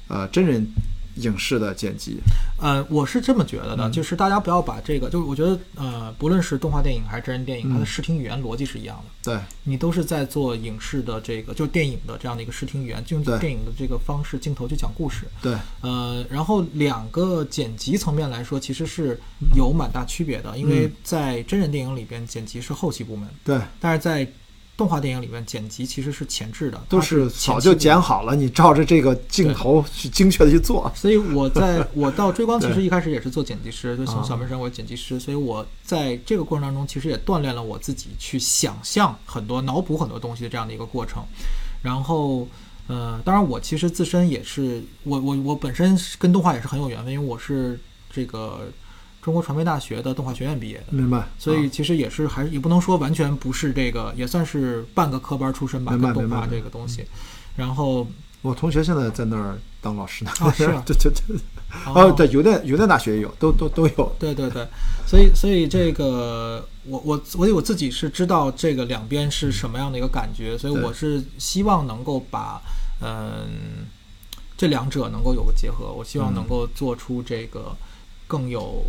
[0.09, 0.67] 呃真人
[1.19, 2.17] 影视的剪辑。
[2.59, 9.31] 呃，我是这么觉得的，嗯就是大家不要把这个，就是我觉得，呃，不论是动画电影还是真人电影，它嗯的视听语言逻辑是一样的。
[9.31, 15.25] 对，你都是在做影视的这个，就是电影的这样的一个视听语言，就用电影的这个方式镜头去讲故事。
[15.41, 19.19] 对，呃，然后两个剪辑层面来说，其实是
[19.55, 24.27] 有蛮大区别的，因为嗯在真人电影里边，剪辑是后期部门，对，但是在
[24.79, 30.89] 动画电影里面，剪辑其实是前置的，都是是早就剪好了，你照着这个镜头去精确的去做。
[30.95, 41.21] 所以我在我到追光 其实一开始也是做剪辑师，就从啊小门生我剪辑师，所以我在这个过程当中其实也锻炼了我自己去想象很多、脑补很多东西的这样的一个过程。
[41.83, 42.47] 然后，
[42.87, 47.77] 呃，当然我其实自身也是我我我本身是跟动画也是很有缘分，因为我是
[48.09, 48.61] 这个
[49.29, 50.85] 中国传媒大学的动画学院毕业的。
[50.89, 51.19] 明白。
[51.19, 57.05] 啊所以其实也是还是也不能说完全不是这个，也算是半个科班出身吧，动画这个东西。
[57.55, 58.07] 然后
[58.41, 60.31] 我同学现在在那儿当老师呢。
[60.39, 61.37] 啊是啊 对对对。
[61.93, 64.15] 哦，对，邮电邮电大学也有，都都都有。
[64.17, 64.67] 对对对，
[65.05, 72.59] 所以所以这个我我我我自己是知道这个两边是什么样的一个感觉，所以我是希望能够把
[73.03, 73.85] 嗯
[74.57, 77.77] 这两者能够有个结合，我希望嗯能够做出这个
[78.25, 78.83] 更有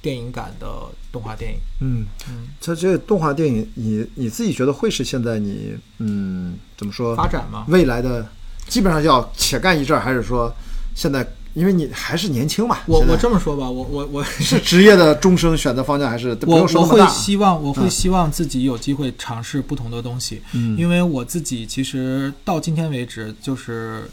[0.00, 0.66] 电影感的
[1.12, 1.58] 动画电影。
[1.80, 8.26] 嗯，嗯，它这个动画电影，你你自己觉得会是现在你嗯怎么说发展吗，未来的
[8.68, 10.54] 基本上要且干一阵儿，还是说
[10.94, 12.78] 现在因为你还是年轻嘛？
[12.86, 17.04] 我我这么说吧，我我我 是职业的终生选择方向，还是我我会？
[17.08, 24.08] 希望我会嗯希望自己有机会尝试不同的东西，嗯，因为我自己其实到今天为止，就是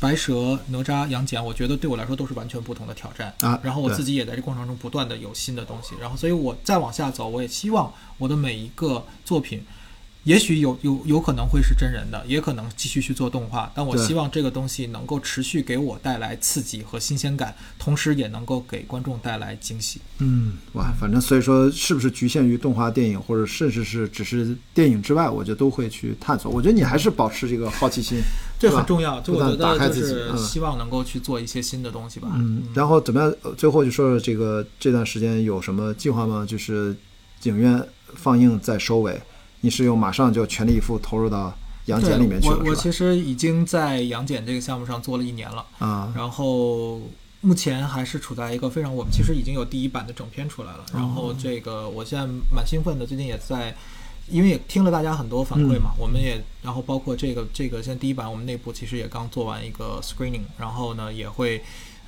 [0.00, 3.60] 白蛇、哪吒、杨戬，我觉得对我来说都是完全不同的挑战啊。
[3.62, 9.62] 然后我自己也在这过程中不断的有新的东西，然后所以我再往下走，我也希望我的每一个作品。
[10.24, 19.98] 也许有有有可能会是真人的，也可能继续去做动画，但我希望这个东西能够持续给我带来刺激和新鲜感，同时也能够给观众带来惊喜。
[20.18, 26.52] 嗯，哇，反正所以说，是不是局限于动画电影，或者甚至是只是电影之外，我觉得都会去探索。
[26.52, 28.18] 我觉得你还是保持这个好奇心，
[28.58, 29.18] 这很重要。
[29.22, 32.28] 就我觉得就是希望能够去做一些新的东西吧。
[32.34, 33.34] 嗯，然后怎么样？
[33.56, 36.44] 最后就说说这个这段时间有什么计划吗？
[36.46, 36.94] 就是
[37.44, 37.82] 影院
[38.14, 39.18] 放映在收尾。
[39.60, 41.54] 你是用马上就全力以赴投入到
[41.86, 47.00] 杨戬里面去了，我我其实已经在杨戬这个项目上做了一年了啊，然后
[47.40, 53.76] 目前还是处在一个非常，我们其实已经有第一版的整片出来了，然后这个我现在蛮兴奋的，最近也在，
[54.28, 61.62] 因为也听了大家很多反馈嘛，我们也然后包括这个这个现在第一版我们内部其实也刚做完一个 screening，然后呢也会。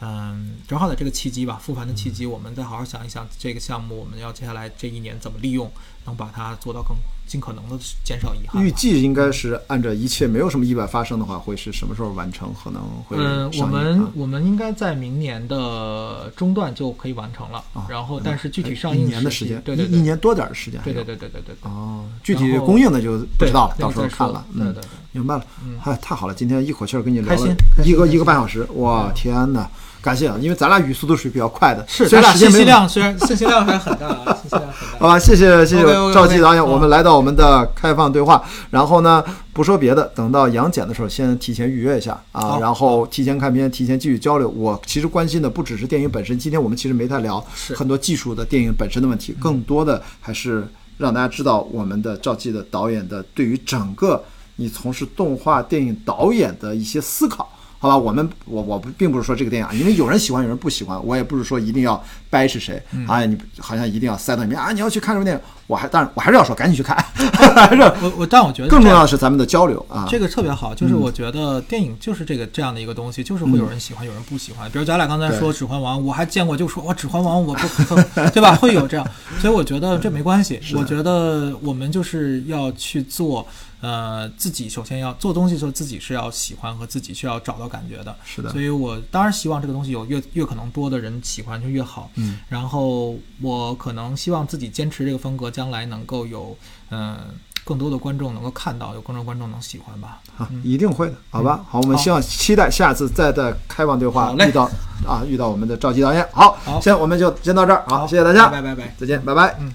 [0.04, 5.70] 嗯，正好在这个契机吧，复盘的契机，我们再好好想一想这个项目，我们要接下来这一年怎么利用，
[6.04, 8.60] 能把它做到更尽可能的减少遗憾。
[8.60, 12.52] 预计应该是按照一切没有什么意外发生的话，会是什么时候完成？
[12.52, 17.62] 可能会嗯，我们我们应该在明年的中段就可以完成了。
[17.88, 20.80] 然后，但是具体上映年的时间，对对，一年多点的时间。
[20.82, 21.54] 对对对对对对。
[21.62, 24.44] 哦，具体供应的就不知道了，到时候看了。
[24.52, 25.46] 对对对，明白了。
[25.80, 29.70] 嗨，太好了，今天一口气儿跟你聊了一个一个半小时，哇，天哪！
[30.02, 34.98] 感谢啊，因为咱俩语速都属于比较快的，是咱俩信息量虽然信息量还很大，信息量很大。
[34.98, 38.42] 好吧，谢谢谢谢赵继导演，我们来到我们的开放对话。
[38.70, 44.48] 然后呢，不说别的，等到杨戬的时候，先提前预约一下啊，然后提前看片，提前继续交流。
[44.48, 47.44] 我其实关心的不只是电影本身，今天我们其实没太聊
[47.76, 50.66] 很多技术的电影本身的问题，更多的还是
[50.98, 54.20] 让大家知道我们的赵继的导演的对于整个
[54.56, 57.48] 你从事动画电影导演的一些思考。
[57.82, 62.00] 好吧，我们我我不并不是说这个电影，因为有人喜欢，有人不喜欢，我也不是说一定要
[62.30, 66.96] 掰是谁啊，你好像一定要塞到里面啊，你要去看什么电影，我还，但是我还是要说，赶紧去看。
[67.56, 74.70] 还是我我，但我觉得更重要的是咱们的交流啊，这个特别好，就是我觉得电影就是这个这样的一个东西，就是会有人喜欢，有人不喜欢。
[74.70, 77.96] 比如咱俩刚才说《指环王》，我还见过就说哇，《指环王》我不，
[78.30, 78.54] 对吧？
[78.54, 79.04] 会有这样，
[79.40, 80.60] 所以我觉得这没关系。
[80.76, 83.44] 我觉得我们就是要去做。
[83.82, 88.16] 呃，自己首先要做东西的时候，自己是要喜欢和自己需要找到感觉的。
[88.24, 92.08] 是的，所以我当然希望这个东西有越越可能多的人喜欢就越好。
[92.14, 96.56] 嗯，然后我可能希望自己坚持这个风格，将来能够有
[96.90, 97.18] 嗯
[97.64, 100.20] 更多的观众能够看到，有更多观众能喜欢吧。
[100.38, 101.64] 啊，一定会的，好吧？
[101.68, 104.70] 好，我们希望期待下次再在开放对话遇到
[105.04, 106.24] 啊遇到我们的赵吉导演。
[106.32, 107.84] 好，好，先我们就先到这儿。
[107.88, 109.58] 好，谢谢大家，拜拜拜，再见，拜拜。
[109.58, 109.72] 嗯。